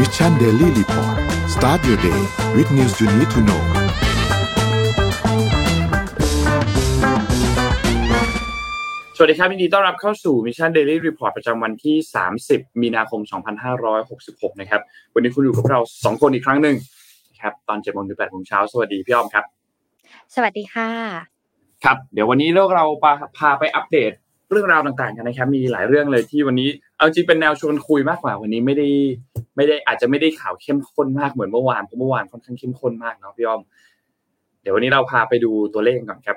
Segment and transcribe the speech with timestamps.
[0.00, 1.16] Mission Daily Report
[1.54, 2.20] start your day
[2.56, 3.62] with news you need to know
[9.16, 11.96] สวัสดีครับยินดีต้อนรับเข้าสู่ Mission Daily Report ประจำวันที่
[12.38, 13.20] 30 มีนาคม
[13.90, 14.80] 2566 นะครับ
[15.14, 16.76] วันนี้คุณอยู่กับเรา 2 คนอีกครั้งหนึ่ง
[17.40, 19.44] ครับ ตอน7โมงถึง8โมงเช้า สวัสดีพี่อ้อมครับ
[20.34, 20.90] สวัสดีค่ะ
[21.84, 24.12] ครับ เดี๋ยววันนี้เราพาพาไปอัปเดต
[24.50, 28.88] เรื่องราวต่างๆกันนะครับ มีหลายเรื่องเลยที่วันนี้ เอาจริงเป็นแนวชวนคุยมากกว่าวันนี้ไม่ได้
[29.56, 33.60] ไม่ได้อาจจะไม่ได้ข่าวเข้มข้นมากเหมือนเมื่อวานเพราะเมื่อวานค่อนข้างเข้มข้นมากเนาะพี่อ้อม
[34.62, 36.36] เดี๋ยววันนี้เราพาไปดูตัวเลขก่อนครับ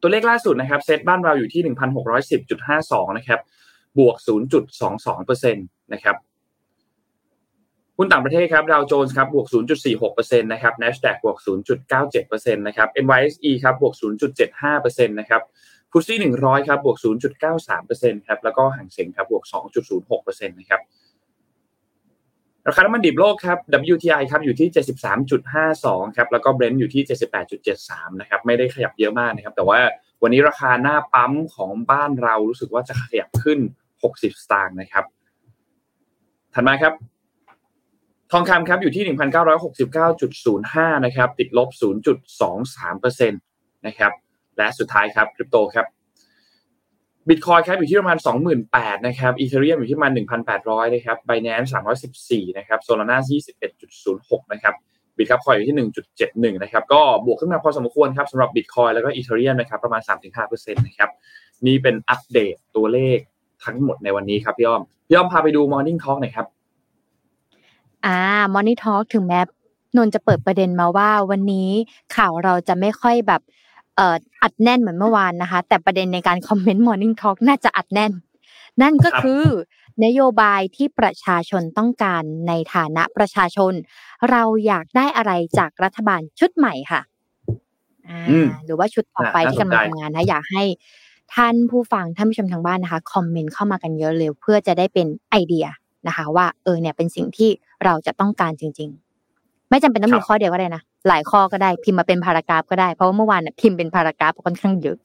[0.00, 3.40] ตัวเลขล่าสุดนะครับเซตบ้านเราอยู่ที่หนึ่งพันหกร้อยสิบจุดห้าสองนะครับ
[3.98, 5.60] บวกศูนย์จุดสองสองเปอร์เซ็นต
[5.92, 6.16] นะครับ
[7.96, 9.46] หุ้นต่างประเทศครับดาวโจนส์ครับบวก
[9.94, 11.38] 0.46%นะครับ NASDAQ บวก
[11.96, 13.94] 0.97%นะครับ NYSE ครับบวก
[14.54, 15.42] 0.75%นะครับ
[15.92, 16.98] ฟุตซี่100ครับบวก
[17.62, 19.44] 0.93%ครับแล้วก็ห่างเส็งครับบวก
[19.96, 20.80] 2.06%นะครับ
[22.68, 23.58] ราคาน้ำมันดิบโลกครับ
[23.94, 24.68] WTI ครับอยู่ที่
[25.42, 27.02] 73.52 ครับแล้วก็ Brent อยู่ที่
[27.62, 29.78] 78.73 นะครับไม่ได้ขยับเยอะมากนะครับ แต่ว่า
[30.22, 33.58] วันนี้ราคาหน้าปั๊มของบ้านเรารู้สึกว่าจะขยับขึ้น
[34.02, 35.04] 60 สตางค์นะครับ
[36.54, 36.92] ถัดมาครับ
[38.32, 39.04] ทองคำครับอยู่ที่
[39.90, 41.68] 1,969.05 นะครับ ติดลบ
[42.48, 44.12] 0.23%นะครับ
[44.58, 45.86] และสุดท้ายครับคริปโตครับ
[47.28, 48.18] บิตคอยน์ครับอยู่ที่ประมาณ
[48.62, 50.12] 28,000นะครับอีเธอเรียมอยู่ที่ประมาณ
[50.54, 51.72] 1,800 นะครับไบแนนซ์
[52.14, 53.18] 314 นะครับโซลาน่า
[53.84, 54.74] 21.06 นะครับ
[55.16, 55.76] บิทคับคอยน์อยู่ที่
[56.18, 61.10] 1.71 นะครับก็บวกขึ้นมาพอสมควรครับสำหรับบิตคอยน์แล้วก็อีเธอเรียมนะครับประมาณ 3-5%นะครับ
[61.66, 63.18] นี่เป็นอัปเดตตัวเลข
[63.64, 66.46] ทั้งหมดในวันนี้ครับพี่อ้อม พี่อ้อมพาไปดู Morning Talk หน่อยครับ
[68.06, 68.18] อ่า
[68.52, 69.40] มอนิทอ l k ถึงแม้
[69.96, 71.68] นนจะเปิดประเด็นมาว่าวันนี้
[72.16, 73.40] ข่าวเราจะไม่ค่อยแบบ
[73.98, 78.12] อ่ออัดแน่นเหมือนเมื่อวานนะคะ แต่ประเด็นในการคอมเมนต์ Morning Talk น่าจะอัดแน่น
[78.82, 79.42] นั่นก็คือ
[80.04, 83.72] นโยบายที่ประชาชนต้องการในฐานะประชาชน
[84.30, 87.00] เราอยากได้อะไรจากรัฐบาลชุดใหม่ค่ะ
[88.08, 90.64] อ่าอืมหรือว่าชุดต่อไปน่าที่กำลังสนใจทำงานนะ อยากให้
[91.34, 95.66] ท่านผู้ฟังท่านผู้ชมทางบ้านนะคะคอมเมนต์เข้ามากันเยอะเลยเพื่อจะได้เป็นไอเดีย
[96.06, 97.50] นะคะ ว่าเออเนี่ยเป็นสิ่งที่
[97.84, 98.90] เราจะต้องการจริง
[99.30, 104.96] ๆ ไม่จำเป็นต้องมีข้อเดียวก็ได้นะ หลายข้อก็ได้พิมพ์มาเป็นพารากราฟก็ได้เพราะว่าเมื่อวานเนี่ยพิมพ์เป็นพารากราฟค่อนข้างเยอะ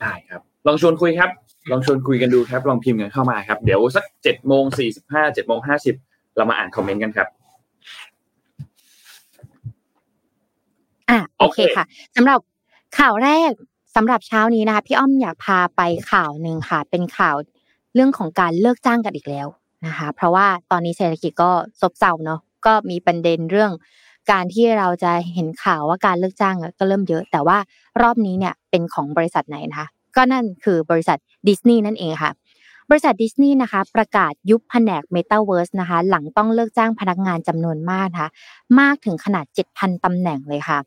[0.00, 1.30] ได้ครับ ลองชวนคุยครับ
[1.70, 5.94] ลองชวนคุยกันดูครับ ลองพิมพ์กันเข้ามาครับ เดี๋ยวสักเจ็ดโมงสี่สิบห้าเจ็ดโมงห้าสิบ
[6.36, 7.28] เรามาอ่านคอมเมนต์กันครับ
[11.10, 11.84] อะโอเคโอเคค่ะ
[12.16, 12.38] สำหรับ
[12.98, 13.52] ข่าวแรก
[13.96, 17.36] สำหรับเช้านี้นะคะ พี่อ้อมอยากพาไปข่าวหนึ่งค่ะ เป็นข่าว
[17.94, 19.46] เรื่องของการเลิกจ้างกันอีกแล้ว
[19.86, 21.50] นะคะ เพราะว่าตอนนี้เศรษฐกิจก็
[21.80, 23.70] ซบเซาเนาะก็มีประเด็นเรื่อง
[24.30, 27.58] การที่เราจะเห็นข่าวว่าการเลิกจ้างก็เริ่มเยอะ แต่ว่า
[28.02, 31.18] รอบนี้เนี่ยเป็นของบริษัทไหนนะคะก็นั่นคือบริษัท
[31.48, 32.32] ดิสนีย์นั่นเองค่ะ
[32.90, 38.30] บริษัทดิสนีย์นะคะ ประกาศยุบแผนก Metaverse นะคะ หลังต้องเลิกจ้างพนักงานจำนวนมากนะคะ
[38.80, 40.78] มากถึงขนาด 7,000ตำแหน่งเลยค่ะ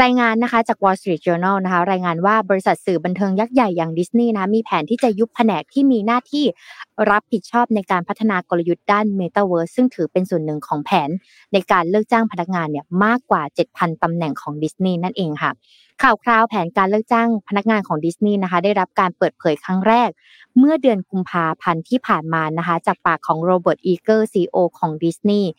[0.00, 6.44] รายงานนะคะจาก Wall Street Journal นะคะรายงานว่าบริษัทสื่อบันเทิงยักษ์ใหญ่อย่างดิสนีย์นะมีแผนที่จะยุบแผนกที่มีหน้าที่
[7.10, 11.10] รับผิดชอบในการพัฒนากลยุทธ์ด้าน Metaverse ซึ่งถือเป็นส่วนหนึ่งของแผน
[11.52, 13.42] ในการเลิกจ้างพนักงานเนี่ยมากกว่า
[13.72, 15.50] 7,000 ตำแหน่งของดิสนีย์นั่นเองค่ะ
[16.02, 20.10] ข่าวคราวแผนการเลิกจ้างพนักงานของดิสนีย์นะคะ ได้รับการเปิดเผยครั้งแรก
[20.58, 25.50] เมื่อเดือนกุมภาพันธ์ที่ผ่านมานะคะ จากปากของโรเบิร์ตอีเกอร์ CEO ของดิสนีย์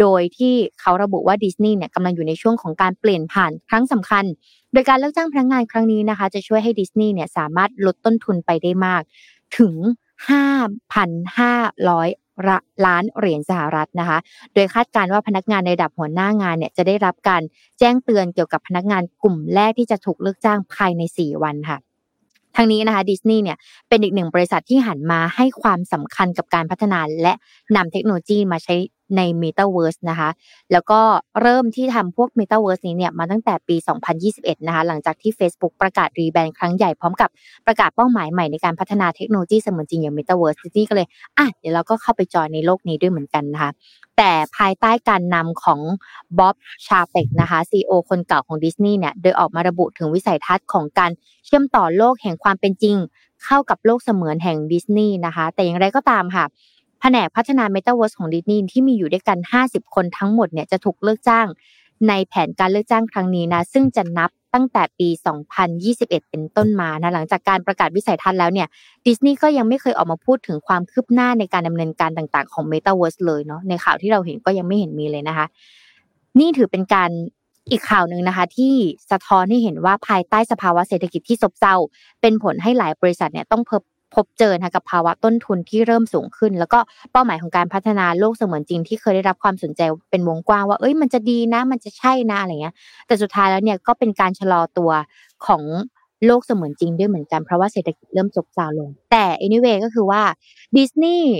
[0.00, 4.24] โดยที่เขาระบุว่าดิสนีย์เนี่ยกำลังอยู่ในช่วงของการเปลี่ยนผ่านครั้งสำคัญ
[4.72, 9.02] โดยการเลิกจ้างพนักงานครั้งนี้นะคะ จะช่วยให้ดิสนีย์เนี่ยสามารถลดต้นทุนไปได้มาก
[9.58, 9.74] ถึง
[10.28, 12.21] 5,500
[12.86, 14.18] ล้านเหรียญสหรัฐนะคะ
[14.54, 17.42] โดยคาดการณ์ว่าพนักงานในระดับหัวหน้างานเนี่ยจะได้รับการ
[17.78, 21.78] แจ้งเตือนเกี่ยวกับพนักงานกลุ่มแรกที่จะถูกเลิกจ้างภายใน 4 วันค่ะ
[22.56, 23.58] ทางนี้นะคะดิสนีย์เนี่ย
[23.88, 27.32] เป็นอีกหนึ่งบริษัทที่หันมาให้ความสำคัญกับการพัฒนาและ
[27.76, 28.74] นำเทคโนโลยีมาใช้
[29.16, 30.30] ใน Metaverse นะคะ
[30.72, 31.00] แล้วก็
[31.40, 33.76] เริ่มที่ทำพวก Metaverse นี้เนี่ยมาตั้งแต่ปี
[34.22, 37.30] 2021 นะคะ หลังจากที่ Facebook ประกาศรีแบรนด์ครั้งใหญ่พร้อมกับ
[37.66, 41.06] ประกาศเป้าหมายใหม่ในการพัฒนาเทคโนโลยีเสมือนจริงอย่าง Metaverse ดิสนีย์ก็เลย
[41.38, 43.70] อะเดี๋ยวเราก็เข้าไปจอยในโลกนี้ด้วยเหมือนกันนะคะ
[44.16, 45.80] แต่ภายใต้การนำของ
[46.38, 46.54] บ๊อบ
[46.86, 51.10] ชาเปกนะคะ CEO คนเก่าของดิสนีย์เนี่ยโดยออกมาระบุถึงวิสัยทัศน์ของการ
[51.46, 52.96] เชื่อมต่อโลกแห่งความเป็นจริง
[53.44, 56.44] เข้ากับโลกเสมือนแห่งดิสนีย์นะคะ แต่อย่างไรก็ตามค่ะ
[57.04, 61.46] แผนกพัฒนา Metaverse ของดิสนีย์ที่มีอยู่ด้วยกัน 50 คนทั้งหมดเนี่ยจะถูกเลิกจ้าง
[62.08, 65.08] ในแผนการเลิกจ้างครั้งนี้นะซึ่งจะนับตั้งแต่ปี
[65.68, 68.68] 2021 เป็นต้นมานะหลังจากการประกาศวิสัยทัศน์แล้วเนี่ย
[69.06, 75.46] ดิสนีย์ก็ยังไม่เคยออกมาพูดถึงความคืบหน้าในการดำเนินการต่างๆของ Metaverse เลยเนาะในข่าวที่เราเห็นก็ยังไม่เห็นมีเลยนะคะ
[76.40, 77.10] นี่ถือเป็นการ
[77.70, 78.74] อีกข่าวหนึ่งนะคะ ที่
[79.10, 81.74] สะท้อนให้เห็นว่าภายใต้สภาวะเศรษฐกิจที่ซบเซา
[82.20, 83.62] เป็นผลให้หลายบริษัทเนี่ยต้อง
[84.14, 86.78] พบเจอนะกับภาวะต้นทุนที่เริ่มสูงขึ้น แล้วก็
[87.12, 89.80] เป้าหมายของการพัฒนาโลกเสมือนจริงที่เคยได้รับความสนใจ
[90.10, 92.74] เป็นวงกว้างว่าเอ้ยมันจะดีนะ มันจะใช่นะอะไรเงี้ย
[93.06, 94.90] แต่สุดท้ายแล้วเนี่ยก็เป็นการชะลอตัว
[95.46, 95.62] ของ
[96.26, 100.22] โลกเสมือนจริงด้วยเหมือนกันเพราะว่าเศรษฐกิจเริ่มซบเซาลง แต่ anyway ก็คือว่า
[100.76, 101.32] ดิสนีย์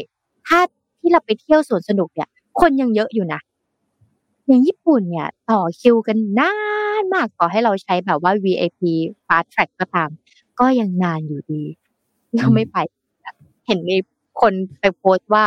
[0.47, 0.61] ถ้า
[1.01, 2.29] ที่เราไปเที่ยวสวนสนุกเนี่ย
[2.61, 3.41] คนยังเยอะอยู่นะ
[4.47, 6.55] อย่างญี่ปุ่นเนี่ย ต่อคิวกันนา
[7.01, 8.83] นมากต่อให้เราใช้แบบว่า VIP
[9.27, 10.11] fast track ก็ตาม
[10.61, 11.63] ก็ยังนานอยู่ดี
[12.39, 12.77] ยังไม่ไป
[13.67, 13.97] เห็นมี
[14.41, 15.45] คนไปโพสต์ว่า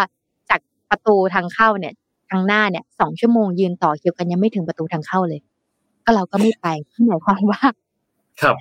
[0.49, 0.59] จาก
[0.89, 1.93] ประตูทางเข้าเนี่ย
[2.29, 5.39] ทางหน้าเนี่ยสองชั่วโมงยืนต่อคิวกันยังไม่ถึงประตูทางเข้าเลย
[6.03, 6.67] ก็เราก็ไม่ไป
[7.07, 7.61] หมายความว่า
[8.41, 8.55] ครับ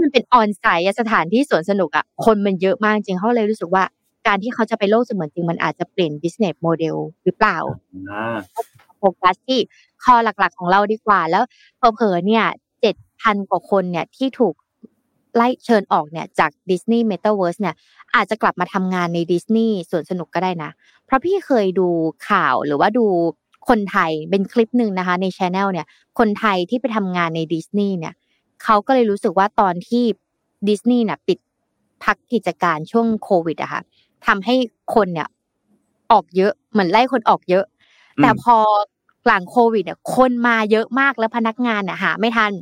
[0.00, 3.84] มันเป็นออนไซต์สถานที่สวนสนุกอะคนมันเยอะมากจริงเขาเลยรู้สึกว่า
[4.26, 7.58] การที่เขาจะไปโลกเสมือนจริงมันอาจจะเปลี่ยน business model หรือเปล่า
[8.10, 8.38] อ่า
[8.98, 9.60] โฟกัสที่
[10.02, 11.44] core หลักๆของเราดีกว่า แล้ว
[11.78, 12.44] เผลอๆเนี่ย
[12.80, 14.54] เจ็ดพันกว่าคนเนี่ยที่ถูก
[15.36, 17.74] ไล่เชิญออกเนี่ยจากดิสนีย์เมตาเวิร์สเนี่ย
[18.14, 20.70] อาจจะกลับมาทำงานในดิสนีย์สวนสนุกก็ได้นะ
[21.06, 21.88] เพราะพี่เคยดู
[22.28, 23.06] ข่าวหรือว่าดู
[23.68, 25.86] คนไทยเป็นคลิปหนึ่งนะคะในช anel เนี่ย
[26.18, 28.14] คนไทยที่ไปทำงานในดิสนีย์เนี่ย
[28.64, 30.04] เขาก็เลยรู้สึกว่าตอนที่
[30.68, 31.38] ดิสนีย์เนี่ยปิด
[32.04, 33.82] พักกิจการช่วงโควิดอะค่ะ
[34.26, 34.54] ทำให้
[34.94, 35.28] คนเนี่ย
[36.12, 37.64] ออกเยอะเหมือนไล่คนออกเยอะ
[38.16, 38.56] อืมแต่พอ
[39.26, 42.52] หลังโควิดเนี่ยคนมาเยอะมากแล้วพนักงานเนี่ยหาไม่ทัน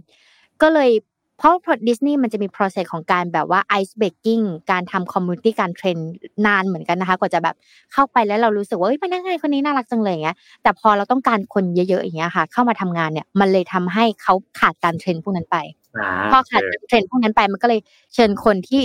[0.63, 0.91] ก็เลย
[1.39, 1.55] เพราะ
[1.89, 5.99] ดิสนีย์มันจะมี process ของการแบบว่า ice breaking การทำ community การเทรน
[6.47, 7.57] นานเหมือนกันนะคะ กว่าจะแบบ
[7.93, 15.57] เข้าไปแล้วเรารู้สึกว่าเอ้ยพนักงานคนนี้น่ารักจังเลยอย่างเงี้ย แต่พอเราต้องการคนเยอะๆอย่างเงี้ยค่ะ เข้ามาทำงานเนี่ยมันเลยทำให้เขาขาดการเทรนพวกนั้นไป
[15.99, 17.81] อ่าพอขาดtrain พวกนั้นไปมันก็เลย
[18.15, 18.83] เชิญคนที่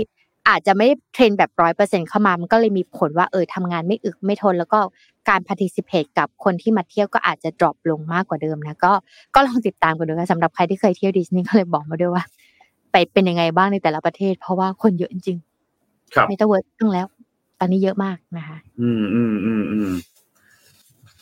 [0.50, 4.80] อาจจะไม่ได้ train แบบร้อยเปอร์เซ็นต์เข้ามา มันก็เลยมีผลว่าเออทำงานไม่อึดไม่ทน แล้วก็
[5.30, 8.94] การ participate กับคนที่มาเที่ยวก็อาจจะ drop ลงมากกว่าเดิมนะก็
[9.36, 12.24] ก็ลองติดตามกันดูค่ะสำหรับใครที่เคยเที่ยวดิสนีย์ก็เลยบอกมาด้วยว่า
[12.92, 15.38] ไปเป็นยังไงบ้างในแต่ละประเทศ เพราะว่าคนเยอะจริง
[16.14, 17.08] ครับๆไม่ต้องเวิร์ดตั้งแล้ว
[17.60, 19.92] ตอนนี้เยอะมากนะคะ อืมอืมอืมอืม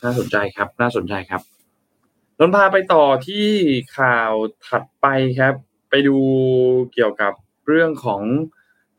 [0.02, 1.40] น่าสนใจครับ น่าสนใจครับ
[2.38, 3.46] นนท์พาไปต่อที่
[3.98, 4.32] ข่าว
[4.66, 5.06] ถัดไป
[5.40, 5.54] ครับ
[5.90, 6.16] ไปดู
[6.92, 7.32] เกี่ยวกับ
[7.66, 8.22] เรื่องของ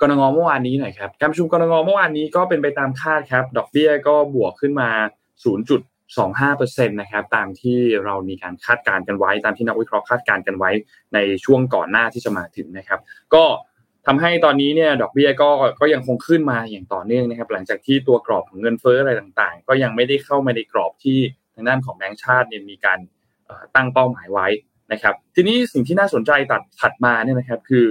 [0.04, 4.90] กรงงเมื่อวานนี้หน่อยครับการประชุมกรงงเมื่อวานนี้ก็เป็นไปตามคาดครับ ดอกเบี้ยก็บวกขึ้นมา
[5.70, 10.72] 0.25%นะครับตามที่เรามีการคาดการณ์กันไว้ ตามที่นักวิเคราะห์คาดการณ์กันไว้
[11.14, 13.00] ในช่วงก่อนหน้าที่จะมาถึงนะครับ
[13.34, 13.44] ก็
[14.08, 21.20] ทำให้ตอนนี้เนี่ยดอกเบี้ยก็ก็ยังคงขึ้นมาอย่างต่อเนื่องนะครับ หลังจากที่ตัวกรอบของเงินเฟ้ออะไรต่างๆ ก็ยังไม่ได้เข้ามาในกรอบที่
[21.54, 23.00] ทางด้านของแบงก์ชาติเนี่ยมีการ
[23.76, 24.48] ตั้งเป้าหมายไว้
[24.92, 27.86] นะครับ ทีนี้สิ่งที่น่าสนใจตัดถัดมาเนี่ยนะครับ คือ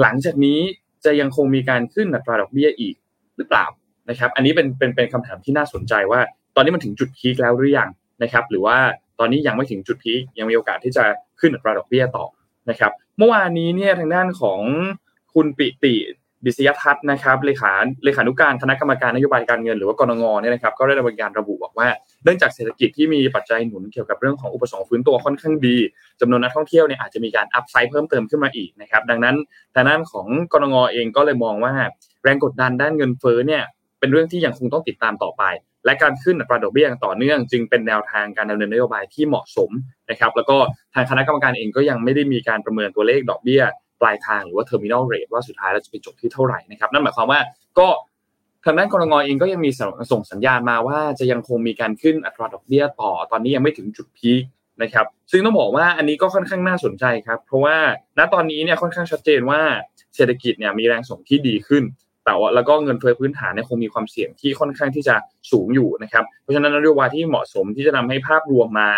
[0.00, 0.60] หลังจากนี้
[1.04, 2.94] จะยังคงมีการขึ้นอัตราดอกเบี้ยอีก
[3.36, 3.66] หรือเปล่า
[4.10, 6.20] นะครับ อันนี้เป็นเป็นเป็นคำถามที่น่าสนใจว่า
[6.56, 7.88] ตอนนี้มันถึงจุดพีคแล้วหรือยัง
[8.22, 8.76] นะครับ หรือว่า
[9.18, 11.04] ตอนนี้ยังไม่ถึงจุดพีคยังมีโอกาสที่จะ
[11.40, 12.26] ขึ้นอัตราดอกเบี้ยต่อ
[12.70, 14.60] นะครับ เมื่อวานนี้เนี่ยทางด้านของ
[15.34, 15.94] คุณปิติ
[16.46, 17.72] ดิษยทัศน์นะครับเลขา
[18.04, 21.88] เลขานุการคณะกรรมการนโยบายการเงินหรือว่ากรงงเนี่ยนะครับก็ได้ดำเนินการระบุบอกว่า
[22.24, 25.76] เนื่องจากเศรษฐกิจที่มีปัจจัยหนุนเกี่ยวกับเรื่องของอุปสงค์ฟื้นตัวค่อนข้างดี
[26.20, 29.36] จำนวนนักท่องเที่ยวเนี่ยอาจจะมีการอัพไซด์เพิ่มเติมขึ้นมาอีกนะครับดังนั้น
[29.74, 31.72] ทางด้านของกรงงเองก็เลยมองว่า
[32.22, 33.62] แรงกดดันด้านเงินเฟ้อเนี่ย
[34.00, 35.44] เป็นเรื่องที่ยังคงต้องติดตามต่อไป
[35.84, 39.70] และการขึ้นอัตราดอกเบี้ยอย่างต่อเนื่อง จึงเป็นแนวทางการดำเนินนโยบายที่เหมาะสม
[40.10, 40.56] นะครับแล้วก็
[40.94, 43.62] ทางคณะกรรมการเองก็ยังไม่ได้มีการประเมินตัวเลขดอกเบี้ย
[44.02, 47.40] ปลายทางหรือว่า terminal rate ว่าสุดท้ายแล้วจะไปจบที่เท่าไหร่นะครับนั่นหมายความว่า
[47.78, 47.88] ก็
[48.64, 49.70] ทางด้านกรงงเองก็ยังมี
[50.12, 54.42] ส่งสัญญาณมาว่าจะยังคงมีการขึ้นอัตราดอกเบี้ยต่อ ตอนนี้ยังไม่ถึงจุดพีค
[54.82, 57.76] นะครับ ซึ่งต้องบอกว่าอันนี้ก็ค่อนข้างน่าสนใจครับ เพราะว่า
[58.18, 59.60] ณตอนนี้เนี่ยค่อนข้างชัดเจนว่า
[60.16, 61.84] เศรษฐกิจเนี่ยมีแรงส่งที่ดีขึ้น
[62.24, 65.14] แต่ว่าแล้วก็เงินเฟ้อพื้นฐานเนี่ยคงมีความเสี่ยงที่ค่อนข้างที่จะ
[65.50, 68.90] สูงอยู่นะครับ เพราะฉะนั้นนโยบายที่เหมาะสมที่จะทำให้ภาพรวมมา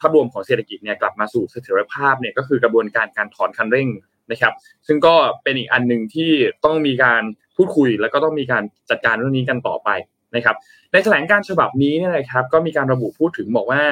[0.00, 3.88] ภาพรวมของเศรษฐกิจเนี่ยกลับมาสู่เสถียรภาพเนี่ยก็คือกระบวนการการถอนคันเร่ง
[4.32, 4.54] นะครับ
[4.86, 6.30] ซึ่งก็เป็นอีกอันหนึ่งที่
[6.64, 7.22] ต้องมีการ
[7.56, 9.88] พูดคุย แล้วก็ต้องมีการจัดการเรื่องนี้กันต่อไป
[10.36, 10.56] นะครับ
[10.92, 13.82] ในแถลงการฉบับนี้เนี่ยนะครับ ก็มีการระบุพูดถึงบอกว่า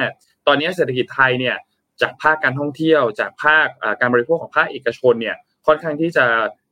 [0.47, 1.55] ตอนนี้เศรษฐกิจไทยเนี่ย
[2.01, 3.67] จากภาคการท่องเที่ยว จากภาค
[4.01, 5.35] การบริโภคของภาคเอกชนเนี่ย
[5.67, 6.25] ค่อนข้างที่จะ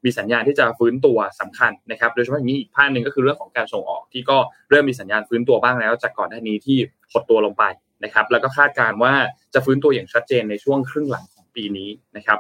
[0.04, 4.38] มีสัญญาณที่จะฟื้นตัวสำคัญนะครับ โดยเฉพาะอย่างนี้อีกภาคหนึ่งก็คือเรื่องของการส่งออกที่ก็
[4.70, 6.78] เริ่มมีสัญญาณฟื้นตัวบ้างแล้ว จากก่อนหน้านี้ที่
[7.12, 7.64] หดตัวลงไป
[8.04, 9.14] นะครับแล้วก็คาดการณ์ว่า
[9.54, 12.40] จะฟื้นตัวอย่างชัดเจนในช่วงครึ่งหลังของปีนี้นะครับ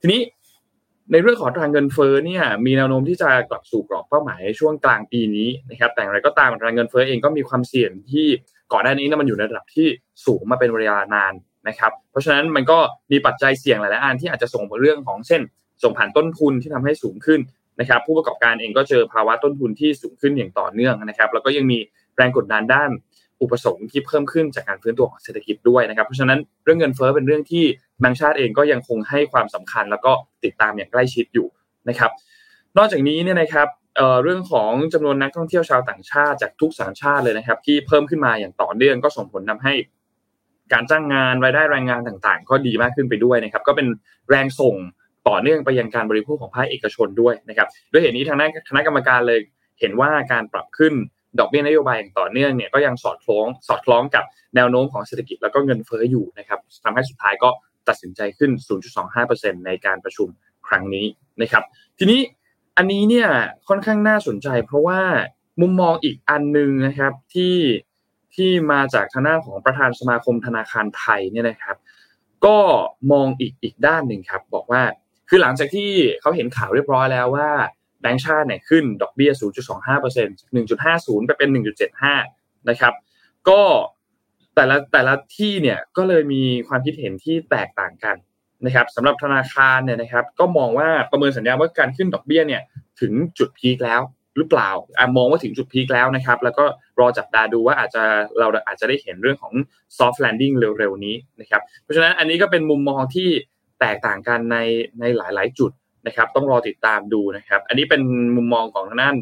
[0.00, 0.20] ทีนี้
[1.12, 8.26] ในเรื่องของทางเงินเฟ้อเนี่ยมีแนวโน้มที่จะกลับสู่กรอบเป้าหมายในช่วงกลางปีนี้นะครับแต่อย่างไรก็ตามทางเงินเฟ้อเองก็มีความเสี่ยงที่
[8.72, 9.86] ก่อนหน้านี้นะมันอยู่ในระดับที่
[10.26, 11.34] สูงมาเป็นเวลานาน
[11.68, 12.78] นะครับ เพราะฉะนั้นมันก็
[13.12, 15.42] มีปัจจัยเสี่ยงหลายๆอันที่อาจจะส่งผลเรื่องของเช่น
[15.82, 17.40] ส่งผ่านต้นทุนที่ทำให้สูงขึ้น
[17.80, 21.78] นะครับ ผู้ประกอบการเองก็เจอภาวะต้นทุนที่สูงขึ้นอย่างต่อเนื่องนะครับ แล้วก็ยังมี
[22.16, 22.90] แรงกดดันด้าน
[23.42, 27.64] อุปสงค์ที่เพิ่มขึ้นจากการฟื้นตัวของเศรษฐกิจด้วยนะครับ เพราะฉะนั้นเรื่องเงินเฟ้อเป็นเรื่องที่
[28.00, 30.12] แบงก์ชาติเองก็ยังคงให้ความสำคัญ แล้วก็
[30.44, 31.48] ติดตามอย่างใกล้ชิดอยู่
[31.88, 32.10] นะครับ
[32.78, 39.74] นอกจากนี้เนี่ยนะครับเเรื่องของจำนวนนักท่องเที่ยวชาวต่างชาติจากทุกสัญชาติเลยนะครับ ที่เพิ่มขึ้นมาอย่างต่อเนื่องก็ส่งผลทาให้
[40.72, 43.86] การจ้างงานรายได้แรงงานต่างๆ ก็ดีมากขึ้นไปด้วยนะครับ ก็เป็น
[44.28, 44.76] แรงส่ง
[45.28, 49.40] ต่อเนื่องไปยังการบริโภคของภาคเอกชนด้วยนะครับ ด้วยเหตุนี้ทางด้านคณะกรรมการเลย
[49.80, 50.94] เห็นว่าการปรับขึ้น
[51.38, 57.48] ดอกเบี้ยนโยบายอย่างต่อเนื่องเนี่ยก็ยังสอดคล้องสอดคล้องกับแนวโน้มของเศรษฐกิจแล้วก็เงินเฟ้ออยู่นะครับทำให้สุดท้ายก็
[57.88, 58.50] ตัดสินใจขึ้น
[59.08, 60.28] 0.25%ในการประชุม
[60.66, 61.06] ครั้งนี้
[61.42, 61.64] นะครับ
[61.98, 62.20] ทีนี้
[62.76, 63.28] อันนี้เนี่ย
[63.68, 65.00] ค่อนข้างน่าสนใจ เพราะว่า
[65.60, 67.56] มุมมองอีกอันหนึ่งนะครับที่
[68.34, 71.76] ที่มาจากทางด้านของประธานสมาคมธนาคารไทยเนี่ยนะครับ
[72.46, 72.58] ก็
[73.12, 74.82] มองอีกอีกด้านหนึ่งครับ บอกว่า
[75.28, 77.50] คือหลังจากที่เขาเห็นข่าวเรียบร้อยแล้วว่า
[78.00, 79.30] แบงก์ชาติเนี่ยขึ้นดอกเบี้ย
[79.98, 81.48] 0.25% 1.50 ไปเป็น
[82.08, 82.94] 1.75 นะครับ
[83.48, 83.60] ก็
[84.54, 88.16] แต่ละแต่ละที่เนี่ยก็เลยมีความคิดเห็นที่แตกต่างกัน
[88.64, 92.62] นะครับสำหรับธนาคารเนี่ยนะครับ ก็มองว่าประเมินสัญญาว่าการขึ้นดอกเบี้ยเนี่ย
[93.00, 94.00] ถึงจุดพีคแล้ว
[94.36, 96.64] หรือเปล่าอมองว่าถึงจุดพีคแล้วนะครับ แล้วก็
[96.98, 98.02] รอจับตาดูว่าอาจจะ
[98.38, 99.54] เราอาจจะได้เห็นเรื่องของ
[99.98, 103.28] soft landing เร็วๆนี้นะครับ เพราะฉะนั้นอันนี้ก็เป็นมุมมองที่
[103.80, 104.56] แตกต่างกันใน
[105.00, 105.72] ในหลายๆ จุด
[106.08, 108.00] นะครับต้องรอติดตามดูนะครับ อันนี้เป็น
[108.36, 109.16] มุมมองของทางด้าน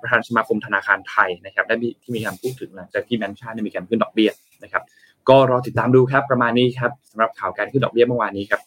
[0.00, 4.30] ประธานสมาคมธนาคารไทยนะครับได้ที่มีการพูดถึงหลังจากที่แบงก์ชาติมีการขึ้นดอกเบี้ย
[4.62, 4.82] นะครับ
[5.28, 8.60] ก็รอติดตามดูครับประมาณนี้ครับสำหรับข่าวการขึ้นดอกเบี้ยเมื่อวานนี้ครับ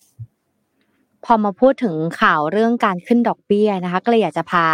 [1.25, 4.65] พอมาพูดถึงข่าวเรื่องการขึ้นดอกเบี้ยนะคะ ก็เลยอยากจะพา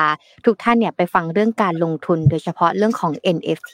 [0.46, 3.72] ทุกท่านเนี่ยไปฟังเรื่องการลงทุนโดยเฉพาะเรื่องของ NFT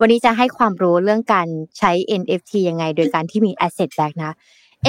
[0.00, 4.32] วันนี้จะให้ความรู้เรื่องการใช้ NFT ยังไง โดยการที่มี asset back นะ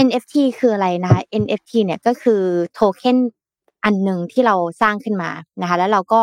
[0.08, 2.41] NFT คืออะไรนะคะ NFT เนี่ยก็คือ
[2.74, 3.18] โทเค็น
[3.83, 5.31] อันหนึ่งที่เราสร้างขึ้นมา
[5.62, 6.21] นะคะ แล้วเราก็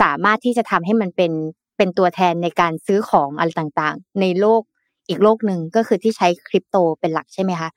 [0.00, 1.32] สามารถที่จะทำให้มันเป็น
[1.76, 4.62] เป็นตัวแทนในการซื้อของอะไรต่างๆ ในโลก
[5.08, 7.68] อีกโลกหนึ่งก็คือที่ใช้คริปโตเป็นหลักใช่ไหมคะ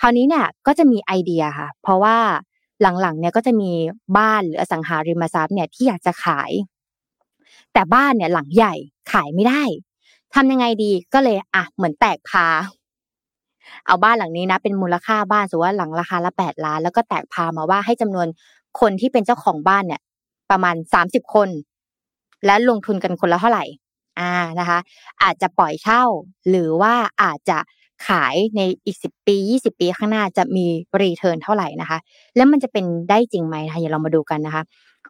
[0.00, 2.16] คราวนี้เนี่ยก็จะมีไอเดียค่ะ เพราะว่า
[2.82, 3.70] หลังๆเนี่ยก็จะมี
[4.18, 6.50] บ้านหรืออสังหาริมทรัพย์เนี่ยที่อยากจะขาย
[7.72, 8.74] แต่บ้านเนี่ยหลังใหญ่
[9.12, 9.62] ขายไม่ได้
[10.34, 12.46] ทำยังไงดีก็เลยอะเหมือนแตกพา
[13.86, 18.26] เอาบ้านหลังนี้นะ เป็นมูลค่าบ้านสมมติว่าหลังราคาละแปดล้าน แล้วก็แตกพามาว่าให้จำนวน
[18.80, 20.00] คนที่เป็นเจ้าของบ้านเนี่ย
[20.50, 21.48] ประมาณสามสิบคน
[22.46, 23.64] และลงทุนกันคนละเท่าไหร่
[24.20, 24.78] อ่านะคะ
[25.22, 26.02] อาจจะปล่อยเช่า
[26.48, 27.58] หรือว่าอาจจะ
[28.06, 30.66] ขายในอีกสิบปียี่สิบปีข้างหน้าจะมี
[31.02, 31.98] รีเทิร์นเท่าไหร่นะคะ
[32.36, 34.62] แล้วมันจะเป็นได้จริงไหมนะคะอย่าเรามาดูกันนะคะ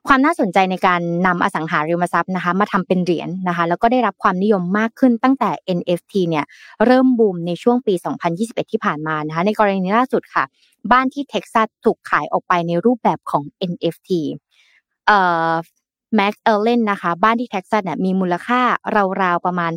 [0.08, 6.44] ความน่าสนใจในการนำอสังหาริมทรัพย์นะคะ มาทำเป็นเหรียญนนะคะ แล้วก็ได้รับความนิยมมากขึ้นตั้งแต่ NFT เนี่ย
[6.86, 7.94] เริ่มบูมในช่วงปี
[8.32, 10.44] 2021 ที่ผ่านมานะคะ ในกรณีล่าสุดค่ะ
[10.92, 14.10] บ้านที่เท็กซัสถูกขายออกไปในรูปแบบของ NFT
[15.06, 15.18] เอ่
[15.50, 15.52] อ
[16.16, 18.60] McAllen นะคะ บ้านที่เท็กซัสเนี่ยมีมูลค่า
[19.22, 19.72] ราวๆประมาณ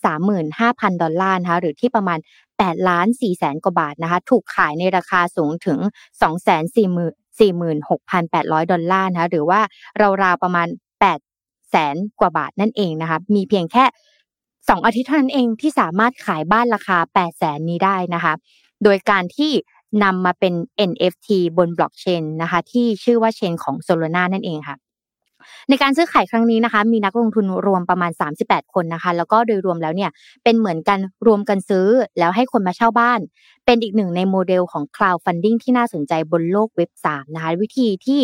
[0.00, 2.18] 235,000 ดอลลาร์นะคะหรือที่ประมาณ
[2.52, 5.78] 8ล้าน4แสนกว่าบาทนะคะ ถูกขายในราคาสูงถึง
[7.40, 9.60] 46,800 ดอลลาร์นะคะหรือว่า
[10.22, 10.68] ราวๆประมาณ
[11.18, 13.84] 8แสนกว่าบาทนั่นเองนะคะมีเพียงแค่
[14.36, 18.32] 2 อาทิตย์เท่านั้นเองที่สามารถขายบ้านราคา8แสนนี้ได้นะคะ
[18.84, 19.52] โดยการที่
[20.04, 20.54] นำมาเป็น
[20.90, 21.28] NFT
[21.58, 24.76] บนบล็อกเชนนะคะที่ชื่อว่าเชนของ Solana นั่นเองค่ะ
[25.68, 28.10] ในการซื้อขายครั้งนี้นะคะ มีนักลงทุนรวมประมาณ
[28.42, 30.10] 38 คนนะคะ แล้วก็โดยรวมแล้วเนี่ย
[30.44, 31.86] เป็นเหมือนกันรวมกันซื้อ
[32.18, 33.20] แล้วให้คนมาเช่าบ้าน
[33.66, 38.22] เป็นอีกหนึ่งในโมเดลของ crowdfunding ที่น่าสนใจบนโลก Web3 นะคะวิธีที่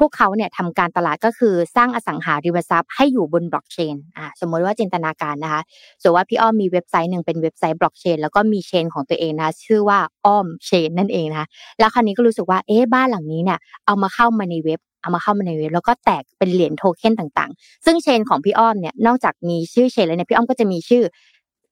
[0.00, 5.62] พวกเขาเนี่ยทำการตลาดก็คือสร้างอสังหาริมทรัพย์ให้อยู่บนบล็อกเชนอ่าสมมติว่าจินตนาการนะคะ
[6.00, 11.46] สมมติว่าพี่อ้อมมีเว็บไซต์หนึ่งเป็นเว็บไซต์บล็อกเชนแล้วก็มี chain ของตัวเองนะชื่อว่าอ้อม chain นั่นเองนะคะ
[11.78, 21.02] แล้วคราวนี้ก็รู้สึกว่าเอ๊ะบ้านหลังนี้เนี่ยเอามาเข้ามาในเว็บ เอามาเข้ามาในเว็บแล้วก็แตกเป็นเหรียญโทเค็นต่างๆ ซึ่ง chain ของพี่อ้อมเนี่ยนอกจากมีชื่อ chain แล้วเนี่ยพี่อ้อมก็จะมีชื่อ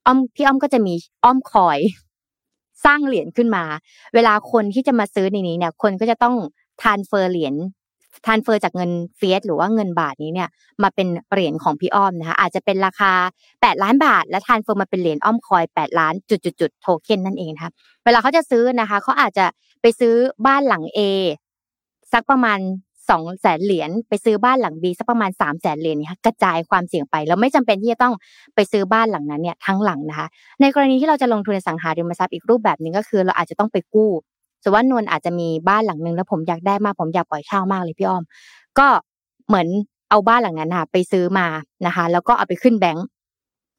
[0.06, 1.78] อ้อมพี่อ้อมก็จะมีอ้อม coin
[2.84, 3.64] สร้างเหรียญขึ้นมา
[4.14, 6.34] เวลาคนที่จะมาซื้อในนี้เนี่ย คนก็จะต้อง
[6.82, 7.54] transfer เหรียญ
[8.26, 10.48] transfer จากเงิน fiat หรือว่าเงินบาทนี้เนี่ย
[10.82, 13.12] มาเป็นเหรียญของพี่อ้อมนะคะอาจจะเป็นราคา
[13.48, 17.72] 8 ล้านบาท และ transfer มาเป็นเหรียญอ้อม coin 8 ล้านจุดๆโทเค็นนั่นเองนะคะ
[18.04, 19.46] เวลาเขาจะซื้อนะคะเขาอาจจะ
[19.80, 20.14] ไปซื้อ
[20.46, 21.00] บ้านหลัง A
[22.12, 22.58] สักประมาณ
[23.10, 28.14] สองแสนเหรียญไปซื้อบ้านหลังบีสักประมาณสามแสนเหรียญนี่ะกระจายความเสี่ยงไปแล้วไม่จำเป็นที่จะต้อง
[28.54, 30.26] ไปซื้อบ้านหลังนั้นเนี่ยทั้งหลังนะคะ
[30.60, 34.10] ในกรณีที่เราจะลงทุนในสังหาริมทรัพย์อีกรูปแบบหนึ่งก็คือ เราอาจจะต้องไปกู้
[34.62, 38.22] สมมติว่านวลอาจจะมีบ้านหลังหนึ่งแล้วผมอยากได้มากผมอยากปล่อยเช่ามากเลยพี่อ้อม
[38.78, 38.86] ก็
[39.46, 39.66] เหมือน
[40.10, 41.46] เอาบ้านหลังนั้นค่ะไปซื้อมา
[41.86, 43.06] นะคะ แล้วก็เอาไปขึ้นแบงก์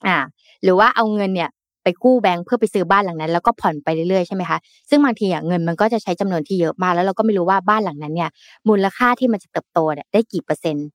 [0.07, 0.17] อ่า
[0.63, 1.49] หรือว่าเอาเงินเนี่ย
[1.85, 4.57] ไปกู้แบงค์เพื่อไปซื้อบ้านหลังนั้น แล้วก็ผ่อนไปเรื่อยๆใช่ไหมคะ
[4.89, 8.29] ซึ่งบางทีเงินมันก็จะใช้จำนวนที่เยอะมากแล้วเราก็ไม่รู้ว่าบ้านหลังนั้นเนี่ย
[8.67, 10.87] มูลค่าที่มันจะเติบโตเนี่ยได้กี่เปอร์เซ็นต์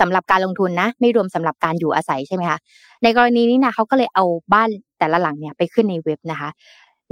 [0.00, 2.58] สำหรับการลงทุนนะไม่รวมสำหรับการอยู่อาศัยใช่ไหมคะ
[3.02, 4.68] ในกรณีนี้นะเขาก็เลยเอาบ้าน
[4.98, 6.50] แต่ละหลังเนี่ยไปขึ้นในเว็บนะคะ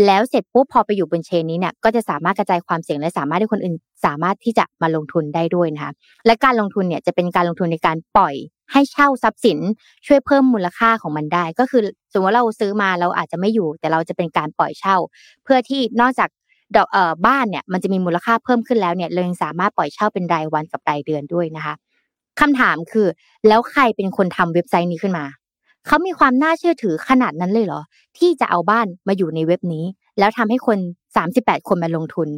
[0.06, 5.92] แล้วเสร็จปุ๊บพอไปอยู่บนเชนนี้เนี่ยก็จะสามารถกระจายความเสี่ยงและสามารถให้คนอื่นสามารถที่จะมาลงทุนได้ด้วยนะคะ
[6.26, 8.34] และการลงทุนเนี่ยจะเป็นการลงทุนในการปล่อย
[8.72, 9.58] ให้เช่าทรัพย์สิน
[10.06, 14.96] ช่วยเพิ่มมูลค่าของมันได้ ก็คือสมมติว่าเราซื้อมาเราอาจจะไม่อยู่ แต่เราจะเป็นการปล่อยเช่า
[15.44, 16.28] เพื่อที่นอกจาก
[16.76, 21.74] ดอกเอ่อบ้านเนี่ยมันจะมีมูลค่าเพิ่มขึ้นแล้วเนี่ยเรายังสามารถปล่อยเช่าเป็นรายวันกับรายเดือนด้วยนะคะ
[22.40, 23.06] คำถามคือ
[23.48, 25.24] แล้วใครเป็นคนทำเว็บไซต์นี้ขึ้นมา
[25.86, 27.80] เขามีความน่าเชื่อถือขนาดนั้นเลยเหรอ
[28.18, 29.84] ที่จะเอาบ้านมาอยู่ในเว็บนี้
[30.18, 30.78] แล้วทำให้คน
[31.18, 32.28] 38 คนมาลงทุน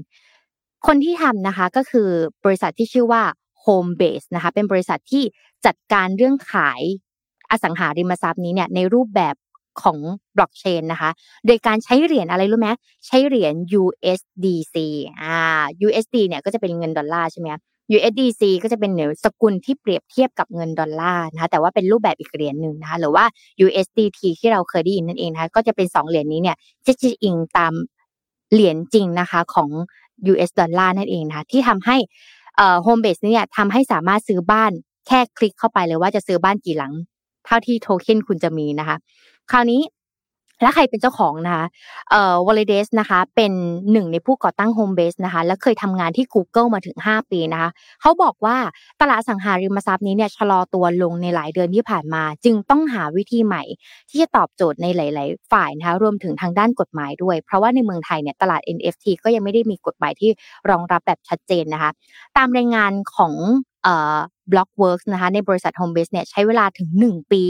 [0.87, 2.09] คนที่ทำนะคะก็คือ
[2.45, 3.23] บริษัทที่ชื่อว่า
[3.65, 5.23] Home Base นะคะเป็นบริษัทที่
[5.67, 6.83] จัดการเรื่องขาย
[7.51, 9.35] อสังหาริมทรัพย์นี้เนี่ยในรูปแบบ
[9.83, 9.99] ของ
[10.37, 11.11] บล็อกเชนนะคะ
[11.47, 12.69] โดยการใช้เหรียญอะไรรู้ไหม
[13.07, 14.77] ใช้เหรียญ USDC
[15.21, 15.37] อ่า
[15.87, 17.49] USD เนี่ยก็จะเป็นเงินดอลลาร์ใช่ไหม
[17.97, 23.25] USDC ก็จะเป็นเหนือสกุลที่เปรียบเทียบกับเงินดอลลาร์นะคะแต่ว่าเป็นรูปแบบอีกเหรียญหนึ่งนะคะหรือว่า
[23.67, 27.73] USDT ที่เราเคยได้ยินนั่นเองนะคะก็จะเป็นสองเหรียญนี้เนี่ยจะจะอิงตาม
[28.53, 29.69] เหรียญจริงนะคะของ
[30.33, 31.97] US ดอลลาร์นั่นเองนะคะที่ทำให้
[32.57, 34.73] เอ่อ Home Base เนี่ยทำให้สามารถซื้อบ้าน
[35.07, 36.93] แค่คลิกเข้าไปเลยว่าจะซื้อบ้านกี่หลัง
[37.47, 38.97] เท่าที่โทเค็นคุณจะมีนะคะ
[39.51, 39.81] คราวนี้
[40.63, 41.65] และใครเป็นเจ้าของนะคะ
[42.11, 43.53] เอ่อ Valides นะคะ เป็น
[43.93, 48.57] หนึ่งในผู้ก่อตั้ง Homebase นะคะ และเคยทำงานที่ Google มาถึง 5 ปีนะคะ เขาบอกว่า
[49.01, 53.63] ตลาดสังหาริมทรัพย์นี้เนี่ยชะลอตัวลงในหลายเดือนที่ผ่านมา จึงต้องหาวิธีใหม่
[54.11, 60.31] ที่จะตอบโจทย์ในหลาย ๆ ฝ่ายนะคะ รวมถึงทางด้านกฎหมายด้วย เพราะว่าในเมืองไทยเนี่ยตลาด NFT ก็ยังไม่ได้มีกฎหมายที่
[60.71, 61.91] รองรับแบบชัดเจนนะคะ
[62.37, 63.35] ตามรายงานของ
[63.85, 64.19] เอ่อ
[64.53, 67.43] Blockworks นะคะในบริษัท Homebase เนี่ยใช้เวลาถึง 1 ปี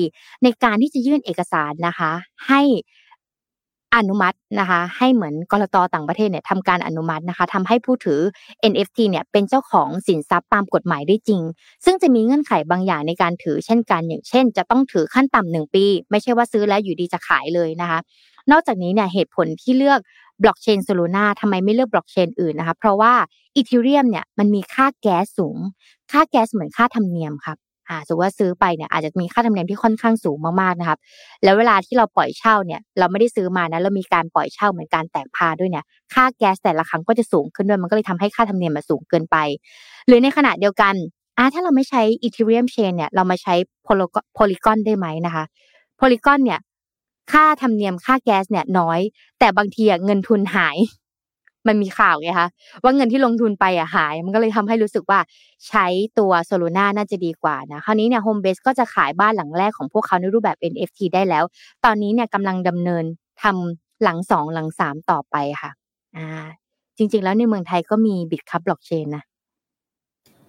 [0.43, 2.13] ในการที่จะยื่นเอกสารนะคะ
[2.49, 2.63] ให้
[3.97, 8.21] อนุมัตินะคะให้เหมือนกรตต่างประเทศเนี่ยทำการอนุมัตินะคะทำให้ผู้ถือ
[8.73, 11.43] NFT เนี่ยเป็นเจ้าของสินทรัพย์ตามกฎหมายได้จริง
[11.85, 17.99] ซึ่งจะมีเงื่อนไขบางอย่างในการถือเช่นกันอย่างเช่น จะต้องถือขั้นต่ำหนึ่งปี ไม่ใช่ว่าซื้อแล้วอยู่ดีๆจะขายเลยนะคะ
[18.51, 20.01] นอกจากนี้เนี่ยเหตุผลที่เลือก
[20.43, 23.13] บล็อกเชน Solana ทำไมไม่เลือกบล็อกเชนอื่นนะคะเพราะว่า
[23.57, 25.57] Ethereum เนี่ยมันมีค่าแก๊สสูง
[26.13, 30.99] ค่าแก๊สเหมือนค่าธรรมเนียมครับ อ่าสมมติว่าซื้อไปเนี่ยอาจจะมีค่าธรรมเนียมที่ค่อนข้างสูงมากๆนะครับ
[31.45, 35.85] แล้วเวลาที่เราปล่อยเช่าเนี่ยเราไม่ได้ซื้อมานะเรามีการปล่อยเช่าเหมือนการแตกพาด้วยเนี่ย
[36.15, 39.37] ค่าแก๊สแต่ละครั้งก็จะสูงขึ้นด้วยมันก็เลยทำให้ค่าธรรมเนียมมันสูงเกินไป
[40.07, 40.95] หรือในขณะเดียวกัน
[41.39, 45.45] อ่าถ้าเราไม่ใช้ Ethereum chain เนี่ยเรามาใช้ Polygon ได้ไหมนะคะ
[45.97, 46.61] Polygon เนี่ย
[47.33, 49.01] ค่าธรรมเนียมค่าแก๊สเนี่ยน้อย
[49.39, 50.77] แต่บางทีเงินทุนหาย
[51.67, 52.49] มันมีข่าวไงคะ
[52.83, 55.19] ว่าเงินที่ลงทุนไปอะหาย มันก็เลยทำให้รู้สึกว่า
[55.69, 55.87] ใช้
[56.19, 61.45] ตัว Solana น่าจะดีกว่านะคราวนี้เนี่ย Homebase ก็จะขายบ้านหลังแรกของพวกเขาในรูปแบบ NFT ได้แล้ว
[61.85, 63.05] ตอนนี้เนี่ยกำลังดำเนิน
[63.43, 65.71] ทำหลังสองหลังสามต่อไปค่ะ
[66.17, 66.29] อ่า
[66.97, 69.23] จริง ๆ แล้วในเมืองไทยก็มี Bitkub บล็อกเชนนะ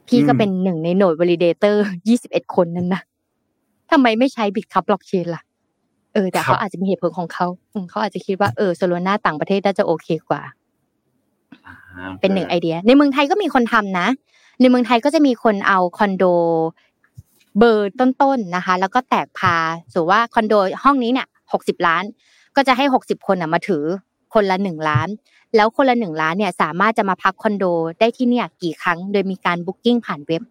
[0.08, 3.02] พี่ก็เป็นหนึ่งใน node validator ยี่สิบเอ็ดคนนั้นนะ
[3.92, 5.42] ทำไมไม่ใช้ Bitkub บล็อกเชนล่ะ
[6.14, 7.46] เออ แต่เขาอาจจะมีเหตุผลของเขา
[7.90, 10.42] เขาอาจจะคิดว่าเออ Solana ต่างประเทศน่าจะโอเคกว่า
[12.22, 14.08] เป็นหนึ่งไอเดีย ในเมืองไทยก็มีคนทำนะ
[14.62, 16.24] ในเมืองไทยก็จะมีคนเอาคอนโด
[17.58, 19.56] เบอร์ต้นๆนะคะ แล้วก็แตก part
[19.94, 22.04] สมมติว่าคอนโดห้องนี้เนี่ยหกสิบล้าน
[22.56, 23.84] ก็จะให้หกสิบคนมาถือ
[24.34, 25.08] คนละหนึ่งล้าน
[25.56, 27.66] แล้วคนละหนึ่งล้านเนี่ยสามารถจะมาพักคอนโด
[28.00, 30.42] ได้ที่เนี่ยกี่ครั้ง โดยมีการ booking ผ่านเว็บ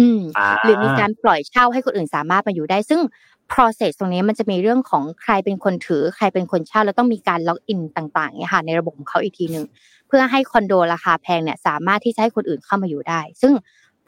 [0.00, 0.20] อืม
[0.64, 3.00] หรือมีการปล่อยเช่าให้คนอื่นสามารถมาอยู่ได้ ซึ่ง
[3.52, 9.64] process ตรงนี้มันจะมีเรื่องของใครเป็นคนถือ ใครเป็นคนเช่าแล้วต้องมีการ login ต่างๆเนี่ยค่ะในระบบของเขาอีกทีหนึ่ง
[10.10, 13.52] เพื่อให้คอนโดราคาแพงเนี่ยสามารถที่จะให้คนอื่นเข้ามาอยู่ได้ ซึ่ง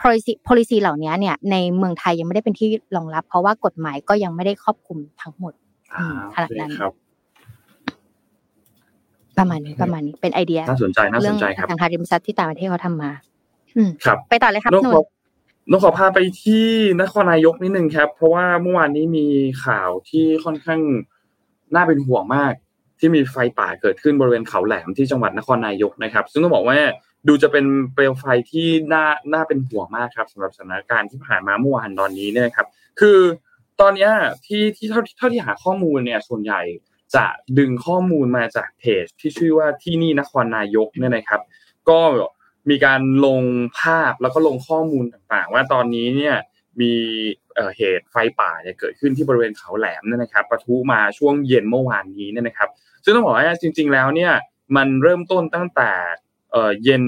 [0.01, 5.53] policy policy เหล่านี้เนี่ยในเมืองไทยยังไม่ได้เป็นที่รองรับ เพราะว่ากฎหมายก็ยังไม่ได้ครอบคลุมทั้งหมด
[6.35, 6.71] ขนาดนั้น
[9.39, 13.11] ประมาณนี้ประมาณนี้เป็นไอเดียน่าสนใจน่าสนใจครับทางคาริมซัตที่ต่างประเทศเขาทำมา
[13.77, 14.85] อืครับ ไปต่อเลยครับนุ่น
[15.71, 16.67] นขอพาไปที่
[17.01, 19.27] นครนายกนิดนึงครับ เพราะว่าเมื่อวานนี้มี
[19.65, 20.81] ข่าวที่ค่อนข้าง
[21.75, 22.53] น่าเป็นห่วงมาก
[23.03, 26.79] ที่มีไฟป่าเกิดขึ้นบริเวณเขาแหลมที่จังหวัดนครนายกนะครับ ซึ่งต้องบอกว่า
[27.29, 32.67] ดูจะเป็นเปลวไฟที่น่าน่าเป็นห่วงมากครับสำหรับสถานการณ์ที่ผ่านมาเมื่อวานตอนนี้เนี่ยครับ
[33.01, 33.19] คือ
[33.81, 34.09] ตอนนี้
[34.47, 36.61] ที่ที่เท่าเท่าที่หาข้อมูลเนี่ยส่วนใหญ่
[37.15, 37.27] จะ
[37.59, 41.41] ดึงข้อมูลมาจากเพจที่ชื่อว่าที่นี่นครนายกเนี่ยนะครับ
[41.89, 42.01] ก็
[42.71, 43.43] มีการลง
[43.79, 46.37] ภาพแล้วก็ลงข้อมูลต่างๆ ว่าตอนนี้เนี่ย
[46.81, 46.93] มี
[47.77, 52.69] เหตุไฟป่าเนี่ยเกิดขึ้นที่บริเวณเขาแหลมเนี่ยนะครับปะทุมาช่วงเย็นเมื่อวานนี้เนี่ยนะครับ
[53.05, 54.33] ซึ่งต้องบอกว่าจริง ๆ แล้วเนี่ย
[54.77, 55.91] มันเริ่มต้นตั้งแต่
[56.85, 57.05] เย็น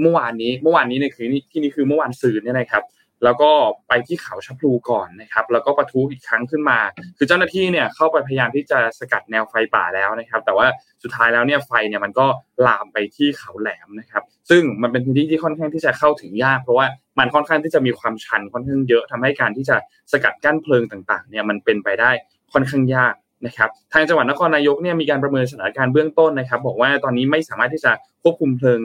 [0.00, 2.84] เมื่อวานนี้เมื่อวานนี้เนี่ยคือที่นี่คือเมื่อวานซืนเนี่ยนะครับ
[3.24, 3.50] แล้วก็
[3.88, 6.78] ไปที่เขาชัพลูก่อนนะครับ แล้วก็ปะทุอีกครั้งขึ้นมา
[7.18, 10.66] คือเจ้าหน้าที่เนี่ยเข้าไปพยายามที่จะสกัดแนวไฟป่าแล้วนะครับ แต่ว่า
[11.02, 12.26] สุดท้ายแล้วเนี่ยไฟเนี่ยมันก็
[12.66, 16.86] ลามไปที่เขาแหลมนะครับ ซึ่งมันเป็นพื้นที่ที่ค่อนข้างที่จะเข้าถึงยาก เพราะว่า
[17.18, 19.76] มันค่อนข้างที่จะมีความชันค่อนข้างเยอะทำให้การที่จะ
[20.12, 22.10] สกัดกั้นเพลิงต่างๆเนี่ยมันเป็นไปได้
[22.52, 23.14] ค่อนข้างยาก
[23.46, 28.80] นะครับทางจังหวัดนครนายกเนี่ยมีการประเมินสถานการณ์เบื้องต้นนะครับ บอกว่าตอนนี้ไม่สามารถที่จะควบคุมเพลิง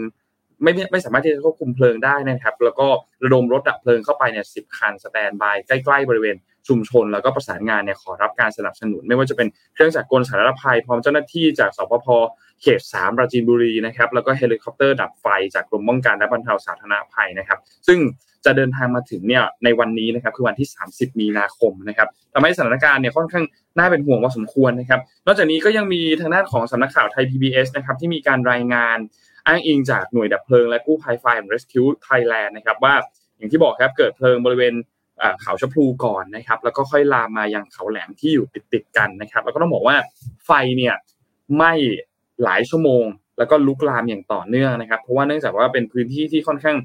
[0.63, 2.87] ไม่ไม่สามารถที่จะควบคุมเพลิงได้นะครับ แล้วก็
[3.23, 6.35] ระดมรถดับเพลิงเข้าไปเนี่ยสิบคัน standby ใกล้ๆบริเวณ
[6.67, 12.07] ชุมชน แล้วก็ประสานงานเนี่ยขอรับการสนับสนุน ไม่ว่าจะเป็นเครื่องจักรกลสาธารณภัยพร้อมเจ้าหน้าที่จากศปภ.
[12.61, 17.99] เขตสามปราจีนบุรีนะครับแล้วก็เฮลิคอปเตอร์ดับไฟจากกรมป้องกันและบรรเทาสาธารณภัยนะครับ ซึ่ง
[18.45, 23.45] จะเดินทางมาถึงเนี่ยในวันนี้นะครับคือวันที่ 30 มีนาคมนะครับทำให้สถานการณ์เนี่ยค่อนข้าง
[23.77, 28.97] น่าเป็นห่วงพอสมควรนะครับ นอกจากนี้ก็ยังมีทางด้านของสำนักข่าวไทย PBS นะครับที่มีการรายงาน
[29.47, 32.93] อ้างอิงจากหน่วยดับเพลิงและกู้ภัยไฟและ Rescue Thailand นะครับว่า
[33.37, 34.73] อย่างที่บอกครับเกิดเพลิงบริเวณ
[35.41, 39.95] เขาชะพลูก่อนนะครับ แล้วก็ค่อยลามมายังเขาแหลมที่อยู่ติดๆกันนะครับ แล้วก็ต้องบอกว่า
[40.45, 40.95] ไฟเนี่ย
[41.55, 41.73] ไหม้
[42.43, 43.05] หลายชั่วโมง
[43.37, 46.77] แล้วก็ลุกลามอย่างต่อเนื่องนะครับ เพราะว่าเนื่องจากว่าเป็นพื้นที่ที่ค่อนข้าง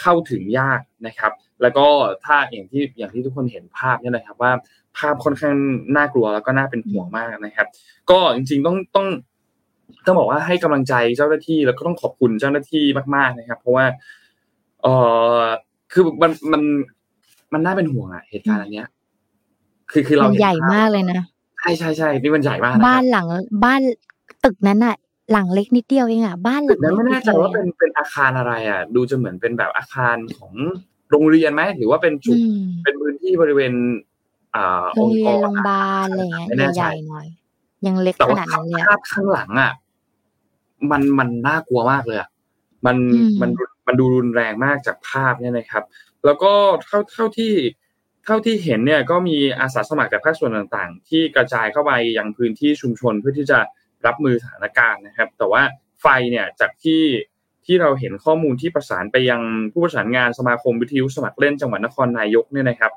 [0.00, 1.86] เข้าถึงยากนะครับ แล้วก็
[2.24, 4.52] ถ้าอย่างที่อย่างที่ทุกคนเห็นภาพเนี่ยนะครับว่า
[4.98, 5.54] ภาพค่อนข้าง
[5.96, 7.66] น่ากลัวแล้วก็น่าเป็นห่วงมากนะครับ
[8.10, 9.06] ก็จริงๆต้องต้อง
[10.06, 12.84] ต้องบอกว่าให้กำลังใจเจ้าหน้าที่แล้วก็ต้องขอบคุณเจ้าหน้าที่
[13.16, 13.86] มาก ๆนะครับ เพราะว่า
[14.82, 14.86] เอ
[15.38, 15.40] อ
[15.92, 16.62] คือมันมัน
[17.52, 18.88] มันน่าเป็นห่วงอะเหตุการณ์อันเนี้ย
[19.90, 21.20] คือคือเราใหญ่มากเลยนะ
[21.58, 23.26] ใช่ใช่ใช่นี่มันใหญ่มากบ้านหลัง
[23.64, 23.80] บ้าน
[24.44, 24.96] ตึกนั้นอะ
[25.32, 30.52] หลังเล็กนิดเดียวเองอะบ้านหลังนั้นไม่แน่ใจว่าเป็นเป็นอาคารอะไรอะ ดูจะเหมือนเป็นแบบอาคารของ
[31.10, 32.36] โรงเรียนไหมหรือว่าเป็นจุด
[32.84, 33.72] เป็นพื้นที่บริเวณ
[34.54, 37.26] อ่าโรงเรียนโรงพยาบาลอะไรเงี้ยใหญ่หน่อย
[37.86, 39.72] ยังเล็กขนาดนั้นเลยภาพข้างหลังอะ
[40.90, 42.28] มันมันน่ากลัวมากเลยอะ
[42.86, 42.96] มัน
[43.40, 43.50] มัน
[43.86, 45.84] มันดูรุนแรงมากจากภาพเนี่ยนะครับ
[46.24, 46.52] แล้วก็
[46.84, 47.52] เท่าเท่าที่
[48.24, 53.58] เท่าที่เห็นเนี่ยก็มีอาสาสมัครจากภาคส่วนต่างๆ ที่กระจายเข้าไปยังพื้นที่ชุมชนเพื่อที่จะ
[54.06, 55.62] รับมือสถานการณ์นะครับ แต่ว่า
[56.02, 57.02] ไฟเนี่ยจากที่
[57.66, 59.40] ที่เราเห็นข้อมูลที่ประสานไปยัง
[59.72, 62.92] ผู้ประสานงานสมาคมวิทยุสมัครเล่นจังหวัดนครนายกเนี่ยนะครับ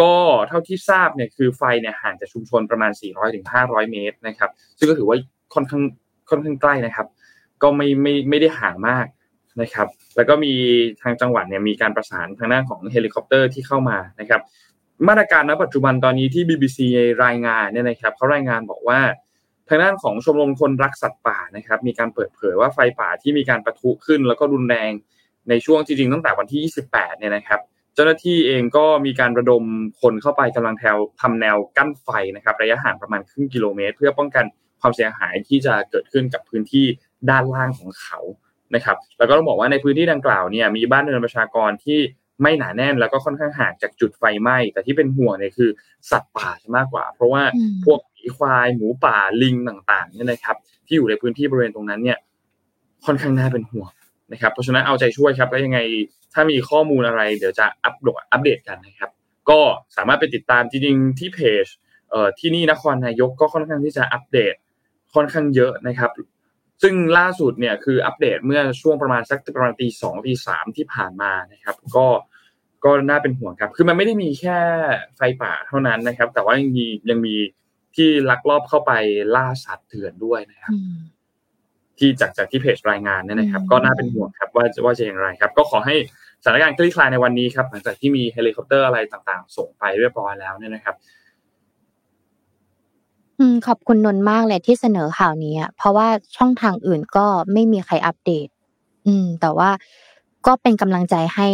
[0.00, 0.14] ก็
[0.48, 3.44] เท่าที่ทราบเนี่ยคือไฟเนี่ยห่างจากชุมชนประมาณ 400-500ถึง
[3.90, 5.16] เมตรนะครับ ซึ่งก็ถือว่า
[5.54, 5.82] ค่อนข้าง
[6.30, 7.06] ค่อนข้างใกล้นะครับ
[7.62, 9.06] ก็ไม่ไม่ไม่ได้ห่างมาก
[9.62, 10.52] นะครับ แล้วก็มี
[11.02, 14.40] ทางจังหวัดเนี่ยมีการประสานทางด้านของเฮลิคอปเตอร์ที่เข้ามานะครับ
[15.08, 16.78] มาตรการณปัจจุบันตอนนี้ที่ BBC
[17.24, 19.00] รายงานเนี่ยนะครับเขารายงานบอกว่า
[19.68, 24.92] ทางด้านของชมรมคนรักสัตว์ป่านะครับมีการเปิดเผยว่าไฟป่าที่มีการประทุขึ้น แล้วก็รุนแรง
[25.48, 27.60] ในช่วงจริงๆตั้งแต่วันที่ 28 เนี่ยนะครับ
[27.94, 29.64] เจ้าหน้าที่เองก็มีการระดม
[30.00, 34.44] คนเข้าไปกำลังแถวทำแนวกั้นไฟนะครับ ระยะห่างประมาณครึ่งกิโลเมตร เพื่อป้องกัน
[34.80, 36.86] ความเสียหายที่จะเกิดขึ้นกับพื้นที่
[37.30, 38.18] ด้านล่างของเขา
[38.74, 41.98] นะครับ แล้วก็ต้องบอกว่าในพื้นที่ดังกล่าวเนี่ยมีบ้านเรือนประชากรที่
[42.42, 45.70] ไม่หนาแน่นแล้วก็ค่อนข้างห่างจากจุดไฟไหม้แต่ที่เป็นห่วงเนี่ยคือ
[46.10, 47.42] สัตว์ป่ามากกว่า เพราะว่า
[47.84, 52.18] พวกหมี ควาย หมูป่าลิงต่างๆเนี่ยนะครับ ที่อยู่ในพื้นที่บริเวณตรงนั้นเนี่ย
[53.06, 53.90] ค่อนข้างน่าเป็นห่วง
[54.32, 55.78] นะครับ เพราะฉะนั้นเอาใจช่วยครับแล้วยังไง
[56.34, 59.10] ถ้ามีข้อมูลอะไร เดี๋ยวจะอัปโดดอัปเดตกันนะครับ
[59.50, 59.60] ก็
[59.96, 61.66] สามารถไปติดตามจริงๆที่เพจ
[62.10, 64.54] เอ่อที่นี่นครนายกก็ค่อนข้างที่จะอัปเดต
[65.14, 66.10] ค่อนข้างเยอะนะครับ
[66.82, 72.06] ซึ่งล่าสุดเนี่ยคืออัปเดตเมื่อช่วงประมาณสักประมาณตีสองตีสามที่ผ่านมานะครับ ก็
[72.84, 74.58] ก็น่าเป็นห่วงครับ คือมันไม่ได้มีแค่
[75.16, 77.34] ไฟป่าเท่านั้นนะครับ แต่ว่ายังมียังมี
[77.96, 78.92] ที่ลักลอบเข้าไป
[79.34, 80.72] ล่าสัตว์เถื่อนด้วยนะครับ
[81.98, 85.94] ที่จากจากที่เพจรายงานเนี่ยนะครับ ก็น่าเป็นห่วงครับ ว่าว่าจะอย่างไรครับ ก็ขอให้
[86.42, 90.94] สถานการณ์คลี่คลายในวันนี้ครับ หลังจากที่มีเฮลิคอปเตอร์อะไรต่างๆ ส่งไปเรียบร้อยแล้วเนี่ยนะครับ
[93.38, 98.48] อืมขอบคุณนนมากเลยที่เสนอข่าวนี้เพราะว่าช่องทางอื่นก็ไม่มีใครอัปเดต
[99.06, 99.70] อืม แต่ว่า
[100.46, 101.48] ก็เป็นกำลังใจให้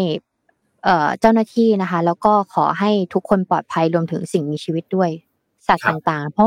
[1.21, 5.11] เจ้าหน้าที่นะคะ แล้วก็ขอให้ทุกคนปลอดภัยรวมถึงสิ่งมีชีวิตด้วย
[5.68, 6.46] สัตว์ต่างๆ เพราะ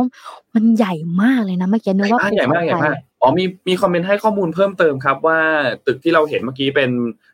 [0.55, 5.39] มันใหญ่มากเลยนะเมื่อกี้นึกว่าใหญ่มากใหญ่มากอ๋อมีมีคอมเมนต์ให้ข้อมูลเพิ่มเติมครับ ว่า
[5.85, 6.89] ตึกที่เราเห็นเมื่อกี้เป็น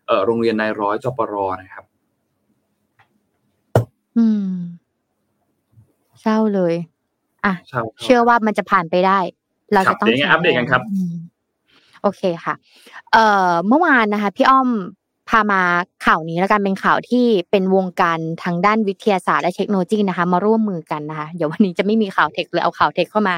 [0.07, 1.85] เอ่อโรงเรียนนายร้อยจปรนะครับ
[4.17, 4.51] อืม
[6.21, 6.73] เศร้าเลย
[7.45, 7.53] อะ
[8.03, 9.19] เชื่อว่ามันจะผ่านไปได้
[9.73, 10.81] เราจะต้องอัปเดตกันครับ
[12.01, 12.53] โอเคค่ะ
[13.13, 14.69] เอ่อ เมื่อวานนะคะ พี่อ้อม
[15.31, 15.61] พามา
[16.05, 23.35] ข่าวนี้แล้วกันเป็นข่าวที่เป็นวงการทางด้านวิทยาศาสตร์และเทคโนโลยีนะคะ มาร่วมมือกันนะคะเดี๋ยววันนี้จะไม่มีข่าวเทคเลยเอาข่าวเทคเข้ามา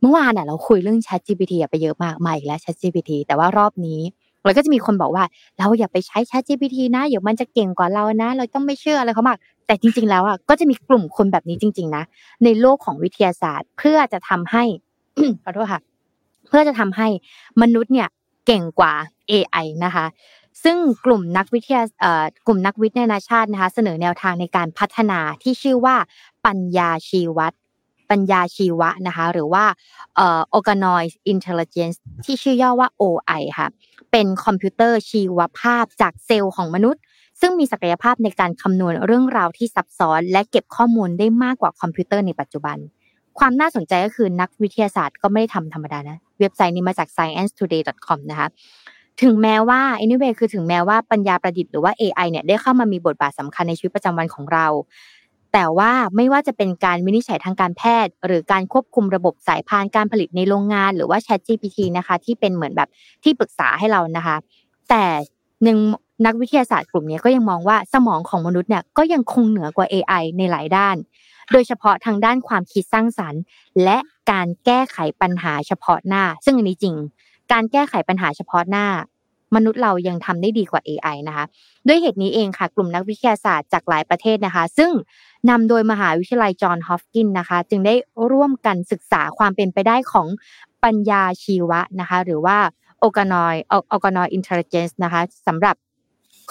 [0.00, 4.00] เมื่อวานเน่ยเราคุยเรื่อง Chat GPT ไปเยอะมากมาอีกแล้ว Chat GPT แต่ว่ารอบนี้
[4.42, 5.24] เราก็จะมีคนบอกว่า
[5.58, 12.02] เราอย่าไปใช้ Chat GPT นะเดี๋ยวมันจะเก่งกว่าเรานะ เราต้องไม่เชื่ออะไรเขามาก แต่จริง ๆ แล้วอะก็จะมีกลุ่มคนแบบนี้จริง ๆ นะ
[12.44, 14.64] ในโลกของวิทยาศาสตร์เพื่อจะทำให้
[15.44, 15.80] ขอโทษค่ะ
[16.48, 17.08] เพื่อจะทำให้
[17.62, 18.08] มนุษย์เนี่ย
[18.46, 18.92] เก่งกว่า
[19.30, 20.04] AI นะคะ
[20.64, 21.82] ซึ่งกลุ่มนักวิทยา
[22.46, 25.96] กลุ่มนักวิทยาศาสตร์นะคะเสนอแนวทางในการพัฒนาที่ชื่อว่า
[26.46, 27.52] ปัญญาชีวัต
[28.10, 29.64] ปัญญาชีวะนะคะหรือว่า
[30.56, 33.68] organoid intelligence ที่ชื่อย่อว่า OI ค่ะ
[34.10, 37.02] เป็นคอมพิวเตอร์ชีวภาพจากเซลล์ของมนุษย์
[37.40, 42.76] ซึ่งมีศักยภาพในการคำนวณเรื่องราวที่ซับซ้อน และเก็บข้อมูลได้มากกว่าคอมพิวเตอร์ในปัจจุบัน
[43.38, 48.48] ความน่าสนใจก็คือนักวิทยาศาสตร์ก็ไม่ได้ทำธรรมดานะ เว็บไซต์นี้มาจาก sciencetoday.com นะคะ
[49.22, 54.66] ถึงแม้ว่า anyway คือถึงแม้ว่าปัญญาประดิษฐ์หรือว่า AI เนี่ยได้เข้ามามีบทบาทสำคัญในชีวิตประจำวันของเรา
[55.52, 62.88] แต่ว่าไม่ว่าจะเป็นการวินิจฉัยทางการแพทย์ หรือการควบคุมระบบสายพานการผลิตในโรงงาน หรือว่า Chat GPT นะคะ ที่เป็นเหมือนแบบ
[63.22, 64.36] ที่ปรึกษาให้เรานะคะ
[64.90, 65.04] แต่
[65.62, 65.78] หนึ่ง
[66.26, 70.96] นักวิทยาศาสตร์กลุ่มนี้ก็ยังมองว่าสมองของมนุษย์เนี่ยก็ยังคงเหนือกว่า AI ในหลายด้าน
[71.52, 73.42] โดยเฉพาะทางด้านความคิดสร้างสรรค์
[73.84, 73.98] และ
[74.30, 76.96] การแก้ไขปัญหาเฉพาะหน้า ซึ่งอันนี้จริง
[77.52, 78.86] การแก้ไขปัญหาเฉพาะหน้า
[79.56, 81.44] มนุษย์เรายังทำได้ดีกว่า AI นะคะ
[81.86, 84.90] ด้วยเหตุนี้เองค่ะ กลุ่มนักวิทยาศาสตร์จากหลายประเทศนะคะ ซึ่ง
[85.50, 87.94] นำโดยมหาวิทยาลัยจอห์นฮอฟกินนะคะ จึงได้
[88.32, 90.26] ร่วมกันศึกษาความเป็นไปได้ของ
[90.84, 92.56] ปัญญาชีวะนะคะ หรือว่า
[93.04, 93.60] organoid
[93.94, 95.76] organoid intelligence นะคะสำหรับ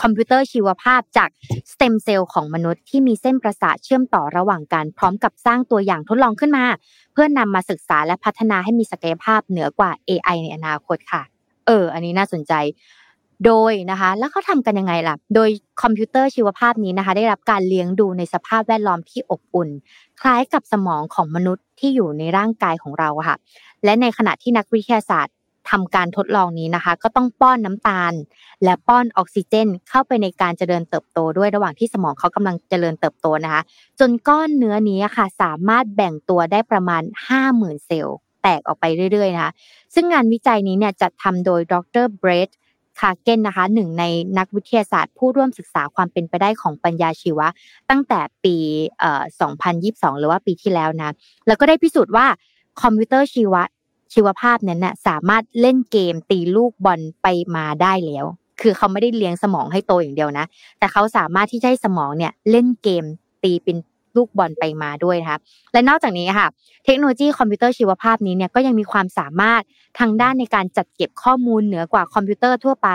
[0.02, 1.30] คอมพิวเตอร์ชีวภาพจาก
[1.72, 6.66] สเต็มเซลล์ของมนุษย์ที่มีเส้นประสาทเชื่อมต่อระหว่างกัน พร้อมกับสร้างตัวอย่างทดลองขึ้นมา
[7.14, 11.22] เพื่อนำมาศึกษาและพัฒนาให้มีศักยภาพเหนือกว่า AI ในอนาคตค่ะ
[11.68, 12.54] เออ อันนี้น่าสนใจ
[13.46, 15.50] โดยนะคะ แล้วเขาทำกันยังไงล่ะ โดย
[15.82, 19.70] คอมพิวเตอร์ชีวภาพนี้นะคะ ได้รับการเลี้ยงดูในสภาพแวดล้อมที่อบอุ่น
[20.22, 23.38] คล้ายกับสมองของมนุษย์ที่อยู่ในร่างกายของเราค่ะ
[23.84, 25.36] และในขณะที่นักวิทยาศาสตร์
[25.70, 28.14] ทำการทดลองนี้นะคะ ก็ต้องป้อนน้ำตาล
[28.64, 33.62] และป้อนออกซิเจน เข้าไปในการเจริญเติบโตด้วยระหว่างที่สมองเขากำลังเจริญเติบโตนะคะ
[34.00, 37.04] จนก้อนเนื้อนี้ค่ะ สามารถแบ่งตัวได้ประมาณ
[37.44, 39.52] 50,000 เซลล์แตกออกไปเรื่อยๆนะคะ
[39.94, 42.50] ซึ่งงานวิจัยนี้เนี่ยจัดทำโดยดรเบรด
[43.00, 44.04] คาเกนนะคะหนึ่งใน
[44.38, 47.48] นักวิทยาศาสตร์ ผู้ร่วมศึกษาความเป็นไปได้ของปัญญาชีวะ
[47.90, 48.56] ตั้งแต่ปี
[49.38, 51.14] 2022 หรือว่าปีที่แล้วนะ
[51.48, 52.26] แล้วก็ได้พิสูจน์ว่า
[52.82, 53.64] คอมพิวเตอร์ชีวะ
[54.14, 58.26] ชีวภาพนั้นน่ะสามารถเล่นเกมตีลูกบอลไปมาได้แล้ว
[58.62, 60.46] คือเขาไม่ได้เลี้ยงสมองให้โตอย่างเดียวนะ
[60.80, 63.04] แต่เขาสามารถที่จะให้สมองเนี่ยเล่นเกม
[63.44, 63.78] ตีเป็น
[64.16, 65.40] ลูกบอลไปมาด้วยนะคะ
[65.74, 66.48] และนอกจากนี้ค่ะ
[66.86, 69.62] เทคโนโลยีคอมพิวเตอร์ชีวภาพนี้เนี่ยก็ยังมีความสามารถ
[70.00, 72.90] ทางด้านในการจัดเก็บข้อมูลเหนือกว่าคอมพิวเตอร์ทั่วไป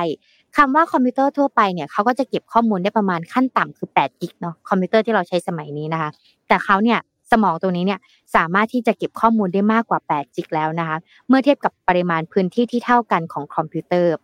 [0.56, 6.10] คำว่าคอมพิวเตอร์ทั่วไปเนี่ยเขาก็จะเก็บข้อมูลได้ประมาณขั้นต่ำคือ8 gig เนาะคอมพิวเตอร์ที่เราใช้สมัยนี้นะคะ
[6.48, 6.98] แต่เขาเนี่ย
[7.42, 8.00] สมองตัวนี้เนี่ย
[8.36, 10.96] สามารถที่จะเก็บข้อมูลได้มากกว่า 8 จิกแล้วนะคะ
[11.28, 14.14] เมื่อเทียบกับปริมาณพื้นที่ที่เท่ากันของคอมพิวเตอร์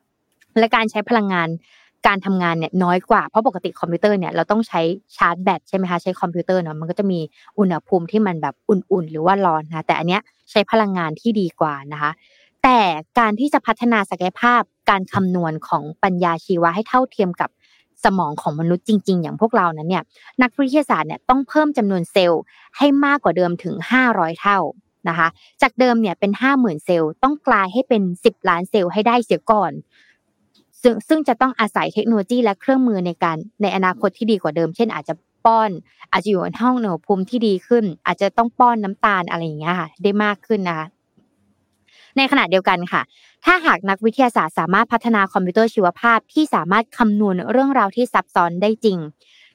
[0.59, 1.49] และการใช้พลังงาน
[2.07, 4.81] การทำงานเนี่ยน้อยกว่าเพราะปกติคอมพิวเตอร์เนี่ยเราต้องใช้
[5.17, 7.21] ชาร์จแบตใช่ไหมคะใช้คอมพิวเตอร์เนาะมันก็จะมี
[7.59, 12.11] อุณหภูมิที่มันแบบอุ่นๆ หรือว่าร้อนนะแต่อันเนี้ยใช้พลังงานที่ดีกว่านะคะ
[12.65, 12.79] แต่
[13.19, 17.51] การที่จะพัฒนาศักยภาพการคำนวณของปัญญาชีวะให้เท่าเทียมกับ
[18.05, 20.05] สมองของมนุษย์จริง ๆ อย่างพวกเรานั้นเนี่ย
[20.43, 22.43] นักวิทยาศาสตร์เนี่ยต้องเพิ่มจำนวนเซลล์
[22.77, 23.75] ให้มากกว่าเดิมถึง
[24.09, 24.59] 500 เท่า
[25.09, 25.29] นะคะ
[25.63, 29.73] จากเดิมเนี่ยเป็น 50,000 เซลล์ต้องกลายให้เป็น 10 ล้านเซลล์ให้ได้เสียก่อน
[30.83, 35.71] ซึ่งซึ่งจะต้องอาศัยเทคโนโลยีและเครื่องมือในการในอนาคตที่ดีกว่าเดิม เช่น อาจจะป้อน
[36.13, 40.87] อาจจะอยู่ในห้องอุณหภูมิที่ดีขึ้น อาจจะต้องป้อนน้ำตาลอะไรอย่างเงี้ยค่ะได้มากขึ้นนะคะ
[42.17, 43.03] ในขณะเดียวกันค่ะ
[43.45, 48.99] ถ้าหากนักวิทยาศาสตร์สามารถพัฒนาคอมพิวเตอร์ชีวภาพที่สามารถคำนวณเรื่องราวที่ซับซ้อนได้จริง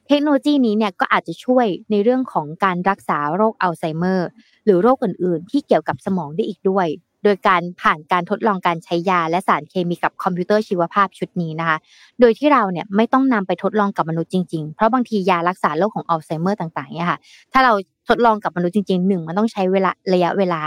[0.08, 4.28] เทคโนโลยีนี้เนี่ยก็อาจจะช่วยในเรื่องของการรักษาโรคอัลไซเมอร์
[4.64, 6.88] หรือโรคอื่น ๆ ที่เกี่ยวกับสมองได้อีกด้วย
[7.24, 11.76] โดยการผ่านการทดลองการใช้ยา และสารเคมีกับคอมพิวเตอร์ชีวภาพชุดนี้นะคะ
[12.20, 17.18] โดยที่เราเนี่ยไม่ต้องนำไปทดลองกับมนุษย์จริง ๆ เพราะบางทียารักษาโรคของอัลไซเมอร์ต่างๆเนี่ยค่ะ
[17.52, 17.72] ถ้าเรา
[18.08, 20.60] ทดลองกับมนุษย์จริงๆหนึ่งมันต้องใช้เวลาระยะเวลา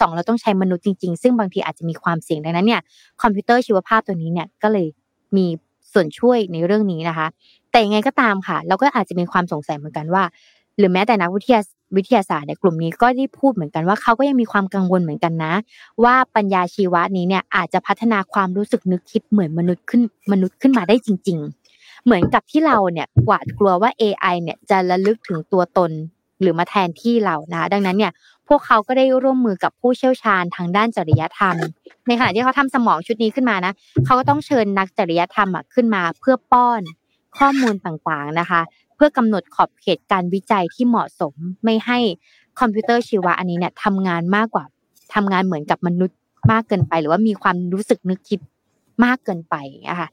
[0.00, 2.80] สองเราต้องใช้มนุษย์จริง ๆ ซึ่งบางทีอาจจะมีความเสี่ยงดังนั้นเนี่ย
[3.22, 4.86] คอมพิวเตอร์ชีวภาพตัวนี้เนี่ยก็เลย
[5.36, 5.46] มี
[5.92, 7.26] ส่วนช่วยในเรื่องนี้นะคะ
[7.70, 10.24] แต่ยังไงก็ตามค่ะ เราก็อาจจะมีความสงสัยเหมือนกันว่า
[10.78, 11.60] หรือแม้แต่นักวิทยา
[11.96, 15.54] วิทยาศาสตร์ในกลุ่มนี้ก็ได้พูดเหมือนกันว่าเขาก็ยังมีความกังวลเหมือนกันนะ
[16.04, 21.38] ว่าปัญญาชีวะนี้เนี่ยอาจจะพัฒนาความรู้สึกนึกคิดเหมือนมนุษย์ขึ้นมนุษย์ขึ้นมาได้จริง
[21.72, 25.90] ๆ เหมือนกับที่เราเนี่ยหวาดกลัวว่า AI เนี่ยจะระลึกถึงตัวตน
[26.40, 28.12] หรือมาแทนที่เรานะ ดังนั้นเนี่ย
[28.48, 31.56] พวกเขาก็ได้ร่วมมือกับผู้เชี่ยวชาญทางด้านจริยธรรม
[32.06, 33.72] ในขณะที่เขาทำสมองชุดนี้ขึ้นมานะ
[34.04, 36.82] เขาก็ต้องเชิญนักจริยธรรมขึ้นมาเพื่อป้อน
[37.38, 38.60] ข้อมูลต่างๆนะคะ
[38.96, 41.98] เพื่อกำหนดขอบเขตการวิจัยที่เหมาะสมไม่ให้
[42.60, 44.64] คอมพิวเตอร์ชีวะอันนี้เนี่ยทำงานมากกว่า
[45.14, 46.18] ทำงานเหมือนกับมนุษย์
[46.50, 48.40] มากเกินไป หรือว่ามีความรู้สึกนึกคิด
[49.04, 49.54] มากเกินไป
[49.90, 50.08] นะคะ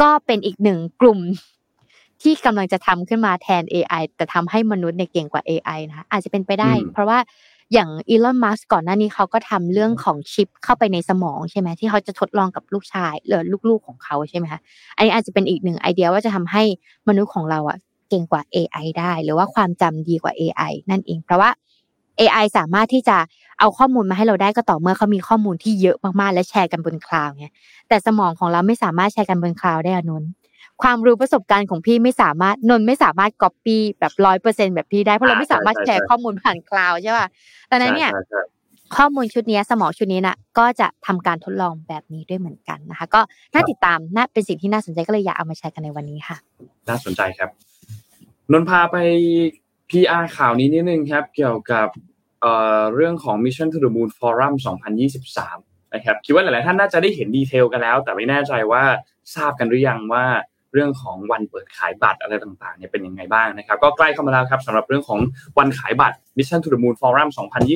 [0.00, 1.18] ก็เป็นอีกหนึ่งกลุ่ม
[2.22, 7.18] ที่กำลังจะทำขึ้นมาแทน AI แต่ทำให้มนุษย์เนี่ยเก่งกว่า AI นะอาจจะเป็นไปได้ เพราะว่า
[7.72, 14.60] อย่างอีลอนมัสก์ก่อนหน้านี้เขาก็ทำเรื่องของชิปเข้าไปในสมองใช่ไหมที่เขาจะทดลองกับลูกชายหรือลูกๆของเขาใช่ไหมคะ
[14.96, 16.62] อันนี้อาจจะเป็นอีกหนึ่งไอเดียว่าจะทำให้
[17.08, 21.50] มนุษย์ของเราอะเก่งกว่า AI ได้ หรือว่าความจำดีกว่า AI นั่นเอง เพราะว่า
[22.20, 23.16] AI สามารถที่จะ
[23.60, 27.46] เอาข้อมูลมาให้เราได้ก็ต่อเมื่อเขามีข้อมูลที่เยอะมากๆ และแชร์กันบน cloud ไง
[27.88, 30.22] แต่สมองของเราไม่สามารถแชร์กันบน cloud ได้อะนน
[30.82, 37.26] ความรู้ประสบการณ์ของพี่ไม่สามารถนนไม่สามารถก๊อปปี้แบบร้อยเปอร์เซ็นต์แบบพี่ได้เพราะเราไม่สามารถแชร์ข้อมูลผ่าน cloud ใช่ป่ะ
[37.70, 38.10] ดังนั้นเนี่ย
[38.96, 43.20] ข้อมูลชุดนี้สมองชุดนี้นะก็จะทำการทดลองแบบนี้ด้วยเหมือนกันนะคะ ก็
[43.54, 46.36] น่าติดตามน่าเป็นสิ่งที่น่าสนใจก็เลยอยากเอามาแชร์กันในวันนี้ค่ะ
[46.88, 47.50] น่าสนใจครับ
[48.52, 48.96] นนพาไป
[49.90, 51.88] PR ข่าวนี้นิดนึงครับ เกี่ยวกับ
[52.40, 54.52] เอ่อเรื่องของ Mission to the Moon Forum
[55.24, 58.82] 2023 นะครับ คิดว่าหลาย ๆ ท่านน่าจะได้เห็น detail กันแล้ว แต่ไม่แน่ใจว่า
[59.34, 60.24] ทราบกันหรือยังว่า
[60.76, 65.20] เรื่องของวันเปิดขายบัตรอะไรต่างๆเนี่ยเป็นยังไงบ้างนะครับก็ใกล้เข้ามาแล้วครับสำหรับเรื่องของ
[65.58, 67.28] วันขายบัตร Mission to the Moon Forum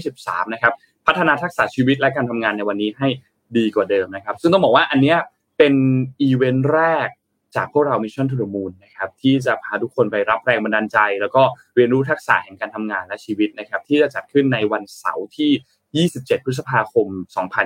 [0.03, 0.73] 2023 นะครับ
[1.07, 3.09] พัฒนาทักษะชีวิตและการทำงานในวันนี้ให้
[3.57, 5.19] ดีกว่าเดิมนะครับ ซึ่งต้องบอกว่าอันเนี้ย
[5.59, 5.75] เป็น
[6.23, 7.09] อีเวนต์แรก
[7.57, 11.43] จากพวกเรา Mission to the Moon นะครับที่จะพาทุกคนไปรับแรงบันดาลใจ แล้วก็
[11.75, 15.51] เรียนรู้ทักษะแห่งการทำงานและชีวิตนะครับที่จะจัดขึ้นในวันเสาร์ที่
[15.99, 17.07] 27 พฤษภาคม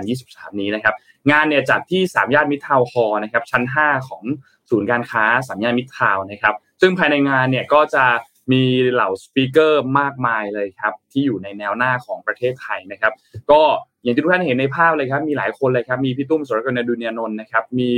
[0.00, 0.94] 2023 นี้นะครับ
[1.30, 4.22] งานเนี่ยจัดที่สามย่านมิตรทาวน์ฮอลล์นะครับ ชั้น 5 ของ
[4.70, 8.04] ศูนย์การค้าสามย่านมิตรทาวน์นะครับ ซึ่งภายในงานเนี่ยก็จะ
[8.52, 13.12] มีเหล่า speaker มากมายเลยครับ ที่อยู่ในแนวหน้าของประเทศไทยนะครับ
[13.50, 13.60] ก็
[14.02, 17.90] อย่างที่ทุกท่านเห็นในภาพเลยครับ มีหลายคนเลยครับ มีพี่ตุ้มสรกล อดุลยานนท์นะครับ มี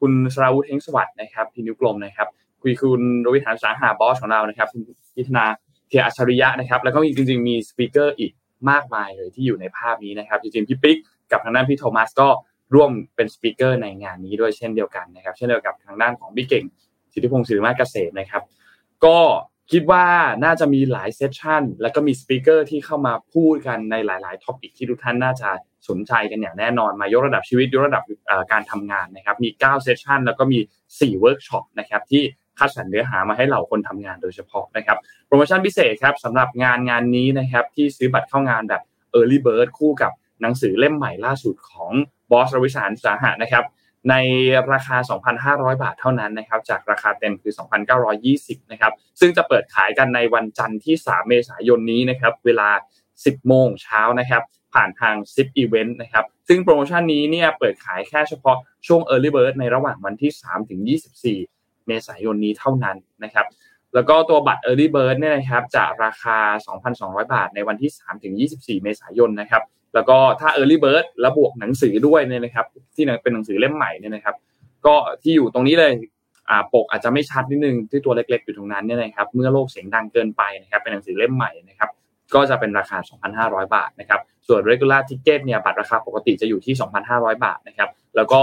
[0.00, 2.28] คุณสราวุธ เฮ้งสวัสดิ์นะครับพี่นิ้วกลมนะครับ
[2.62, 4.82] คุณคุณรวิศ หาญอุตสาหะ บอสของเรานะครับคุณ
[5.16, 5.44] พิธนา
[5.88, 8.32] เทียอัจฉริยะนะครับ แล้วก็มีจริงๆมี speaker อีก
[8.70, 10.98] มากมายเลยที่อยู่ในภาพนี้นะครับจริงๆพี่ปิ๊ก
[11.30, 12.28] กับทางด้านพี่โทมัสก็
[12.74, 16.64] ร่วมเป็น speaker ในงานนี้ด้วยเช่นเดียวกันนะครับ เช่นเดียวกับทางด้านของพี่เก่ง
[17.12, 18.42] สิทธิพงศ์ศิริมาศเกษมนะครับ
[19.04, 19.18] ก็
[19.72, 20.04] คิดว่า
[20.44, 25.50] น่าจะมีหลาย session แล้วก็มี speaker ที่เข้ามาพูดกันในหลาย ๆ topic ที่ทุกท่านน่าจะ
[25.88, 28.04] สนใจกันอย่างแน่นอนมายกระดับชีวิตยกระดับ
[28.52, 32.22] การทำงานนะครับ มี 9 session แล้วก็มี 4 เวิร์กช็อปนะครับที่
[32.58, 38.82] คัดสรรเนื้อหามาให้เหล่าคนทำงานโดยเฉพาะนะครับโปรโมชั่นพิเศษครับสำหรับงานงานนี้นะครับที่ซื้อบัตรเข้างานแบบ
[39.14, 41.92] Early Bird คู่กับหนังสือเล่มใหม่ล่าสุดของ
[42.30, 43.64] บอสรวิศ หาญอุตสาหะนะครับ
[44.10, 44.14] ใน
[44.72, 44.96] ราคา
[45.40, 47.52] 2,500 บาทเท่านั้นนะครับ จากราคาเต็มคือ
[48.12, 52.68] 2,920 นะครับ ซึ่งจะเปิดขายกันในวันจันทร์ที่ 3 เมษายนนี้นะครับ เวลา
[53.08, 54.42] 10 โมงเช้านะครับ
[54.74, 60.80] ผ่านทาง Zipevent นะครับ ซึ่งโปรโมชั่นนี้เนี่ยเปิดขายแค่เฉพาะช่วง Early Bird ในระหว่างวันที่ 3 ถึง
[61.24, 61.57] 24
[61.88, 63.46] เมษายนนี้เท่านั้นนะครับ
[63.94, 66.36] แล้วก็ตัวบัตร Early Bird เนี่ยนะครับจะราคา
[66.86, 69.62] 2,200 บาทในวันที่3ถึง24 เมษายนนะครับ
[69.94, 74.34] แล้วก็ถ้า Early Bird แล้วบวกหนังสือด้วยเนี่ยนะครับ ที่เป็นหนังสือเล่มใหม่เนี่ยนะครับ
[74.86, 75.92] ก็ที่อยู่ตรงนี้เลย
[76.50, 81.90] อ่าปกอาจจะไม่ชัดนิดนึงที่ตัวเล็กๆอยู่ตรงนั้นเนี่ยนะครับ เมื่อโลกเสียงดังเกินไปนะครับ เป็นหนังสือเล่มใหม่นะครับ
[82.34, 82.98] ก็จะเป็นราคา
[83.46, 86.74] 2,500 บาทนะครับ ส่วน regular ticket เนี่ยบัตรราคาปกติจะอยู่ที่
[87.08, 88.40] 2,500 บาทนะครับ แล้วก็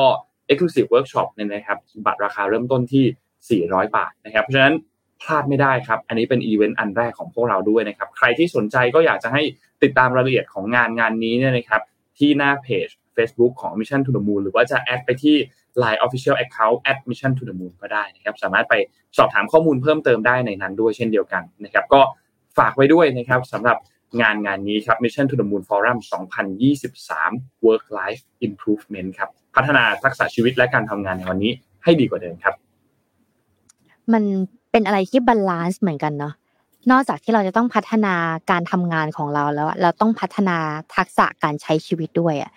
[0.50, 3.06] exclusive workshop เนี่ยนะครับ บัตรราคาเริ่มต้นที่
[3.50, 4.76] 400 บาทนะครับ เพราะฉะนั้น
[5.22, 9.42] พลาดไม่ได้ครับ อันนี้เป็นอีเวนต์อันแรกของพวกเราด้วยนะครับ ใครที่สนใจก็อยากจะให้
[9.84, 11.82] ติดตามรายละเอียดของงานงานนี้เนี่ยนะครับ
[12.18, 15.36] ที่หน้าเพจ Facebook ของ Mission to the Moon หรือว่าจะแอดไปที่
[15.82, 18.74] Line Official Account at Mission to the Moon ก็ได้นะครับ สามารถไป
[19.18, 22.02] สอบถามข้อมูลเพิ่มเติมได้ในนั้นด้วยเช่นเดียวกันนะครับ ก็
[22.58, 23.78] ฝากไว้ด้วยนะครับสำหรับ
[24.22, 25.98] งานงานนี้ครับ Mission to the Moon Forum
[26.82, 31.52] 2023 Work Life Improvement ครับ พัฒนาทักษะชีวิตและการทำงานในวันนี้
[31.84, 32.56] ให้ดีกว่าเดิมครับ
[34.14, 34.24] มัน
[34.72, 36.34] เป็นอะไรที่ balance เหมือนกันเนาะ
[36.92, 38.14] นอกจากที่เราจะต้องพัฒนา
[38.52, 40.58] การทำงานของเราแล้ว เราต้องพัฒนา
[40.96, 42.52] ทักษะการใช้ชีวิตด้วยอะ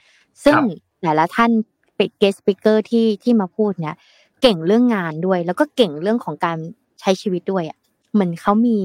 [0.44, 0.56] ซึ่ง
[1.02, 1.50] แต่ละท่าน
[1.96, 3.96] เป็น guest speaker ที่ที่มาพูดเนี่ย
[4.42, 6.58] เก่งเรื่องงานด้วย แล้วก็เก่งเรื่องของการ
[7.00, 7.78] ใช้ชีวิตด้วยอะ
[8.12, 8.78] เหมือนเขามี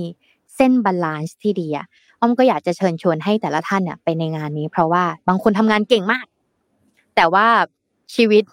[0.56, 1.86] เส้น balance ที่ดีอะ
[2.20, 6.26] อ้อมก็อยากจะเชิญชวนให้แต่ละท่านเนี่ยไปในงานนี้ เพราะว่าบางคนทำงานเก่งมาก
[7.16, 7.48] แต่ว่า
[8.16, 8.44] ชีวิต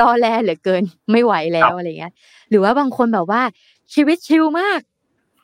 [0.00, 2.12] ร่อแร่เหลือเกิน ไม่ไหวแล้วอะไรเงี้ย
[2.50, 3.42] หรือว่าบางคนแบบว่า
[3.94, 4.80] ชีวิต chill มาก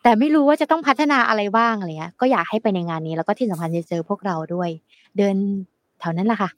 [0.02, 4.70] แต่ไม่รู้ว่าจะต้องพัฒนาอะไรบ้างอะไรเงี้ย ก็อยากให้ไปในงานนี้แล้วก็ที่สำคัญจะเจอพวกเราด้วย
[5.18, 5.36] เดิน
[6.00, 6.50] แถวนั้นแหละค่ะ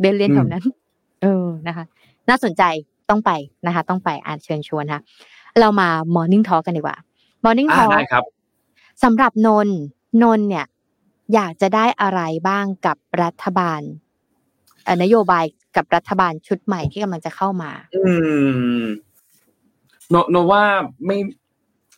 [0.00, 0.64] เดินเรียนแถวนั้น
[1.22, 1.84] เออนะคะ
[2.28, 2.62] น่าสนใจ
[3.10, 3.30] ต้องไป
[3.66, 5.00] นะคะ ต้องไปอ่านเชิญชวนค่ะ
[5.60, 6.96] เรามา Morning Talk กันดีกว่า
[7.44, 8.24] Morning อ่า Talk ได้ครับ
[9.02, 9.78] สำหรับนนท์
[10.22, 10.66] นนท์เนี่ย
[11.34, 14.03] อยากจะได้อะไรบ้างกับรัฐบาลเอ่อ
[15.02, 15.44] นโยบาย
[15.76, 18.12] กับรัฐบาลชุดใหม่ที่กำลังจะเข้ามา อื
[18.80, 18.84] ม
[20.10, 20.62] โนโนว่า
[21.06, 21.18] ไม่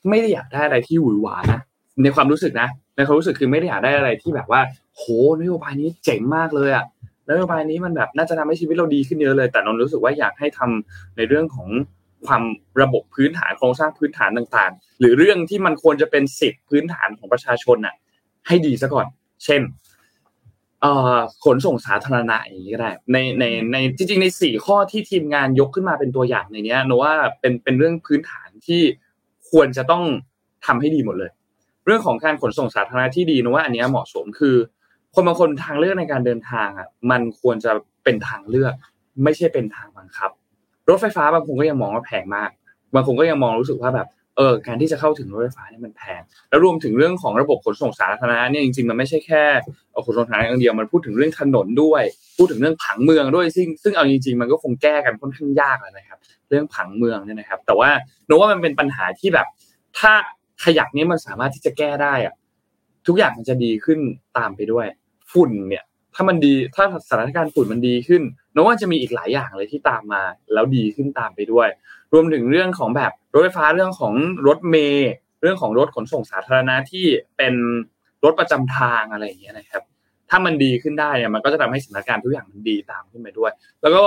[0.09, 1.61] ไม่ได้อยากได้อะไรที่หวือหวานะ
[2.03, 4.61] ในความรู้สึกนะในความรู้สึกคือไม่ได้อยากได้อะไรที่แบบว่า
[4.97, 5.03] โห
[5.41, 6.85] นโยบายนี้เจ๋งมากเลยอะ
[7.31, 11.69] นโยบายนี้มันแบบน่าจะทำให้ชีวิตเราดีขึ้นเยอะเลย แต่นนรู้สึกว่าอยากให้ทำในเรื่องของ
[12.27, 12.43] ความ
[12.83, 17.95] ระบบพื้นฐานโครงสร้างพื้นฐานต่างๆ หรือเรื่องที่มันควรจะเป็นสิทธิพื้นฐานของประชาชนน่ะ
[18.47, 19.07] ให้ดีซะก่อน
[19.45, 19.61] เช่น
[21.45, 28.83] ขนส่งสาธารณะอย่างนี้ก็ได้ ในในในจริงๆในสี่ข้อที่ทีมงานยกขึ้นมาเป็นตัวอย่างในเนี้ยโนว่าเป็นเป็นเรื่องพื้นฐานที่
[29.51, 30.05] ควรจะต้อง
[30.67, 31.31] ทำให้ดีหมดเลย
[31.87, 34.57] เรื่องของการขนส่งสาธารณะที่ดีโนว่าอันเนี้ยเหมาะสมคือ
[35.15, 37.73] คนบางคนทางเลือกในการเดินทางอะมันควรจะ
[38.05, 38.75] เป็นทางเลือก
[39.25, 40.31] ไม่ใช่เป็นทางบังคับ
[40.89, 42.51] รถไฟฟ้าบางคนก็ยังมองว่าแพงมาก
[42.95, 49.43] บางคนก็ยังมองรู้สึกว่าแบบ เออการที่จะเข้าถึงรถไฟฟ้าเนี่ยมันแพงแล้วรวมถึงเรื่องของระบบขนส่งสาธารณะเนี่ยจริงๆมันไม่ใช่แค่
[50.07, 52.03] ขนส่งสาธารณะอย่างเดียวมันพูดถึงเรื่องถนนด้วย
[52.39, 56.19] พูดถึงเรื่องผังเมืองด้วยซึ่งซึ่งเอาจริงๆมันก็คงแก้กันค่อนข้างยากเลยนะครับ
[56.49, 57.91] เรื่องผังเมืองเนี่ยนะครับ แต่ว่า
[58.27, 59.47] โนว่ามันเป็นปัญหาที่แบบ
[59.99, 60.13] ถ้า
[60.65, 62.35] ขยักนี้มันสามารถที่จะแก้ได้อะ
[63.07, 63.99] ทุกอย่างมันจะดีขึ้น
[64.39, 64.87] ตามไปด้วย
[65.33, 65.85] ฝุ่นเนี่ย
[66.15, 68.23] ถ้ามันดีถ้าสถานการณ์ฝุ่นมันดีขึ้น
[68.53, 70.23] โนว่าจะมีอีกหลายอย่างเลยที่ตามมา
[70.53, 71.69] แล้วดีขึ้นตามไปด้วย
[72.13, 74.15] รวมถึงเรื่องของแบบรถไฟฟ้าเรื่องของ
[74.47, 77.55] รถเมย์เรื่องของรถขนส่งสาธารณะที่เป็น
[78.25, 79.83] รถประจำทางอะไรอย่างเงี้ยนะครับ
[80.31, 83.53] ถ้ามันดีขึ้นได้เนี่ยมันก็จะทำให้สถานการณ์ทุกอย่างมันดีตามขึ้นไปด้วย
[83.83, 84.07] แล้วก็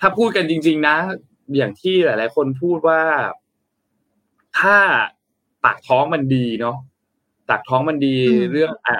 [0.00, 0.96] ถ้าพูดกันจริง ๆ นะ
[1.56, 3.02] อย่างที่หลาย ๆ คนพูดว่า
[4.58, 4.76] ถ้า
[5.64, 6.76] ปากท้องมันดีเนาะ
[7.48, 8.16] ปากท้องมันดี
[8.52, 8.96] เรื่องอะ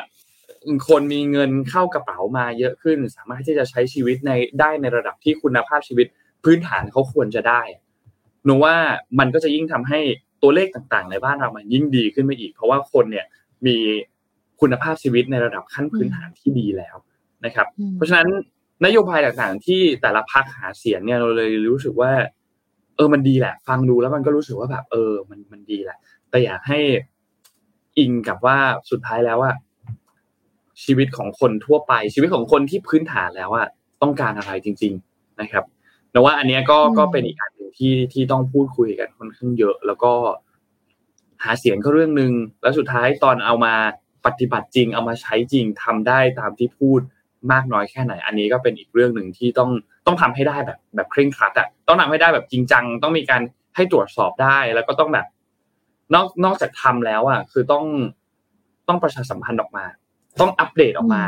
[0.88, 6.06] คนมีเงินเข้ากระเป๋ามาเยอะขึ้น สามารถที่จะใช้ชีวิตในได้ในระดับที่คุณภาพชีวิต
[6.44, 7.62] พื้นฐานเขาควรจะได้
[8.45, 8.74] หนูว่า
[9.18, 10.01] มันก็จะยิ่งทำให้
[10.43, 13.26] ตัวเลขต่างๆ ในบ้านเรามันยิ่งดีขึ้นไปอีก เพราะว่าคนเนี่ย
[13.66, 13.76] มี
[14.61, 16.97] คุณภาพชีวิตในระดับขั้นพื้นฐานที่ดีแล้ว
[17.45, 17.66] นะครับ
[17.97, 18.28] เพราะฉะนั้น
[18.84, 22.12] นโยบายต่างๆ ที่แต่ละพักหาเสียงเนี่ยเราเลยรู้สึกว่า
[22.97, 25.99] เออมันดีแหละ ฟังดูแล้วมันก็รู้สึกว่าแบบ เออ มันมันดีแหละ
[26.30, 26.78] แต่อยากให้
[27.99, 28.59] อิงกับว่า
[28.90, 29.53] สุดท้ายแล้วว่า
[30.84, 33.68] ชีวิตของคนทั่วไป ชีวิตของคนที่พื้นฐานแล้วอะ
[34.03, 35.64] ต้องการอะไรจริง ๆนะครับ
[36.12, 40.12] แต่ว่าอันนี้ก็ก็เป็นอีกอันหนึ่ง ที่ที่ต้องพูดคุยกันค่อนข้างเยอะ แล้วก็
[41.45, 43.75] หาเสียงก็เรื่องหนึ่งแล้วสุดท้ายตอนเอามา
[44.27, 47.01] ปฏิบัติจริง เอามาใช้จริงทำได้ตามที่พูด
[47.53, 49.70] มากน้อยแค่ไหน อันนี้ก็เป็นอีกเรื่องหนึ่งที่ต้อง
[50.07, 53.43] ต้องทำให้ได้แบบแบบเคร่งครัดอะต้องทำให้ได้แบบจริงจัง ต้องมีการ
[53.77, 55.27] ให้ตรวจสอบได้แล้วก็ต้องแบบ
[56.14, 57.85] นอกนอกจากทำแล้วอะคือต้อง
[58.89, 59.85] ต้องประชาสัมพันธ์ออกมา
[60.41, 61.25] ต้องอัปเดตออกมา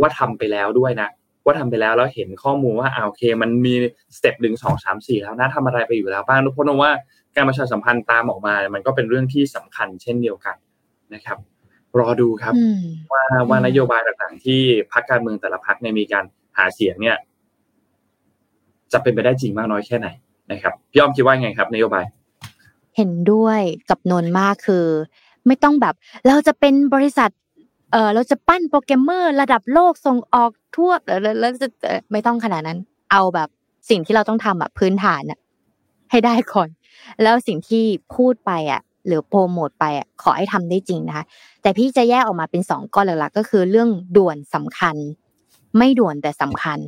[0.00, 1.08] ว่าทำไปแล้วด้วยนะ
[1.50, 3.74] ว่าทำไปแล้วแล้วเห็นข้อมูลว่าอ่าโอเค มันมี
[4.16, 6.92] สเต็ปหนึ่งสองสามสี่แล้วนะทำอะไรไปอยู่แล้วบ้างทุกคนว่า
[7.36, 10.56] การประชาสัมพันธ์ตามออกมา มันก็เป็นเรื่องที่สำคัญเช่นเดียวกัน
[11.14, 11.38] นะครับ
[11.98, 12.54] รอดูครับ
[13.12, 14.60] ว่าว่านโยบายต่างๆ ที่
[14.92, 16.24] พรรคการเมืองแต่ละพรรคเนี่ยมีการ
[16.56, 17.16] หาเสียงเนี่ย
[18.92, 20.08] จะเป็นไปได้จริงมากน้อยแค่ไหน
[20.52, 22.04] นะครับพี่อ้อมคิดว่าไงครับ นโยบาย
[22.96, 24.86] เห็นด้วยกับนนมากคือ
[25.46, 25.94] ไม่ต้องแบบ
[26.26, 27.30] เราจะเป็นบริษัท
[27.92, 30.90] เออเราจะปั้นโปรแกรมเมอร์ระดับโลกส่งออกทั่ว
[31.40, 31.68] แล้วจะ
[32.12, 32.78] ไม่ต้องขนาดนั้น
[33.12, 33.48] เอาแบบ
[33.90, 35.38] สิ่งที่เราต้องทำอะพื้นฐานอะ
[36.10, 36.68] ให้ได้ก่อน
[37.22, 37.84] แล้วสิ่งที่
[38.16, 41.24] พูดไปอะหรือโปรโมทไปอะขอให้ทำได้จริงนะคะ
[41.62, 44.96] แต่พี่จะแยกออกมาเป็นสองก้อนหลักๆก็คือเรื่องด่วนสำคัญ
[45.78, 46.78] ไม่ด่วนแต่สำคัญ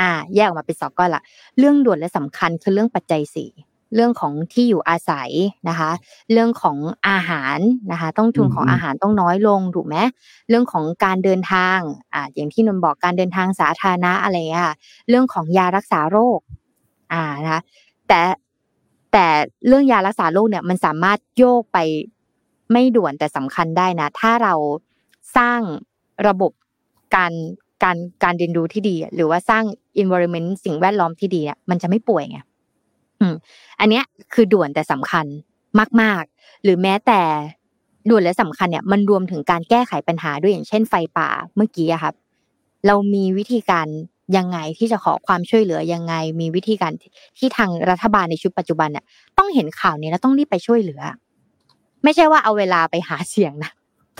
[0.00, 1.22] อ่า แยกออกมาเป็นสองก้อนละ
[1.58, 3.50] เรื่องด่วนและสำคัญคือเรื่องปัจจัยสี่
[3.94, 5.30] เรื่องของที่อยู่อาศัย
[5.68, 5.90] นะคะ
[6.32, 6.76] เรื่องของ
[7.08, 7.58] อาหาร
[7.92, 9.96] นะคะ ต้องทุนของอาหารต้องน้อยลงถูกไหม
[10.48, 11.78] เรื่องของการเดินทาง
[12.14, 14.76] อ่าอย่างที่นนบอกการเดินทางสาธารณะอะไรอะ
[15.08, 16.40] เรื่องของยารักษาโรค
[17.12, 17.62] อ่านะคะ
[18.08, 18.20] แต่
[19.12, 19.26] แต่
[19.66, 21.78] เรื่องยารักษาโรคเนี่ยมันสามารถโยกไป
[22.72, 24.54] ไม่ด่วนแต่สำคัญได้นะ ถ้าเรา
[25.36, 25.60] สร้าง
[26.28, 26.52] ระบบ
[27.16, 27.32] การ
[27.82, 29.64] การการเรียนรู้ที่ดี หรือว่าสร้าง
[30.02, 32.38] environment สิ่งแวดล้อมที่ดีเนี่ยมันจะไม่ป่วยไง
[33.80, 34.04] อันเนี้ย
[34.34, 35.26] คือด่วนแต่สำคัญ
[36.00, 37.20] มาก ๆ หรือแม้แต่
[38.08, 42.14] ด่วนและสำคัญเนี่ยมันรวมถึงการแก้ไขปัญหาด้วยอย่างเช่นไฟป่าเมื่อกี้ครับ
[42.86, 43.86] เรามีวิธีการ
[44.36, 46.92] ยังไงที่จะขอความช่วยเหลือยังไง มีวิธีการ
[47.38, 49.04] ที่ทางรัฐบาลในชุดปัจจุบันเนี่ย
[49.38, 51.02] ต้องเห็นข่าวนี้แล้วต้องรีบไปช่วยเหลือ
[52.04, 53.70] ไม่ใช่ว่าเอาเวลาไปหาเสียงนะ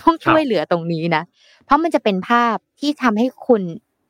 [0.01, 1.23] ต้องช่วยเหลือตรงนี้นะ
[1.65, 3.63] เพราะมันจะเป็นภาพที่ทำให้คุณ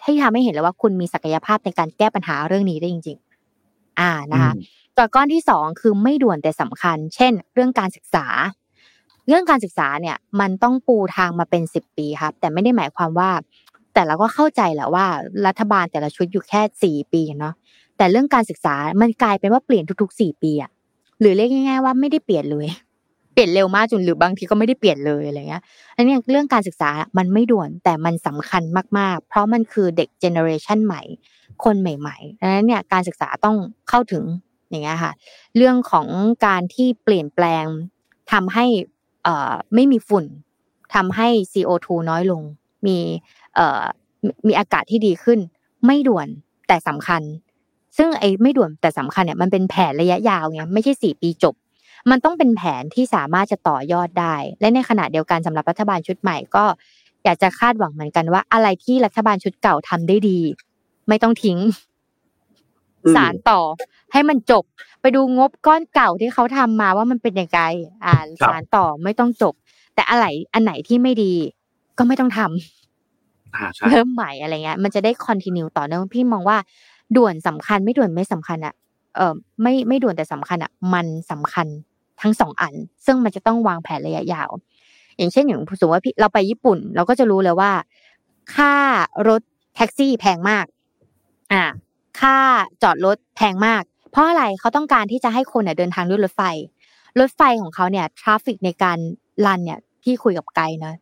[0.02, 3.18] ที่ทำให้เห็นแล้วว่าคุณมีศักยภาพในการแก้ปัญหาเรื่องนี้ได้จริง
[3.58, 4.52] ๆ อ่านะคะ
[4.96, 8.26] ตัวก้อนที่สองคือไม่ด่วนแต่สำคัญ เช่น เรื่องการศึกษา
[9.28, 13.30] เรื่องการศึกษาเนี่ยมันต้องปูทางมาเป็นสิบปีครับ แต่ไม่ได้หมายความว่า
[13.94, 15.06] แต่เราก็เข้าใจแหละว่า
[15.46, 17.54] รัฐบาลแต่ละชุดอยู่แค่สี่ปีเนาะ
[17.96, 20.70] แต่เรื่องการศึกษามันกลายเป็นว่าเปลี่ยนทุกๆสี่ปีอะ
[21.20, 22.66] หรือเรียกง่าย ๆ ว่าไม่ได้เปลี่ยนเลย
[23.32, 25.62] เปลี่ยนเร็วมากจนหรือบางทีก็ไม่ได้เปลี่ยนเลยอะไรเงี้ย
[25.96, 28.62] อันนี้เรื่องการศึกษามันไม่ด่วนแต่มันสำคัญ
[28.98, 31.02] มากๆ เพราะมันคือเด็กเจเนอเรชันใหม่
[31.64, 33.56] คนใหม่ๆดังนั้นเนี่ยการศึกษาต้อง
[33.88, 34.24] เข้าถึง
[34.72, 35.12] อย่างเงี้ยค่ะ
[35.56, 36.06] เรื่องของ
[36.46, 37.64] การที่เปลี่ยนแปลง
[38.32, 38.64] ทำให้
[39.26, 40.24] อ่อไม่มีฝุ่น
[40.94, 42.42] ทำให้ CO2 น้อยลง
[42.86, 42.98] มี
[43.54, 43.82] เอ่อ
[44.46, 45.38] มีอากาศที่ดีขึ้น
[45.86, 46.28] ไม่ด่วน
[46.68, 47.22] แต่สำคัญ
[47.96, 51.54] ซึ่งไอ้ไม่ด่วนแต่สำคัญเนี่ยมันเป็นแผนระยะยาวไงไม่ใช่สี่ปีจบ
[52.10, 56.64] มันต้องเป็นแผนที่สามารถจะต่อยอดได้ และในขณะเดียวกันสำหรับรัฐบาลชุดใหม่ก็
[57.24, 60.38] อยากจะคาดหวังเหมือนกันว่า อะไรที่รัฐบาลชุดเก่าทำได้ดี
[61.08, 61.58] ไม่ต้องทิ้ง
[63.16, 63.60] สารต่อ
[64.12, 64.64] ให้มันจบ
[65.00, 67.60] ไปดูงบก้อนเก่าที่เขาทำมาว่ามันเป็นยังไง
[68.04, 68.14] อ่า
[68.48, 69.54] สารต่อไม่ต้องจบ
[69.94, 71.32] แต่อะไรอันไหนที่ไม่ดี
[71.98, 76.58] ก็ไม่ต้องทำเริ่มใหม่อะไรเงี้ย มันจะได้คอนติเนียต่อเนื่องพี่มองว่า
[77.16, 78.74] ด่วนสำคัญไม่ด่วนไม่สำคัญอะ
[79.16, 81.66] เอ่อไม่ไม่ด่วนแต่สำคัญอะมันสำคัญ
[82.20, 82.74] ทั้งสองอัน
[83.06, 84.50] ซึ่งมันจะต้องวางแผนระยะยาว
[85.16, 87.70] อย่างเช่นอย่างสมมติว่าเราไปญี่ปุ่น เราก็จะรู้เลยว่า
[88.54, 88.74] ค่า
[89.28, 89.42] รถ
[89.76, 90.64] แท็กซี่แพงมาก
[91.52, 91.64] อ่า
[92.20, 92.36] ค่า
[92.82, 96.42] จอดรถแพงมาก เพราะอะไรเขาต้องการที่จะให้คนเนี่ยเดินทางด้วยรถไฟ
[97.20, 98.98] รถไฟของเขาเนี่ย traffic ในการ
[99.46, 100.94] run เนี่ยที่คุยกับไกด์นะ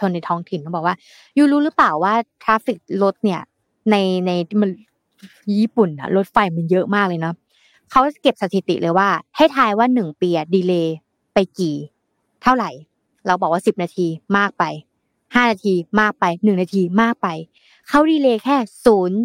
[0.00, 0.96] คนในท้องถิ่นเขาบอกว่า
[1.36, 3.40] you รู้หรือเปล่าว่า traffic รถเนี่ย
[3.90, 3.96] ใน
[4.26, 4.70] ในมัน
[5.60, 7.34] ญี่ปุ่นอะรถไฟมันเยอะมากเลยเนาะ
[7.90, 10.96] เขาเก็บสถิติเลยว่า ให้ทายว่าหนึ่งปีอะดีเลย์
[11.34, 11.76] ไปกี่
[12.42, 12.70] เท่าไหร่
[13.26, 14.06] เราบอกว่าสิบนาที
[14.36, 14.64] มากไป
[15.34, 17.28] ห้านาทีมากไปหนึ่งนาทีมากไป
[17.88, 19.20] เขาดีเลย์แค่ศูนย์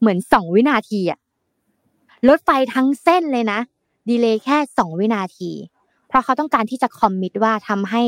[0.00, 1.18] เหมือนสองวินาทีอะ
[2.28, 3.60] รถไฟทั้งเส้นเลยนะ
[4.08, 5.50] ดีเลย์แค่สองวินาที
[6.08, 8.02] เพราะเขาต้องการที่จะคอมมิตว่าทำให้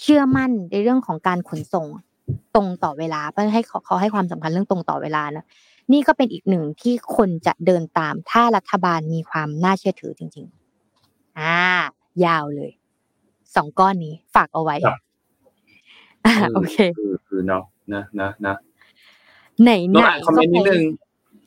[0.00, 1.86] เชื่อมั่นในเรื่องของการขนส่ง
[2.54, 5.44] ตรงต่อเวลาเพื่อให้เขาให้ความสำคัญเรื่องตรงต่อเวลานะ
[5.92, 10.46] นี่ก็เป็นอีกหนึ่งที่คนจะเดินตามถ้ารัฐบาลมีความน่าเชื่อถือจริง
[10.92, 11.56] ๆ อ่า
[12.24, 12.70] ยาวเลย
[13.54, 14.76] สองก้อนนี้ฝากเอาไว้
[16.26, 16.76] อ่าโอเค
[17.28, 18.54] คือเนาะนะนะนะ
[19.62, 20.82] ไหนไหนอ่านคอมเมนต์นิดนึง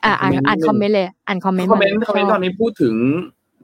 [0.04, 2.94] อ่าอ่านอ่านคอมเมนต์เลยอ่านคอมเมนต์คอมเมนต์คอมเมนต์ตอนนี้พูดถึง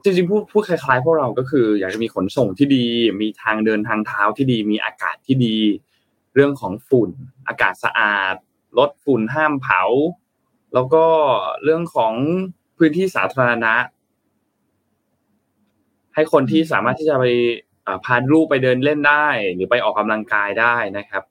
[0.03, 2.85] จริงๆพูดพูดคล้ายๆพวกเราก็คือ อยากจะมีขนส่งที่ดี
[3.21, 5.57] มีทางเดินทางเท้าที่ดี มีอากาศที่ดี
[6.35, 7.09] เรื่องของฝุ่น
[7.47, 8.35] อากาศสะอาด
[8.77, 9.81] ลดฝุ่นห้ามเผา
[10.73, 11.05] แล้วก็
[11.63, 12.13] เรื่องของ
[12.77, 13.73] พื้นที่สาธารณะ
[16.15, 17.25] ให้คนที่สามารถที่จะไป
[18.05, 21.23] พาลูกไปเดินเล่นได้ หรือไปออกกำลังกายได้นะครับ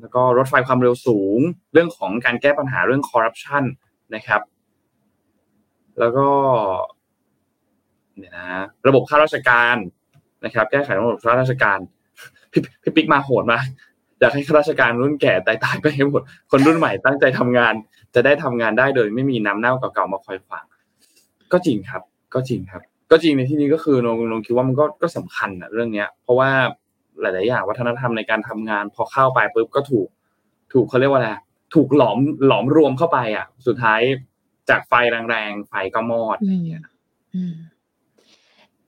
[0.00, 1.38] แล้วก็รถไฟความเร็วสูง
[1.72, 3.64] เรื่องของการแก้ปัญหาเรื่องคอร์รัปชัน
[4.14, 4.40] นะครับ
[5.98, 6.26] แล้วก็
[8.18, 8.46] เนี่ยนะ
[8.88, 9.76] ระบบข้าราชการ
[10.44, 11.78] นะครับ แก้ไขระบบข้าราชการ
[12.52, 13.58] พี่พี่ปิ๊กมาโหดมา
[14.20, 17.74] อยากให้ข้าราชการรุ่นแก่ตายตายไปให้หมดคนรุ่นใหม่ตั้งใจทำงาน
[18.14, 20.64] จะได้ทำงานได้โดย ไม่มีน้ำเน่าเก่าๆมาคอยฟัง
[21.52, 22.02] ก็จริงครับ
[22.34, 26.50] ก็จริงครับ ก็จริงในที่นี้ก็คือนงนงคิดว่ามันก็ก็สำคัญอะเรื่องเนี้ย เพราะว่า
[27.20, 30.08] หลาย ๆ อย่างวัฒนธรรมในการทำงาน พอเข้าไปปุ๊บก็ถูก
[30.72, 31.30] ถูกเขาเรียกว่าอะไร
[31.74, 34.00] ถูกหลอมหลอมรวมเข้าไปอะ สุดท้าย
[34.68, 34.92] จากไฟ
[35.30, 36.84] แรงๆไฟก็มอดอะไรเงี้ย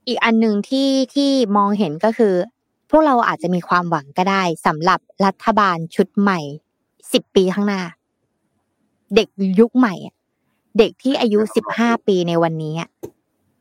[0.06, 2.34] อีกอันหนึ่งที่ที่มองเห็นก็คือ
[2.90, 6.40] พวกเราอาจจะมีความหวังก็ได้สำหรับรัฐบาลชุดใหม่
[7.12, 7.82] สิบปีข้างหน้า
[9.14, 9.28] เด็ก
[9.60, 9.94] ยุคใหม่
[10.78, 12.74] เด็กที่อายุสิบห้าปีในวันนี้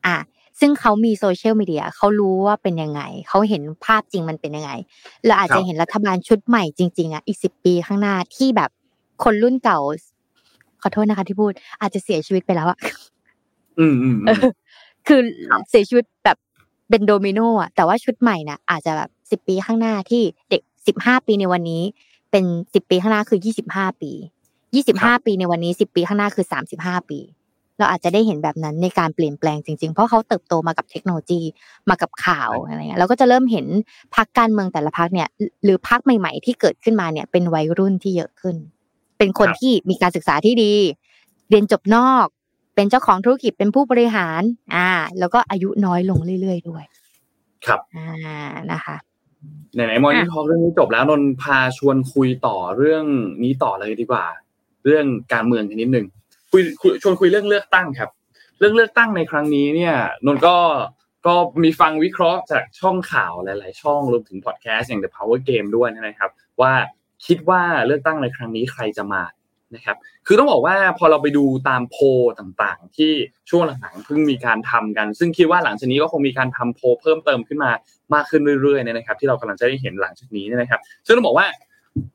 [0.06, 0.18] อะ
[0.60, 4.70] ซึ่งเขามีโซเชียลมีเดียเขารู้ว่าเป็นยังไง เขาเห็นภาพจริงมันเป็นยังไง
[5.26, 8.70] เราอาจจะเห็นรัฐบาลชุดใหม่จริง ๆอะอีกสิบปีข้างหน้าที่แบบ
[9.24, 9.78] คนรุ่นเก่า
[10.82, 12.78] ขอโทษนะคะที่พูด อาจจะเสียชีวิตไปแล้วอะ
[13.78, 14.16] อืมอืม
[15.08, 15.20] คือ
[15.70, 16.38] เสียชีวิตแบบ
[16.90, 21.82] เป็นโดมิโนอะแต่ว่าชุดใหม่นะอาจจะแบบสิบปีข้างหน้าที่เด็กสิบห้าปีในวันนี้
[22.30, 22.44] เป็น
[22.74, 24.12] สิบปีข้างหน้าคือยี่สิบห้าปี
[24.74, 27.18] ยี่สิบห้าปีในวันนี้สิบปีข้างหน้าคือสามสิบห้าปี
[27.78, 31.40] เราอาจจะได้เห็นแบบนั้นในการเปลี่ยนแปลงจริงๆ เพราะเขาเติบโตมากับเทคโนโลยี
[31.88, 33.66] มากับข่าวอะไรเงี้ยเราก็จะเริ่มเห็น
[34.16, 35.28] พักการเมืองแต่ละพักเนี่ย
[35.64, 38.56] หรือพักใหม่ ๆ ที่เกิดขึ้นมาเนี่ยเป็นวัยรุ่นที่เยอะขึ้น
[39.20, 40.74] เป็นคนที่มีการศึกษาที่ดี
[41.50, 42.26] เรียนจบนอก
[42.74, 44.42] เป็นเจ้าของธุรกิจเป็นผู้บริหาร
[44.74, 46.84] อ่า แล้วก็อายุน้อยลงเรื่อยๆด้วย
[47.66, 48.08] ครับอ่า
[48.72, 48.96] นะคะ
[49.74, 53.04] ไหนๆมอนี่ทอเรื่องนี้จบแล้วนนพาชวนคุยต่อเรื่อง
[53.42, 54.24] นี้ต่อเลยดีกว่า
[54.84, 56.06] เรื่องการเมืองนิดนึง
[56.50, 56.62] คุย
[57.02, 58.10] ชวนคุยเรื่องเลือกตั้งครับ
[58.58, 59.94] เรื่องเลือกตั้งในครั้งนี้เนี่ย
[60.26, 60.56] นนก็
[61.26, 66.72] ก็มีฟังวิเคราะห์จากช่องข่าวหลาย ๆ ช่องรวมถึงพอดแคสต์อย่าง The Power Game ด้วยนะครับ ว่า
[67.26, 69.22] คิดว่าเลือกตั้งในครั้งนี้ใครจะมา
[69.74, 69.96] นะครับ
[70.26, 71.96] คือต้องบอกว่าพอเราไปดูตามโพ
[72.38, 73.12] ต่างๆ ที่
[73.50, 77.70] ช่วงหลังๆเพิ่งมีการทำกัน ซึ่งคิดว่าหลังจากนี้ก็คงมีการทำโพเพิ่มเติมขึ้นมา
[78.14, 81.46] มากขึ้นเรื่อยๆนะครับ ที่เรากำลังจะได้เห็นหลังจากนี้นะครับ ซึ่งต้องบอกว่า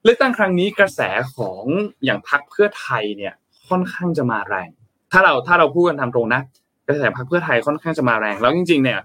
[0.03, 1.01] เลือกตั้งครั้งนี้กระแส
[1.35, 1.63] ของ
[2.05, 3.33] อย่างพรรคเพื่อไทยเนี่ย
[3.69, 4.69] ค่อนข้างจะมาแรง
[5.11, 6.41] ถ้าเราถ้าเราพูดกันทำตรงนะ
[6.87, 8.99] กระแสพรรคเพื่อไทยค่อนข้างจะมาแรง แล้วจริง ๆ เนี่ย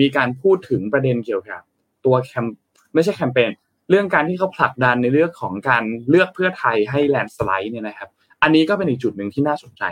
[0.00, 1.60] มีการพูดถึงประเด็นเกี่ยวกับ
[2.04, 2.46] ตัวแคม
[2.94, 3.50] ไม่ใช่แคมเปญ
[3.90, 8.10] เรื่องการที่เขาผลักดันในเรื่องของการเลือกเพื่อไทยให้แลนสไลด์เนี่ยนะครับ
[8.42, 9.82] อันนี้ก็เป็นอีกจุดหนึ่งที่น่าสนใจ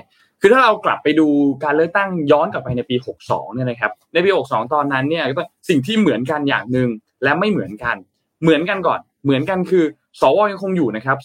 [0.40, 1.28] คือถ้าเรากลับไปดู
[1.64, 5.24] การเลือกตั้งย้อนกลับไปในปี 62 เนี่ยนะครับ ในปี 62 ตอนนั้นเนี่ย
[5.68, 6.88] สิ่งที่เหมือนกันอย่างหนึ่ง
[7.22, 7.96] และไม่เหมือนกัน
[8.42, 9.84] เหมือนกันก่อน เหมือนกันคือ
[10.20, 11.18] สวยังคงอยู่นะครับ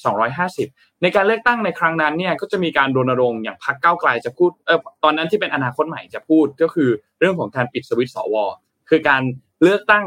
[0.64, 6.90] 250 ในการเลือกตั้งในครั้งนั้นเนี่ยก็จะมีการรณรงค์อย่างพรรคก้าไกลจะพูดเออตอนนั้นที่เป็นอนาคตใหม่จะพูดก็คือ
[7.20, 8.36] เรื่องของการปิดสวิตสว
[8.90, 9.22] คือการ
[9.64, 10.06] เลือกตั้ง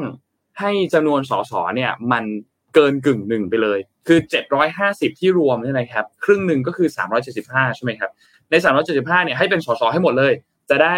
[0.60, 2.24] ให้จำนวนสสเนี่ยมัน
[2.74, 4.18] เกินกึ่งหนึ่งไปเลย คือ
[4.70, 6.88] 750 ที่รวมเนี่ยนะครับ ครึ่งหนึ่งก็คือ
[7.32, 8.10] 375 ใช่ไหมครับ
[8.50, 8.54] ใน
[8.90, 10.32] 375 เนี่ยให้เป็นสสให้หมดเลย
[10.70, 10.96] จะได้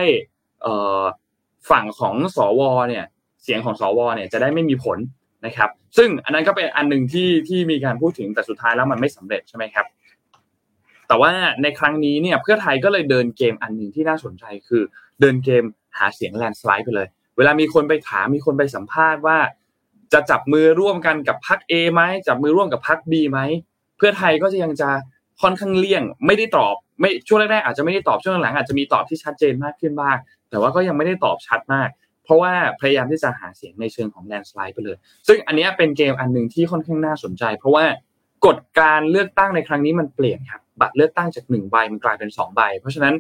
[1.71, 3.05] ฝั่งของสวเนี่ย
[3.43, 4.99] เสียงของสวเนี่ยจะได้ไม่มีผล
[5.47, 9.87] นะครับ ซึ่งอันนั้นก็เป็นอันหนึ่งที่ที่มีการพูดถึงแต่สุดท้ายแล้วมันไม่สำเร็จใช่ไหมครับ
[11.09, 11.31] แต่ว่า
[11.63, 14.83] ในครั้งนี้เนี่ยเพื่อไทยก็เลยเดินเกมอันหนึ่งที่น่าสนใจคือ
[15.21, 15.65] เดินเกม
[15.99, 19.39] หาเสียงแลนสไลด์ไปเลย เวลามีคนไปถามมีคนไปสัมภาษณ์ว่า
[20.15, 23.39] จะจับมือร่วมกันกับพรรคเอไหมจับมือร่วมกับพรรคบีไหม
[23.97, 24.91] เพื่อไทยก็จะยังจะ
[25.43, 30.17] ค่อนข้างเลี่ยง ไม่ได้ตอบ ไม่ช่วงแรกๆอาจจะไม่ได้ตอบช่วงหลังอาจจะมีตอบที่ชัดเจนมากขึ้นบ้าง
[30.51, 31.89] แต่ว่าก็ยังไม่ได้ตอบชัดมาก
[32.25, 34.97] เพราะว่าพยายามที่จะหาเสียงในเชิงของแลนสไลด์ไปเลย
[35.29, 37.85] ซึ่งอันนี้เป็นเกมอันหนึ่งที่ค่อนข้างน่าสนใจ เพราะว่า
[38.47, 43.15] กฎการเลือกตั้งในครั้งนี้มันเปลี่ยนครับบัตรเลือกตั้งจากหนึ่งใบมันกลายเป็นสองใบ เพราะฉะนั้น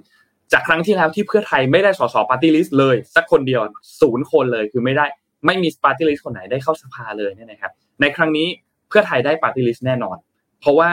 [0.53, 3.61] จากครั้งที่แล้วที่เพื่อไทยไม่ได้สสปาร์ตี้ลิสต์เลย สักคนเดียว
[4.01, 5.07] ศูนย์คนเลยคือไม่ได้
[5.47, 8.49] ไม่มีปาร์ตี้ลิสต์คนไหนได้เข้าสภาเลยเนี่ยนะครับ ในครั้งนี้
[8.89, 10.17] เพื่อไทยได้ปาร์ตี้ลิสต์แน่นอน
[10.61, 10.91] เพราะว่า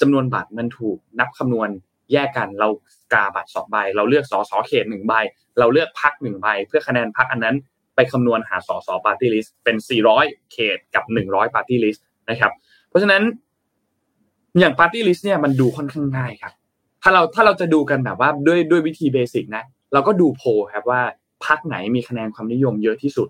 [0.00, 1.68] จำนวนบัตรมันถูกนับคำนวณ
[2.12, 2.68] แยกกันเรา
[3.12, 5.14] กาบัตรสองใบ เราเลือกสสเขตหนึ่งใบ
[5.58, 7.56] เราเลือกพรรคหนึ่งใบ เพื่อคะแนนพรรคอันนั้น
[7.94, 9.76] ไปคำนวณหาสสปาร์ตี้ลิสต์เป็น
[10.14, 12.52] 400 เขตกับ 100 ปาร์ตี้ลิสต์นะครับ
[12.88, 13.22] เพราะฉะนั้น
[14.58, 16.52] อย่างปาร์ตี้ลิสต์เนี่ยมันดูค่อนข้างง่ายครับ
[17.02, 20.42] ถ้าเราถ้าเราจะดูกันแบบว่าด้วยด้วยวิธี basic นะ เราก็ดูโพล
[20.72, 21.02] ครับว่า
[21.46, 23.28] พรรคไหนมีคะแนนความนิยมเยอะที่สุด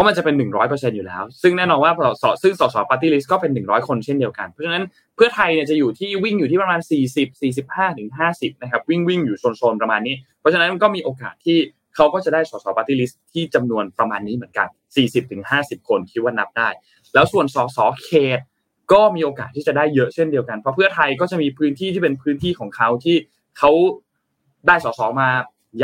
[0.00, 1.92] เพราะมันจะเป็นหนึ่งร้อยเปอร์เซ็นต์อยู่แล้ว ซึ่งแน่นอนว่า
[2.22, 4.84] สซึ่งสสปาร์ตี้ลิสต์ก็เป็นหนึ่งร้อยคนเช่นเดียวกัน เพราะฉะนั้น
[5.16, 11.58] เพื่อไทยเนี่ยจะอยู่ที่วิ่งอยู่ที่ประมาณสี่สิบสี่สิบห้าถึงห้าสิบนะครับวิ่งวิ่งอยู่โซนๆประมาณนี้ เพราะฉะนั้นก็มีโอกาสที่
[11.96, 16.68] เขาก็จะได้สสปาร์ตี้ลิสต์ที่จำนวนประมาณนี้เหมือนกันสี่สิบถึงห้าสิบคนคิดว่านับได้
[17.14, 18.40] แล้วส่วนสสเขต
[18.92, 23.16] ก็มีโอกาสที่จะได้เยอะเช่นเดียวกัน เพราะเพื่อไทยก็จะมีพื้นที่ที่เป็นพื้นที่ของเขาที่
[23.58, 23.70] เขา
[24.66, 25.28] ได้สสมา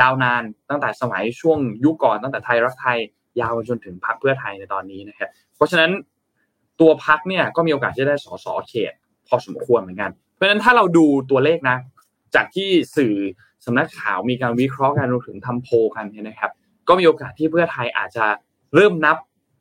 [0.00, 2.98] ยาวนานตั้งแต่สมัยช่วงยุคก่อนตั้งแต่ไทยรักไทย
[3.40, 5.90] ยาวจนถึงพรรคเพื่อไทยในตอนนี้นะครับ เพราะฉะนั้น
[6.80, 8.92] ตัวพรรคเนี่ยก็มีโอกาสที่จะได้สสเขต
[9.28, 11.76] พอสมควรเหมือนกัน เพราะฉะนั้นถ้าเราดูตัวเลขนะ
[12.34, 13.14] จากที่สื่อ
[13.64, 16.50] สำนักข่าวมีการวิเคราะห์กันรวมถึงทำโพกันเนี่ยนะครับ
[16.88, 18.26] ก็มีโอกาสที่เพื่อไทยอาจจะ
[18.74, 19.16] เริ่มนับ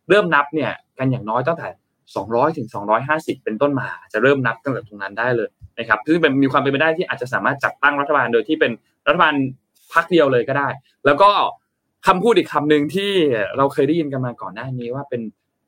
[0.09, 1.67] เริ่มนับเนี่ยกันอย่างน้อยตั้งแต่
[2.13, 2.67] 200ถึง
[3.05, 5.49] 250 เป็นต้นมาจะเริ่มนับตั้งแต่ตรงนั้นได้เลย
[5.79, 8.71] นะครับซึ่งเป็นมีความเป็นไปได้ที่อาจจะสามารถจัดตั้งรัฐบาลโดยที่เป็น
[9.07, 9.33] รัฐบาล
[9.93, 10.69] พักเดียวเลยก็ได้
[11.05, 11.29] แล้วก็
[12.07, 13.11] คำพูดอีกคำหนึ่งที่
[13.57, 15.21] เราเคยได้ยินกันมาก่อนหน้านี้ว่าเป็น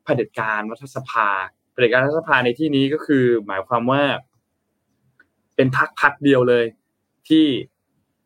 [0.04, 1.28] เผด็จการรัฐสภา
[1.72, 4.02] เผด็จการรัฐสภาในที่นี้ก็คือ หมายความว่า
[5.56, 6.64] เป็นพักพักเดียวเลย
[7.28, 7.44] ที่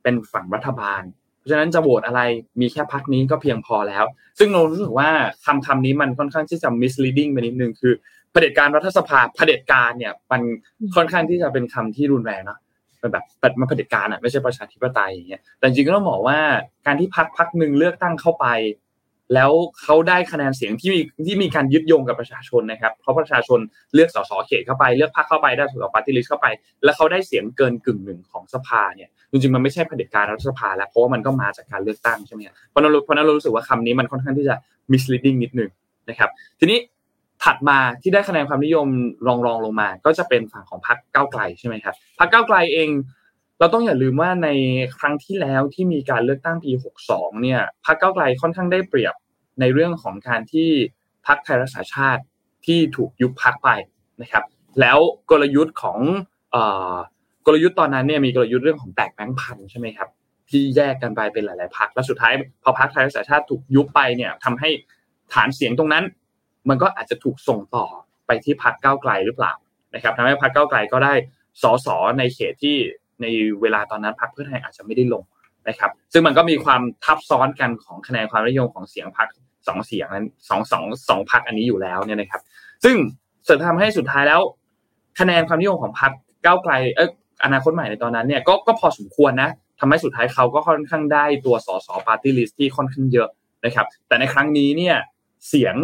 [0.02, 1.02] เป็นฝั่งรัฐบาล
[1.38, 2.20] เพราะฉะนั้นจะโหวตอะไร
[2.60, 4.04] มีแค่พักนี้ก็เพียงพอแล้ว
[4.38, 5.08] ซึ่งโนรู้สึกว่า
[5.46, 7.92] คำคำนี้มันค่อนข้างที่จะ misleading ไปนิดนึงคือ
[8.32, 10.42] เผด็จการรัฐสภาเผด็จการเนี่ย มัน
[10.94, 12.58] ค่อนข้างที่จะเป็นคำที่รุนแรงเนาะ
[13.12, 13.24] แบบ
[13.60, 16.38] มันเผด็จการอะไม่ใช่ประชาธิปไตยอย่างเงี้ยแต่จริงก็ต้องบอกว่า
[16.86, 18.46] การที่พักพักหนึ่งเลือกตั้งเข้าไป
[19.34, 23.58] แล้วเขาได้คะแนนเสียงที่มีที่มีการยึดโยงกับประชาชนนะครับ เพราะประชาชน
[23.94, 26.46] เลือกสสเขตเข้าไป เลือกพรรคเข้าไปได้สสปาร์ตี้ลิสต์เข้าไป
[26.84, 32.40] แล้วเขาได้เสียงเกินกึ่งหนึ่งของสภาเนี่ยจริงๆมันไม่ใช่เผด็จการรัฐสภาแล้วเพราะว่ามันก็มาจากการเลือกตั้งใช่ไหม
[32.70, 34.54] เพราะนั้นเพราะนั้นเรารู้สึกว่าคำนี้มันค่อนข้างที่จะ
[34.92, 35.70] misleading นิดนึง
[36.08, 36.78] นะครับ ทีนี้
[37.44, 38.88] ถัดมาที่ได้คะแนนความนิยม
[39.26, 42.90] รองรองลงมา ก็จะเป็นฝั่งของพรรคก้าวไกลใช่ไหมครับพรรคก้าวไกลเอง
[43.58, 44.48] เราต้องอย่าลืมว่าใน
[44.98, 46.72] ครั้งที่แล้วที่มีการเลือกตั้งปี
[47.08, 49.14] 62 เนี่ยพรรคก้าวไกลค่อนข้างได้เปรียบ
[49.60, 50.68] ในเรื่องของการที่
[51.26, 52.22] พรรคไทยรักษาชาติ
[52.66, 53.70] ที่ถูกยุบพรรคไป
[54.22, 54.44] นะครับ
[54.80, 54.98] แล้ว
[55.30, 55.98] กลยุทธ์ของ
[57.46, 60.08] กลยุทธ์ตอนนั้นเนี่ยมีกลยุทธ์เรื่องของแตกแบงค์พันใช่ไหมครับ
[60.50, 62.32] ที่แยกกันไปเป็นหลาย ๆพรรคแล้วสุดท้าย
[62.62, 64.68] พอพรรคไทยรักษาชาติถูกยุบไปเนี่ยทำให้
[65.34, 66.04] ฐานเสียงตรงนั้น
[66.68, 67.86] มันก็อาจจะถูกส่งต่อ
[68.26, 69.52] ไปที่พรรคก้าไกลหรือเปล่า
[69.94, 71.14] นะครับทำให้พรรคก้าไกลก็ได้
[71.62, 71.88] สส
[72.18, 72.76] ในเขตที่
[73.22, 73.26] ใน
[73.60, 75.22] เวลาตอนนั้นพรรคเพื่อไทยอาจจะไม่ได้ลง
[75.68, 79.28] นะครับ ซึ่งมันก็มีความทับซ้อนกันของคะแนนความนิยมของเสียงพรรค
[79.68, 82.42] สองเสียงนั้นสองสองสองพรรคอันนี้อยู่แล้วเนี่ยนะครับ
[82.84, 82.96] ซึ่ง
[83.46, 84.40] สุดทำให้สุดท้ายแล้ว
[85.20, 86.12] คะแนนความนิยมของพรรค
[86.44, 87.10] ก้าวไกลเออ
[87.44, 89.50] อนาคตใหม่ในตอนนั้นเนี่ยก็ก็พอสมควรนะ
[89.80, 93.28] ทำให้สุดท้ายเขาก็ค่อนข้างได้ตัวสสปาร์ตี้ลิสต์ที่ค่อนข้างเยอะ
[93.64, 94.96] นะครับ แต่ในครั้งนี้เนี่ย
[95.48, 95.74] เสียง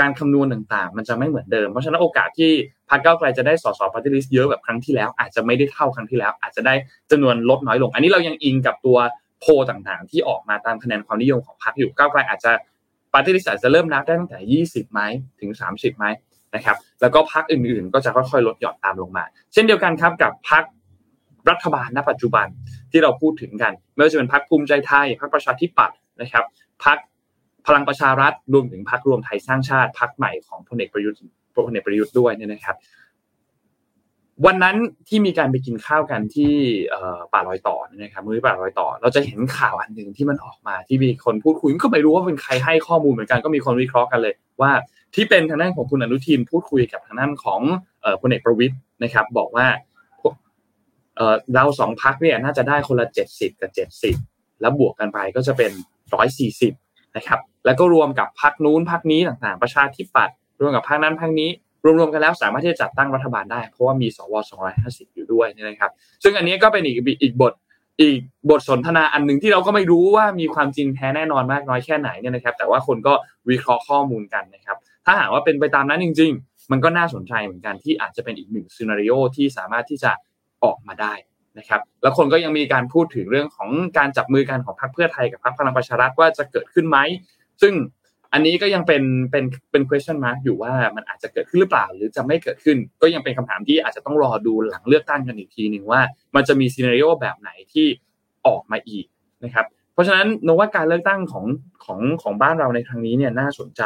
[0.00, 2.50] การคำนวณต่างๆ มันจะไม่เหมือนเดิม เพราะฉะนั้นโอกาสที่
[2.90, 6.74] พรรคก้าวไกลจะได้สสปาร์ตี้ลิสต์เยอะแบบครั้งที่แล้ว อาจจะไม่ได้เท่าครั้งที่แล้ว อาจจะได้
[7.10, 8.98] จำนวนลดน้อยลง อันนี้เรายังอิงกับตัว
[9.40, 12.52] โพต่างๆ ที่ออกมาตามคะแนนความนิยมของพรรคอยู่ก้าวไกลอาจจะ
[13.12, 14.38] ปาร์ตี้ลิสต์อาจจะเริ่มนับได้ตั้งแต่
[14.68, 15.00] 20ไหม
[15.40, 16.04] ถึง 30ไหม
[16.54, 20.64] นะครับแล้วก็พรรคอื่นๆ ก็จะค่อยๆลดหย่อนตามลงมา เช่นเดียวกันครับกับพรรค
[21.50, 22.46] รัฐบาลณปัจจุบัน
[22.90, 26.44] ที่เราพูดถึงกัน ไม่ว่าจะเป็นพรรคภูมิใจไทยพรรคประชาธิปัตย์นะครับ
[26.84, 26.96] พรรค
[27.66, 31.18] พลังประชารัฐรวมถึงพรรครวมไทยสร้างชาติพรรคใหม่ของพลเอกประยุทธ์
[31.54, 32.76] พลเอกประยุทธ์ด้วยเนี่ยนะครับ
[34.46, 34.76] วันนั้น
[35.08, 36.52] ที่มีการไปกินข้าวกันที่
[37.32, 44.70] ป่าลอยต่อนะครับมือป่าลอยต่อ เราจะเห็นข่าวอันหนึ่งที่มันออกมา ที่มีคนพูดคุยก็ไม่รู้ว่าเป็นใครให้ข้อมูลเหมือนกันก็มีคนวิเคราะห์กันเลย ว่า
[45.14, 47.60] ที่เป็นทางด้านของคุณอนุทินพูดคุยกับทางด้านของ
[48.20, 49.66] พลเอกประวิทย์นะครับ บอกว่า
[51.54, 54.16] เราสองพักเนี่ยน่าจะได้คนละเจ็ดสิบกับเจ็ดสิบ
[54.60, 55.70] แล้วบวกกันไปก็จะเป็น
[56.14, 56.72] ร้อยสี่สิบ
[57.16, 61.50] นะครับ แล้วก็รวมกับพักนู้นพักนี้ต่างๆ ประชาธิปัตย์รวมกับพักนั้นพักนี้
[61.98, 64.34] รวมๆกันแล้วสามารถที่จะจัดตั้งรัฐบาลได้ เพราะว่ามีสว
[64.74, 65.90] 250อยู่อยู่ด้วยนะครับ
[66.22, 67.52] ซึ่งอันนี้ก็เป็นอีกอีกบท
[68.00, 73.14] อีกบทสนทนาอันหนึ่งที่เราก็ไม่รู้ว่ามีความจริงแท้แน่นอนมากน้อยแค่ไหนเนี่ยนะครับ แต่ว่าคนก็
[73.50, 80.10] วิเคราะห์ข้อมูลกันนะครับ ถ้าหากว่าเป็นไปตามนั้นจริง ๆ มันก็น่าสนใจเหมือนกันที่อาจจะเป็นอีกหนึ่งซีนารีโอที่สามารถที่จะ
[80.64, 81.12] ออกมาได้
[81.58, 86.98] นะครับแล้วคนก็ยังมีการพูดถึงเรื่องของการจับมือกันของพรรคเพื่อไทยกับพรรคพลังประชารัฐว่าจะเกิดขึ้นไหม
[87.62, 87.74] ซึ่ง
[88.32, 96.00] อันนี้ก็ยังเป็นเป็นเป็น question mark อยู่ว่ามันอาจจะเกิดขึ้นหรือเปล่า หรือจะไม่เกิดขึ้น ก็ยังเป็นคำถามที่อาจจะต้องรอดูหลังเลือกตั้งกันอีกทีหนึ่งว่า
[96.34, 97.86] มันจะมี scenario แบบไหนที่
[98.46, 99.06] ออกมาอีก
[99.44, 101.44] นะครับเพราะฉะนั้นว่าการเลือกตั้งของ
[101.84, 103.82] ของของบ้านเราในครั้งนี้เนี่ยน่าสนใจ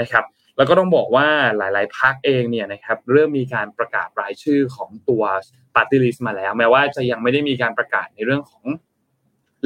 [0.00, 0.24] นะครับ
[0.56, 1.28] แล้วก็ต้องบอกว่า
[1.58, 5.22] หลาย ๆพรรคเองเนี่ยนะครับเริ่มมีการประกาศรายชื่อของตัว
[5.74, 8.64] ปาร์ตี้ลิสต์มาแล้ว แม้ว่าจะยังไม่ได้มีการประกาศในเรื่องของ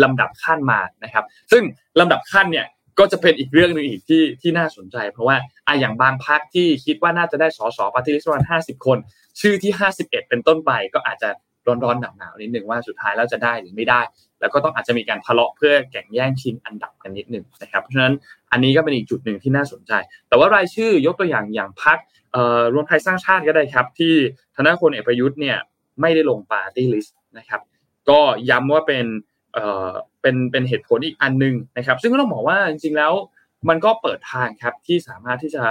[0.03, 1.63] ลำดับขั้นมานะครับ ซึ่ง
[2.01, 2.67] ลำดับขั้นเนี่ย
[2.99, 5.37] ก็จะเป็นอีกเรื่องหนึ่งอีกที่ที่น่าสนใจ เพราะว่า
[5.67, 8.99] อะอย่างบางพรรคที่คิดว่าน่าจะได้สสปาร์ตี้ลิสต์ประมาณห้าสิบคน
[9.41, 11.31] ชื่อที่ห้าสิบเอ็ดเป็นต้นไปก็อาจจะ
[11.67, 14.01] ร้อนๆหนาวๆนิดหนึ่งว่าสุดท้ายแล้วจะได้หรือไม่ได้
[14.41, 18.15] แล้วก็ต้องอาจจะมีการทะเลาะเพื่อแข่งแย่งชิงอันดับกันนิดหนึ่งนะครับเพราะฉะนั้น
[18.53, 19.93] อันนี้ก็เป็นอีกจุดหนึ่งที่น่าสนใจ
[20.29, 21.99] แต่ว่ารายชื่อยกตัวอย่างอย่างพรรค
[22.75, 24.15] รวมไทยสร้างชาติก็ได้ครับ ที่
[24.57, 25.59] ทางพลเอกประยุทธ์เนี่ย
[26.01, 27.61] ไม่ได้ลงปาร์ตี้ลิสต์นะครับ
[28.11, 28.21] ก็
[28.51, 29.07] ย้ำว่าเป็น
[29.55, 29.91] เอ่อ
[30.23, 33.13] เป็นเป็นเหตุผลอีกอันหนึ่งนะครับ ซึ่งก็ต้องบอกว่าจริงๆแล้ว
[33.69, 35.65] มันก็เปิดทางครับที่สามารถที่จะ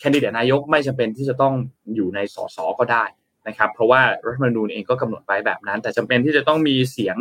[0.00, 1.54] แคนดิเดตนายกไม่จำเป็นที่จะต้อง
[1.94, 3.04] อยู่ในสสก็ได้
[3.48, 7.16] นะครับเพราะว่ารัฐธรรมนูญเองก็กำหนดไว้แบบนั้น แต่จำเป็นที่จะต้องมีเสียง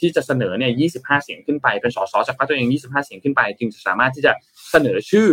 [0.00, 4.32] ที่จะเสนอเนี่ย 25 เสียงขึ้นไป เป็นสสจากพรรคตัวเอง 25 เสียงขึ้นไป จึงจะสามารถที่จะ
[4.70, 5.28] เสนอชื่อ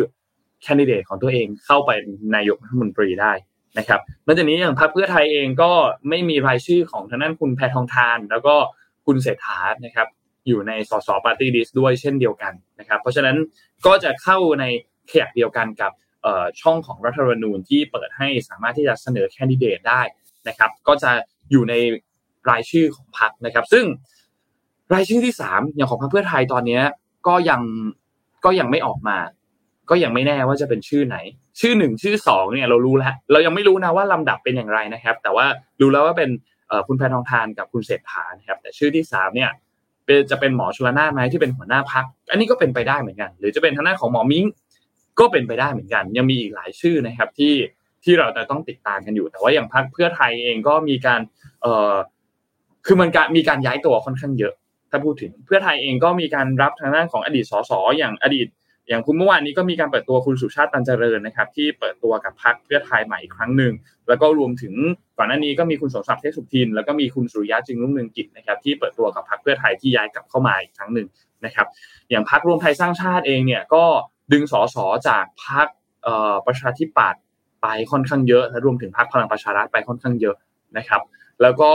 [0.64, 1.90] แคนดิเดตของตัวเองเข้าไป
[2.36, 3.34] นายกรัฐมนตรีได้
[3.78, 5.72] นะครับนอกจากนี้อย่างพรรคเพื่อไทยเองก็
[6.10, 8.56] ไม่มีรายชื่อของทางด้านคุณแพทองธาร แล้วก็
[9.06, 10.08] คุณเศรษฐานะครับ
[10.48, 13.38] อยู่ในสสปาร์ตี้ลิสต์ด้วยเช่นเดียวกันนะครับเพราะฉะนั้น
[13.86, 14.66] ก็จะเข้าใน
[15.10, 15.92] แขกเดียวกันกับ
[16.62, 20.02] ช่องของรัฐธรรมนูญที่เปิดให้สามารถที่จะเสนอแคนดิเดตได้
[20.48, 21.12] นะครับ ก็จะ
[21.52, 21.74] อยู่ใน
[22.50, 23.86] รายชื่อของพรรคนะครับ ซึ่ง
[24.94, 26.80] รายชื่อที่สามอย่างของพรรคเพื่อไทยตอนนี้
[27.28, 27.62] ก็ยัง
[28.46, 29.18] ก็ยังไม่ออกมา
[29.90, 31.18] ก็ยังไม่แน่ว่าจะเป็นชื่อไหน
[31.60, 35.46] ชื่อหนึ่งชื่อสองเนี่ยเรารู้แล้วเรายังไม่รู้นะว่าลำดับเป็นอย่างไรนะครับ แต่ว่า
[35.82, 36.30] รู้แล้วว่าเป็น
[36.88, 39.52] คุณแพทองทานกับคุณเศรษฐานะครับ แต่ชื่อที่สามเนี่ย
[40.32, 44.46] จะเป็นหมอชลนาไหมที่เป็นหัวหน้าพัก อันนี้ก็เป็นไปได้เหมือนกัน หรือจะเป็นทางด้าของหมอมิ้ง
[45.20, 47.54] ก็เป็นไปได้เหมือนกัน ยังมีอีกหลายชื่อนะครับที่
[48.04, 51.22] ที่เราจะต้องติดตามกันอยู่ แต่ว่าอย่างพักเพื่อไทยเองก็มีการ
[51.62, 51.96] เอ่อ
[52.86, 54.54] คือมันการมีการย้ายตัวค่อนข้างเยอะ
[54.90, 58.48] ถ้าพูดถึงเพื่อไทยเองก็มีการรับทางด้านของอดีตสสอย่างอดีต
[58.88, 63.74] อย่างคุณเมื่อวานนี้ก็มีการเปิดตัวคุณสุชาติตันเจริญนะครับ ที่เปิดตัวกับพรรคเพื่อไทยใหม่อีกครั้งหนึ่ง
[64.08, 64.74] แล้วก็รวมถึง
[65.18, 71.08] ก่อนหน้านี้ก็มีคุณสมศักดิ์เทพสุทิน แล้วก็มีคุณสุริยะจึงรุ่งเรืองกิจนะครับ ที่เปิดตัวกับพรรคเพื่อไทยที่ย้ายกลับเข้ามาอีกครั้งหนึ่ง
[71.46, 71.68] นะครับ
[72.10, 73.84] อย่างพรรครวมไทยสร้างชาติเองเนี่ยก็
[74.32, 75.68] ดึงสสจากพรรค
[76.48, 77.22] ประชาธิปัตย์
[77.62, 80.36] ไปค่อนข้างเยอะและรวมถึงพรรคพลังประชารัฐไปค่อนข้างเยอะ
[80.78, 81.02] นะครับ
[81.42, 81.72] แล้วก็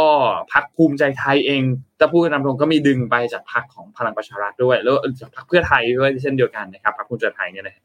[0.52, 1.62] พักภูมิใจไทยเอง
[2.00, 7.82] จะพูดนำตรงก็มีดึงไปจากพักของพลังประชารัฐด้วย แล้วจากพักเพื่อไทยด้วยเช่นเดียวกันนะครับพักภูมิใจไทยเนี่ยนะ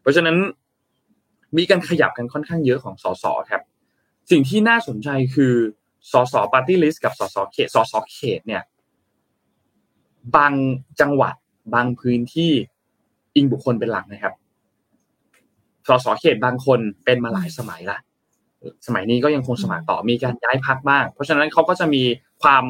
[0.00, 0.36] เพราะฉะนั้น
[1.56, 3.62] มีการขยับกันค่อนข้างเยอะของสสครับ
[4.30, 5.54] สิ่งที่น่าสนใจคือ
[6.12, 8.62] สสปาร์ตี้ลิสต์กับสสเขตสสเขตเนี่ย
[10.36, 10.52] บาง
[11.00, 11.34] จังหวัด
[11.74, 12.52] บางพื้นที่
[13.36, 14.34] อิงบุคคลเป็นหลักนะครับ
[15.88, 17.98] สสเขตบางคนเป็นมาหลายสมัยละ
[18.86, 22.02] สมัยนี้ก็ยังคงสมัครต่อมีการย้ายพักบ้าง เพราะฉะนั้นเขาก็จะมี
[22.42, 22.64] ความ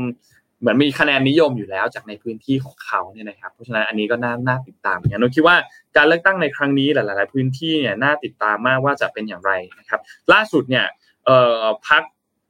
[0.60, 5.56] เหมือนมีคะแนนนิยมอยู่แล้วจากในพื้นที่ของเขาเนี่ยนะครับ เพราะฉะนั้นอันนี้ก็น่าน่าติดตามอย่างนคิดว่า
[5.96, 10.00] การเลือกตั้งในครั้งนี้หลาย ๆ พื้นที่เนี่ยน่าติดตามมากว่าจะเป็นอย่างไรนะครับ
[10.32, 10.86] ล่าสุดเนี่ย
[11.24, 12.02] เอ่อพัก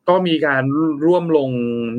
[0.09, 0.63] ก็มีการ
[1.05, 1.51] ร่วมลง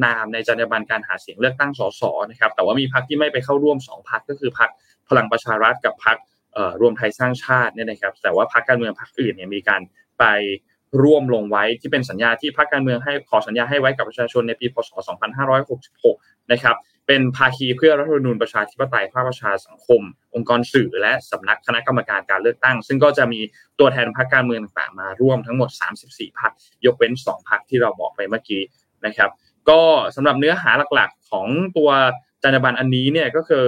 [0.05, 4.69] นามในจรรยาบรรณการหาเสียงเลือกตั้งสสนะครับ แต่ว่ามีพักที่ไม่ไปเข้าร่วม2พักก็คือพัก
[5.09, 6.17] พลังประชารัฐกับพัก
[6.81, 9.81] รวมไทยสร้างชาติเนี่ยนะครับ แต่ว่าพักการเมืองพักอื่นเนี่ยมีการ
[10.19, 10.23] ไป
[11.03, 14.89] ร่วมลงไว้ที่เป็นสัญญาที่พรรคการเมืองให้ขอสัญญาให้ไว้กับประชาชนในปีพศ
[15.71, 16.75] 2566 นะครับ
[17.07, 20.01] เป็นภาคีเพื่อรัฐธรรมนูญประชาธิปไตยภาคประชาสังคม
[20.35, 23.39] องค์กรสื่อและสำนักคณะกรรมการการเลือกตั้ง ซึ่งก็จะมี
[23.79, 25.69] ตัวแทนพรรคการเมืองต่างๆมาร่วมทั้งหมด
[26.03, 26.51] 34พรรค
[26.85, 28.61] ยกเว้น 2พรรคที่เราบอกไปเมื่อกี้
[29.05, 29.29] นะครับ
[29.69, 29.81] ก็
[30.15, 31.47] สำหรับเนื้อหาหลักๆของ
[31.77, 31.89] ตัว
[32.43, 33.65] จรรยาบรรณอันนี้เนี่ยก็คือ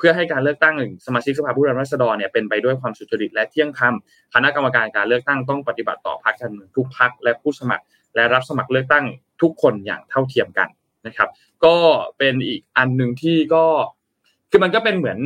[0.00, 0.74] เพื่อให้การเลือกตั้ง
[1.06, 3.94] สมาชิกสภาผู้แทนราษฎรเนี่ยเป็นไปด้วยความสุจริตและเที่ยงธรรม
[4.34, 7.84] คณะกรรมการการเลือกตั้งต้องปฏิบัติต่อพรรคการเมืองทุกพรรคและผู้สมัคร
[8.14, 9.04] และรับสมัครเลือกตั้ง
[9.42, 10.68] ทุกคนอย่างเท่าเทียมกัน
[11.06, 11.28] นะครับ
[11.64, 11.76] ก็
[12.18, 13.64] เป็นอีกอันหนึ่งที่ก็
[14.50, 15.18] คือมันก็เป็นเหมือน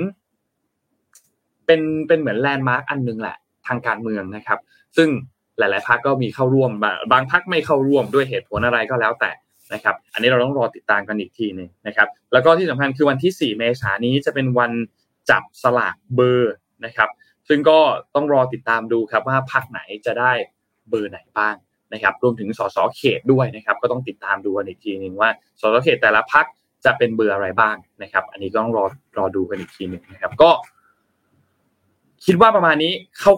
[1.67, 4.59] เป็นเป็นเหมือนแลนด์มาร์กอันหนึ่งแหละ ทางการเมืองนะครับ
[4.97, 5.09] ซึ่ง
[5.59, 6.71] หลาย ๆพรรคก็มีเข้าร่วม
[7.13, 9.31] บางพรรคไม่เข้าร่วมด้วยเหตุผลอะไรก็แล้วแต่
[9.73, 14.73] นะครับอันนี้เราต้องรอติดตามกันอีกทีหนึ่งนะครับแล้วก็ที่สำคัญคือวันที่ 4 เมษายนนี้จะเป็นวัน
[15.31, 16.55] จับสลากเบอร์
[16.85, 17.09] นะครับ
[17.49, 17.79] ซึ่งก็
[18.15, 20.33] ต้องรอติดตามดูครับว่าพรรคไหนจะได้
[20.91, 21.55] เบอร์ไหนบ้าง
[21.93, 26.47] นะครับรวมถึงสสเขตด้วยนะครับก็ต้องติดตามดูกันอีกทีหนึ่งว่าสสเขตแต่ละพัก
[26.85, 28.85] จะเป็นเบอร์อะไรบ้างนะครับ อันนี้ก็ต้องรอ
[29.19, 30.51] รอดูกันอีกทีหนึ่งนะครับ ก็
[32.27, 32.93] คิดว่าประมาณนี้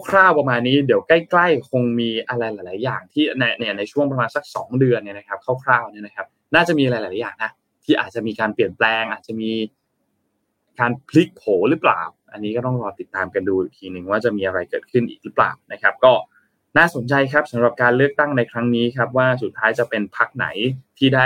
[0.09, 3.43] คร่าวๆประมาณนี้ เดี๋ยวใกล้ๆคงมีอะไรหลาย ๆ อย่างที่ใน
[3.77, 7.51] ในช่วงประมาณสักสองเดือนเนี่ยนะครับคร่าวๆเนี่ยนะครับ น่าจะมีอะไรหลายๆอย่างนะ
[7.83, 9.51] ที่อาจจะมีการเปลี่ยนแปลง อาจจะมี
[10.79, 16.13] การพลิกโผหรือเปล่า อันนี้ก็ต้องรอติดตามกันดูอีกทีหนึ่งว่าจะมีอะไรเกิดขึ้นอีกหรือเปล่านะครับ ก็
[16.77, 20.47] น่าสนใจครับสำหรับการเลือกตั้งในครั้งนี้ครับว่าสุดท้ายจะเป็นพรรคไหน
[20.97, 21.25] ที่ได้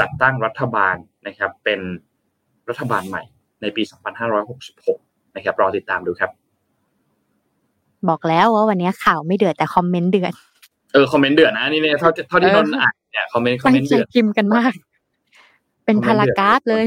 [0.00, 0.96] จัดตั้งรัฐบาล
[1.26, 1.80] นะครับ เป็น
[2.68, 3.22] รัฐบาลใหม่
[3.62, 3.82] ในปี
[4.58, 6.30] 2566 นะครับรอติดตามดูครับ
[8.08, 10.32] บอกแล้วว่าวันนี้ข่าวไม่เดือดแต่คอมเมนต์เดือด
[10.92, 14.72] เออคอมเมนต์เดือดนะนี่เนี่ยเท่าเท่าที่นนอ่านเนี่ยคอมเมนต์คอมเมนต์เดือดพิมพ์กันมาก
[15.84, 16.86] เป็นพารากราฟเลย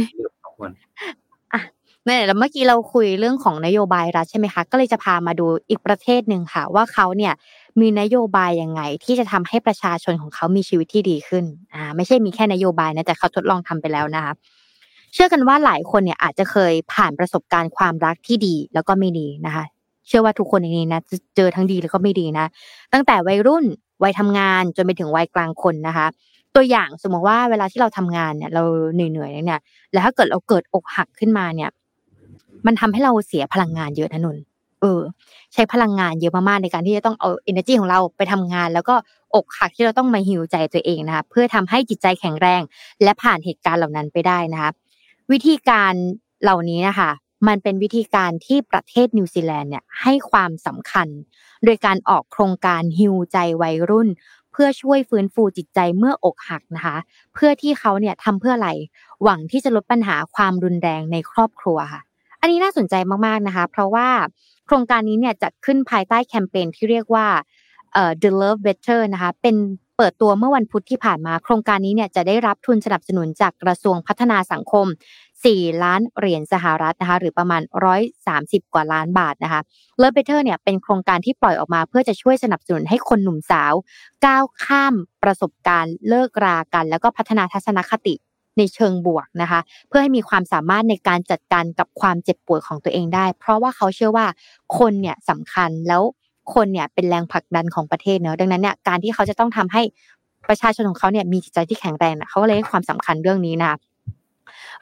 [1.53, 1.61] อะ
[2.05, 7.34] เนี่ยแล้วเมื่อกี้เราคุยเรื่องของนโยบายรัฐใช่ไหมคะก็เลยจะพามาดูอีกประเทศหนึ่งค่ะ ว่าเขาเนี่ย
[7.82, 14.34] มีนโยบายยังไง ที่จะทำให้ประชาชนของเขามีชีวิตที่ดีขึ้นอ่าไม่ใช่มีแค่นโยบายนะแต่เขาทดลองทำไปแล้วนะคะ
[15.14, 19.66] เชื่อกันว่าหลายคนเนี่ยอาจจะเคยผ่านประสบการณ์ความรักที่ดีแล้วก็ไม่ดีนะคะ
[20.08, 22.45] เชื่อว่าทุกคนในนี้นะจะเจอทั้งดีแล้วก็ไม่ดีนะ
[22.93, 23.66] ตั้งแต่วัยรุ่น
[24.04, 26.08] วัยทำงานจนไปถึงวัยกลางคนนะคะ
[26.56, 31.70] ตัวอย่างสมมติว่าเวลาที่เราทำงานเนี่ย เราเหนื่อยๆเนี่ย แล้วถ้าเกิดเราเกิดอกหักขึ้นมาเนี่ย
[32.66, 34.38] มันทำให้เราเสียพลังงานเยอะนะนน
[34.82, 35.01] เออ
[35.54, 38.95] ใช้พลังงานเยอะมากๆในการที่จะต้องเอา energy ของเราไปทำงาน แล้วก็
[39.36, 42.62] อกหักที่เราต้องมาหิวใจตัวเองนะคะเพื่อทำให้จิตใจแข็งแรง
[43.04, 44.72] และผ่านเหตุการณ์เหล่านั้นไปได้นะคะ
[45.32, 45.93] วิธีการ
[46.43, 47.10] เหล่านี้นะคะ
[47.48, 51.08] มันเป็นวิธีการที่ประเทศนิวซีแลนด์เนี่ยให้ความสำคัญ
[51.66, 54.10] โดยการออกโครงการฮิวใจวัยรุ่น
[54.52, 56.98] เพื่อช่วยฟื้นฟูจิตใจเมื่ออกหักนะคะ
[57.34, 58.70] เพื่อที่เขาเนี่ยทำเพื่ออะไร
[59.24, 62.02] หวังที่จะลดปัญหาความรุนแรงในครอบครัวค่ะ
[62.41, 64.08] อันนี้น่าสนใจมากๆนะคะ เพราะว่า
[64.66, 67.28] โครงการนี้เนี่ยจัดขึ้นภายใต้แคมเปญที่เรียกว่า
[68.22, 69.56] The Love Better นะคะ เป็น
[69.98, 74.86] เปิดตัวเมื่อวันพุธที่ผ่านมา โครงการนี้เนี่ยจะได้รับทุนสนับสนุนจากกระทรวงพัฒนาสังคม
[75.46, 77.62] 4 ล้านเหรียญสหรัฐนะคะหรือประมาณ
[78.18, 79.62] 130 กว่าล้านบาทนะคะ
[80.02, 83.74] Love Better เนี่ยเป็นโครงการที่ปล่อยออกมาเพื่อจะช่วยสนับสนุนให้คนหนุ่มสาว
[84.26, 88.16] ก้าวข้ามประสบการณ์เลิกรากัน แล้วก็พัฒนาทัศนคติ
[88.58, 94.28] ในเชิงบวกนะคะ เพื่อให้มีความสามารถในการจัดการกับความเจ็บปวดของตัวเองได้ เพราะว่าเขาเชื่อว่า
[94.78, 96.02] คนเนี่ยสำคัญแล้ว
[96.54, 99.82] คนเนี่ยเป็นแรงผลักดันของประเทศเนอะดังนั้นเนี่ยการที่เขาจะต้องทำให้
[100.48, 103.74] ประชาชนของเขาเนี่ยมีจิตใจที่แข็งแรงเขาก็เลยให้ความสำคัญเรื่องนี้นะ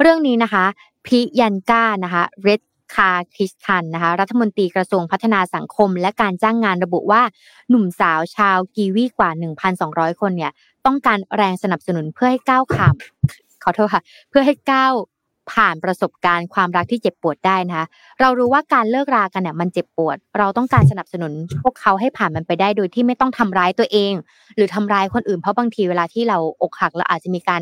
[0.01, 0.65] เรื่องนี้นะคะ
[1.05, 2.61] พิยันก้านะคะเรด
[2.95, 7.21] คาคริสทันนะคะรัฐมนตรีกระทรวงพัฒนาสังคม และการจ้างงานระบุว่า
[7.69, 9.29] หนุ่มสาวชาวกีวีกว่า
[9.75, 10.51] 1,200 คนเนี่ย
[10.85, 12.95] ต้องการแรงสนับสนุนเพื่อให้ก้าวข้าม
[13.63, 14.93] ขอโทษค่ะ เพื่อให้ก้าว
[15.51, 17.85] ผ่านประสบการณ์ความรักที่เจ็บปวดได้นะคะ
[18.21, 21.31] เรารู้ว่าการเลิกรากันเนี่ยมันเจ็บปวด เราต้องการสนับสนุน
[21.63, 24.13] พวกเขาให้ผ่านมันไปได้โดยที่ไม่ต้องทำร้ายตัวเอง
[24.55, 27.61] หรือทำร้ายคนอื่นเพราะบางทีเวลาที่เราอกหักเราอาจจะมีการ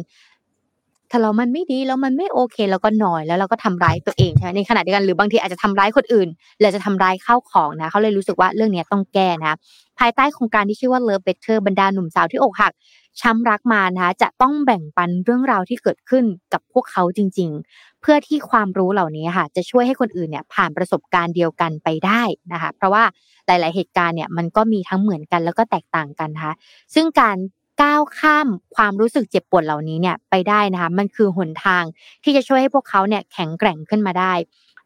[1.11, 9.57] ถ้าเรามันไม่ดีแล้วมันไม่โอเคแล้วก็หน่อยแล้วเราก็ทำร้ายตัวเองใช่ไหมในขณะเดียวกันหรือบางทีอาจจะทำร้ายคนอื่นหรือจะทำร้ายข้าวของนะเขาเลยรู้สึกว่าเรื่องนี้ต้องแก้นะ
[9.99, 12.73] ภายใต้โครงการที่ชื่อว่า Love Better บรรดาหนุ่มสาวที่อกหัก
[13.21, 22.21] ช้ำรักมานะคะจะต้องแบ่งปันเรื่องราวที่เกิดขึ้นกับพวกเขาจริง ๆ เพื่อที่ความรู้เหล่านี้ค่ะ จะช่วยให้คนอื่นเนี่ยผ่านประสบการณ์เดียวกันไปได้
[22.53, 23.03] นะคะ เพราะว่า
[23.47, 26.53] หลาย ๆ เหตุการณ์เนี่ยมันก็มีทั้งเหมือนกันแล้วก็แตกต่างกันนะคะ
[26.93, 27.37] ซึ่งการ
[27.81, 31.83] ก้าวข้ามความรู้สึกเจ็บปวดเหล่านี้เนี่ยไปได้นะคะมันคือหนทาง
[32.23, 34.33] ที่จะช่วยให้พวกเขาเนี่ยแข็งแกร่งขึ้นมาได้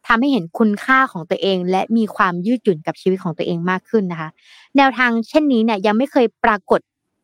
[0.07, 4.29] ทำให้เห็นคุณค่าของตัวเอง และมีความยืดหยุ่นกับชีวิตของตัวเองมากขึ้นนะคะ
[4.77, 6.81] แนวทางเช่นนี้เนี่ยยังไม่เคยปรากฏ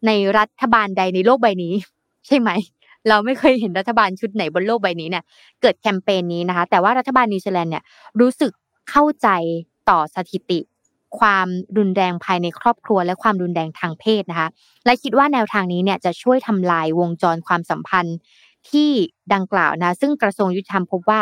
[0.07, 1.73] ในรัฐบาลใดในโลกใบนี้
[2.27, 2.49] ใช่ไหม
[3.09, 5.23] เราไม่เคยเห็นรัฐบาลชุดไหนบนโลกใบนี้เนี่ย
[5.61, 7.83] เกิดแคมเปญนี้นะคะ แต่ว่ารัฐบาลนิวซีแลนด์เนี่ย
[8.19, 8.51] รู้สึก
[8.89, 9.27] เข้าใจ
[9.89, 10.59] ต่อสถิติ
[11.19, 11.47] ความ
[11.77, 14.49] รุนแรงภายในครอบครัว และความรุนแรงทางเพศนะคะ
[14.85, 18.17] และคิดว่าแนวทางนี้เนี่ยจะช่วยทำลายวงจรความสัมพันธ์
[18.69, 18.89] ที่
[19.33, 21.21] ดังกล่าวนะ ซึ่งกระทรวงยุติธรรมพบว่า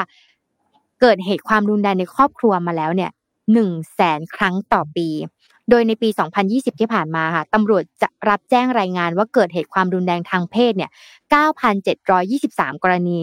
[1.01, 3.11] เกิดเหตุความรุนแรงในครอบครัวมาแล้วเนี่ย
[3.53, 5.09] หนึ่งแสนครั้งต่อปี
[5.69, 6.09] โดยในปี
[6.43, 10.91] 2020 ที่ผ่านมาค่ะตำรวจจะรับแจ้งรายงานว่าเกิดเหตุความรุนแรงทางเพศเนี่ย
[12.05, 13.19] 9,723 กรณี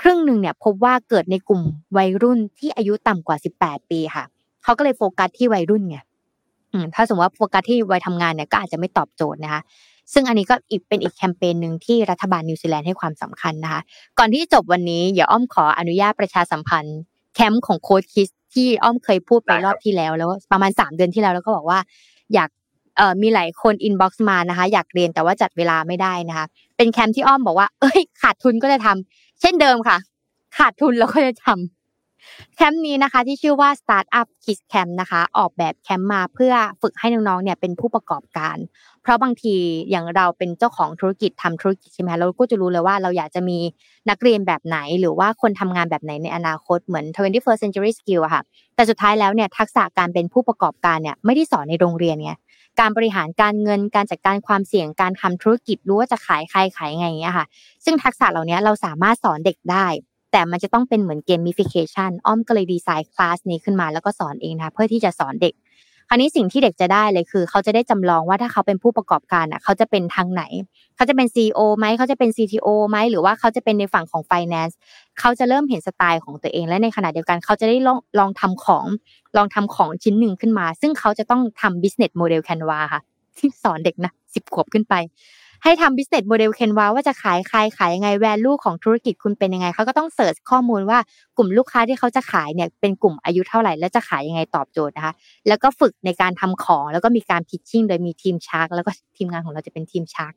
[0.00, 1.62] ครึ่งหนึ่งเนี่ยพบว่าเกิดในกลุ่ม
[1.96, 4.24] วัยรุ่นที่อายุต่ำกว่า 18 ปีค่ะ
[4.64, 5.98] เขาก็เลยโฟกัสที่วัยรุ่นไง
[6.94, 9.62] ถ้าสมมติว่าโฟกัสที่วัยทำงานเนี่ยก็อาจจะไม่ตอบโจทย์นะคะ
[10.12, 13.80] ซึ่งอันนี้ก็อีกเป็นอีกแคมเปญหนึ่งที่รัฐบาลนิวซีแลนด์ให้ความสำคัญนะคะ
[14.18, 16.98] ก่อนที่จบวันนี้อย่าอ้อมขออนุญาตประชาสัมพันธ์
[17.34, 21.78] แคมป์ของ Code Kids ที่อ้อมเคยพูดไปรอบที่แล้ว แล้วประมาณสามเดือนที่แล้วแล้วก็บอกว่า
[22.34, 22.50] อยาก
[23.22, 26.46] มีหลายคน inbox มานะคะ อยากเรียนแต่ว่าจัดเวลาไม่ได้นะคะ
[26.76, 29.96] เป็นแคมป์ที่อ้อมบอกว่า เอ้ย ขาดทุนก็จะทำเช่นเดิมค่ะ
[30.58, 31.48] ขาดทุนแล้วก็จะทำ
[32.56, 38.56] แคมป์นี้นะคะที่ชื่อว่า Startup Kids Camp นะคะ ออกแบบแคมป์มาเพื่อฝึกให้น้องๆเนี่ยเป็นผู้ประกอบการ
[39.02, 39.54] เพราะบางที
[39.90, 43.58] อย่างเราเป็นเจ้าของธุรกิจทำธุรกิจใช่ไหมเราก็จะรู้เลยว่าเราอยากจะมี
[44.10, 48.42] นักเรียนแบบไหน หรือว่าคนทำงานแบบไหนในอนาคตเหมือน 21st century skill อะค่ะ
[48.74, 52.32] แต่สุดท้ายแล้วเนี่ยทักษะการเป็นผู้ประกอบการเนี่ยไม่ได้สอนในโรงเรียนไง
[52.80, 57.46] การบริหารการเงินการจัดการความเสี่ยงการทำธุรกิจรู้ว่าจะขายใครขายไงอย่างเงี้ยค่ะ
[57.84, 59.86] ซึ่งทักษะเหล่านี้เราสามารถสอนเด็กได้
[60.32, 65.54] แต่มันจะต้องเป็นเหมือน gamification อ้อมก็เลยดีไซน์คลาสนี้ขึ้นมาแล้วก็สอนเองนะเพื่อที่จะสอนเด็ก
[66.08, 70.42] คราวนี้สิ่งที่เด็กจะได้เลยคือ เขาจะได้จำลองว่าถ้าเขาเป็นผู้ประกอบการอะเขาจะเป็นทางไหน
[70.96, 74.74] เขาจะเป็น CEO ไหมเขาจะเป็น CTO ไหมหรือว่าเขาจะเป็นในฝั่งของ Finance
[75.20, 78.86] เขาจะเริ่มเห็นสไตล์ของตัวเองและในขณะเดียวกัน เขาจะได้ลองลองทำของ
[79.36, 83.00] ลองทำของชิ้นหนึ่งขึ้นมา ซึ่งเขาจะต้องทำ business model Canva ค่ะ
[83.38, 84.94] ที่สอนเด็กนะสิบขวบขึ้นไป
[85.64, 90.98] ให้ทำ business model Canva ว่าจะขายใครขายยังไง value ของธุรกิจคุณเป็นยังไงเขาก็ต้องเสิร์ชข้อมูลว่า
[91.36, 95.12] กลุ่มลูกค้าที่เขาจะขายเนี่ยเป็นกลุ่มอายุเท่าไหร่ และจะขายยังไงตอบโจทย์นะคะ
[95.48, 100.32] แล้วก็ฝึกในการทำของแล้วก็มีการ pitching โดยมีทีมชาร์กแล้วก็ทีมงานของเราจะเป็นทีม shark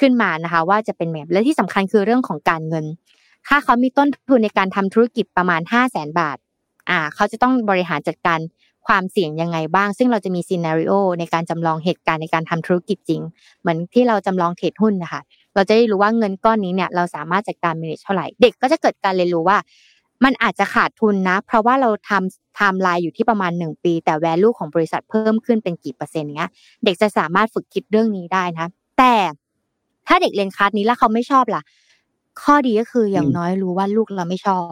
[0.00, 2.84] ขึ้นมานะคะ ว่าจะเป็นแบบและที่สำคัญคือเรื่องของการเงิน
[3.48, 6.38] ถ้าเขามีต้นทุนในการทำธุรกิจประมาณ 5 0 0แสนบาท
[6.90, 8.38] อ่าเขาจะต้องบริหารจัดการ
[8.88, 13.22] ความเสี่ยงยังไงบ้าง ซึ่งเราจะมี scenario ในการจำลองเหตุการณ์ในการทำธุรกิจจริง
[13.60, 15.20] เหมือนที่เราจำลองเทรดหุ้นนะคะ
[15.54, 19.58] เราจะได้รู้ว่าเงินก้อนนี้เนี่ยเราสามารถจัดการ manage เท่าไหร่ เด็กก็จะเกิดการเรียนรู้ว่า
[20.24, 26.50] มันอาจจะขาดทุนนะ เพราะว่าเราทำไทม์ไลน์อยู่ที่ประมาณหนึ่งปี แต่ value ของบริษัทเพิ่มขึ้นเป็นกี่เปอร์เซ็นต์เนี้ย
[26.84, 28.66] เด็กจะสามารถฝึกคิดเรื่องนี้ได้นะ
[28.98, 29.14] แต่
[30.06, 31.62] ถ้าเด็กเรียนคลาสนี้แล้วเขาไม่ชอบล่ะ
[32.42, 34.70] ข้อดีก็คืออย่างน้อยรู้ว่าลูกเราไม่ชอบ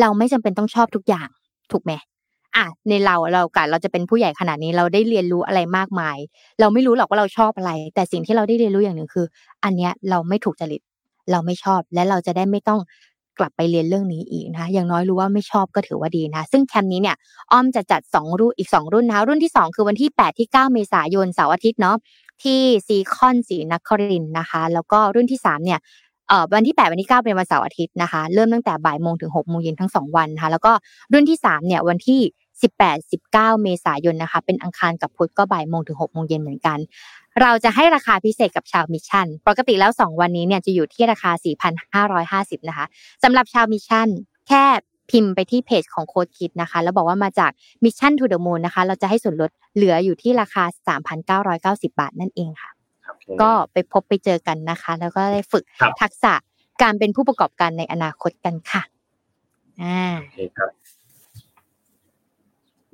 [0.00, 1.28] เราไม่จำเป็นต้องชอบทุกอย่าง
[1.72, 1.92] ถูกไหม
[2.56, 6.18] อะในเราเรากันเราจะเป็นผู้ใหญ่ขนาดนี้เราได้เรียนรู้อะไรมากมาย
[6.60, 9.26] เราไม่รู้หรอกว่าเราชอบอะไร แต่สิ่งที่เราได้เรียนรู้อย่างหนึ่งคือ
[9.64, 10.80] อันเนี้ยเราไม่ถูกจริต
[11.30, 12.80] เราไม่ชอบและเราจะได้ไม่ต้อง
[13.38, 17.16] กลับไปเรียนเรื่องนี้อีกนะอย่างน้อยรู้ว่าไม่ชอบก็ถือว่าดีนะซึ่งแคมป์นี้เนี่ย
[17.52, 21.96] อ้อมจะจัด 2 รุ่นอีก 2 รุ่นนะรุ่นที่ 2 คือวันที่ 8 ที่ 9 เมษายนเสาร์อาทิตย์เนาะ
[22.42, 25.80] ที่ซีคอนศรีนครินทร์นะคะ แล้วก็รุ่นที่ 3 เนี่ย
[26.28, 30.72] เอ่อวันที่ 8 วันที่ 9 เป็นวันเสาร์อาทิตย์นะคะ เริ่มตั้งแต่บ่ายโมงถึง6โมงเย็นทั้ง 2 วันนะคะแล้วก็
[31.12, 32.20] รุ่นที่ 3 เนี่ยวันที่
[32.90, 36.78] 18-19 เมษายนนะคะ เป็นอังคารกับพุธก็บ่ายโมงถึง6โมงเย็นเหมือนกัน
[37.40, 41.30] เราจะให้ราคาพิเศษกับชาว Mission ปกติแล้ว 2 วันนี้เนี่ยจะอยู่ที่ราคา
[42.50, 42.86] 4,550 นะคะ
[43.22, 44.08] สำหรับชาว Mission
[44.48, 44.64] แค่
[45.10, 47.50] พิมพ์ไปที่เพจของ Code Kids นะคะ แล้วบอกว่ามาจาก
[47.84, 50.64] Mission to the Moon นะคะ เราจะให้ส่วนลดเหลืออยู่ที่ราคา
[51.80, 52.70] 3,990 บาทนั่นเองค่ะ
[53.42, 55.64] ก็ไปพบไปเจอกันนะคะ แล้วก็ได้ฝึก
[56.00, 56.34] ทักษะ
[56.82, 58.82] การเป็นผู้ประกอบการในอนาคตกันค่ะ
[59.82, 60.70] อ่าโอเคครับ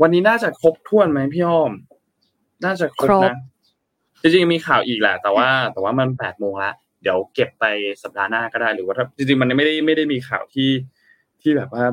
[0.02, 1.72] วันนี้น่าจะครบถ้วนไหมพี่อ้อม
[2.64, 3.36] น่าจะครบนะ
[4.22, 6.70] จริงๆมีข่าวอีกแหละ แต่ว่า แต่ว่ามันแปดโมงละ
[7.02, 7.64] เดี๋ยวเก็บไป
[8.02, 10.70] สัปดาห์หน้าก็ได้หรือว่าถ้าจริงๆมันไม่ได้ไม่ได้มีข่าวที่
[11.42, 11.84] ที่แบบว่า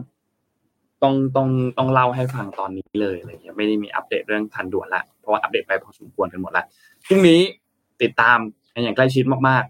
[1.04, 6.64] ต้องต้องต้องเล่าให้ฟังตอนนี้เลยอะไรเงี้ยไม่ได้มีอัปเดตเรื่องทันด่วนละเพราะว่าอัปเดตไปพอสมควรกันหมดละ
[7.06, 7.40] พรุ่งนี้
[8.02, 8.38] ติดตาม
[8.84, 9.64] อย่างใกล้ชิดมาก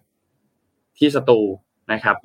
[0.48, 1.40] ๆ ที่สตู
[1.92, 2.16] นะครับ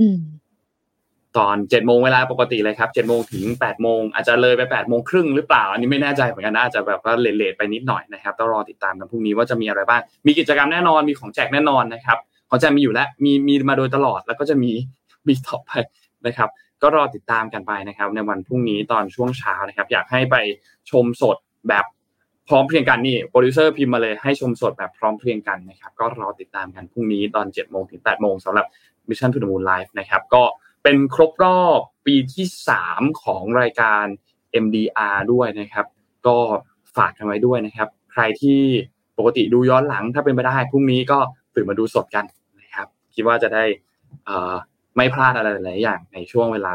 [1.39, 12.19] ตอนเจ็ดโมงเวลาปกติเลยครับเจ็ดโมงถึงแปดโมงอาจจะเลยไปแปดโมงครึ่งหรือเปล่า อันนี้ไม่แน่ใจเหมือนกันอาจจะแบบว่าเลทไปนิดหน่อยนะครับต้องรอติดตามกันพรุ่งนี้ว่าจะมีอะไรบ้าง มีกิจกรรมแน่นอนมีของแจกแน่นอนนะครับ
[12.51, 14.73] ของแจกมีอยู่แล้วมีมีมาโดยตลอดแล้วก็จะมี
[15.27, 15.71] มีต่อไป
[16.27, 16.49] นะครับ
[16.83, 20.37] ก็รอติดตามกันไปนะครับ ในวันพรุ่งนี้ตอนช่วงเช้านะครับ อยากให้ไป
[20.91, 21.37] ชมสด
[21.69, 21.85] แบบ
[22.49, 28.67] พร้อมเพรียงกันนี่โปรดิวเซอร์พิมพ์มาเลยให้ชมสดแบบพร้อมเพรียงกันนะครับ ก็รอติดตามกันพรุ่งนี้ตอนเจ็ดโมงถึงแปดโมงสำหรับ
[29.09, 30.43] Mission to the Moon Live นะครับก็
[30.83, 34.05] เป็นครบรอบปีที่สามของรายการ
[34.65, 35.87] MDR ด้วยนะครับ
[36.27, 36.37] ก็
[36.97, 38.61] ฝากกันไว้ด้วยนะครับ ใครที่
[39.19, 41.19] ปกติดูย้อนหลังถ้าเป็นไปได้พรุ่งนี้ก็
[41.55, 42.25] ตื่นมาดูสดกัน
[42.61, 43.65] นะครับ คิดว่าจะได้
[44.97, 46.73] ไม่พลาดอะไรหลายอย่างในช่วงเวลา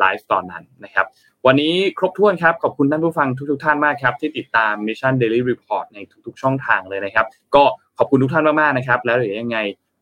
[0.00, 1.06] ไลฟ์ตอนนั้นนะครับ
[1.46, 7.62] วันนี้ครบถ้วนครับ ขอบคุณท่านผู้ฟังทุกๆท่านมากครับ ที่ติดตาม Mission Daily Report ในทุกๆ ช่องทางเลยนะครับ ก็
[7.98, 9.58] ขอบคุณทุกท่านมากๆนะครับ แล้วเดี๋ยวยังไง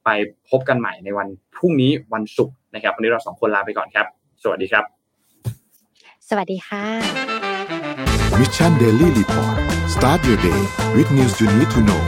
[0.06, 0.10] ไป
[0.50, 4.06] พบกันใหม่ในวันพรุ่งนี้วันศุกร์นะครับ วันนี้เราสองคนลาไปก่อนครับ
[4.42, 4.84] สวัสดีครับ
[6.28, 6.84] สวัสดีค่ะ
[8.38, 9.56] Mission Daily Report
[9.94, 10.60] start your day
[10.96, 12.02] with news you need to know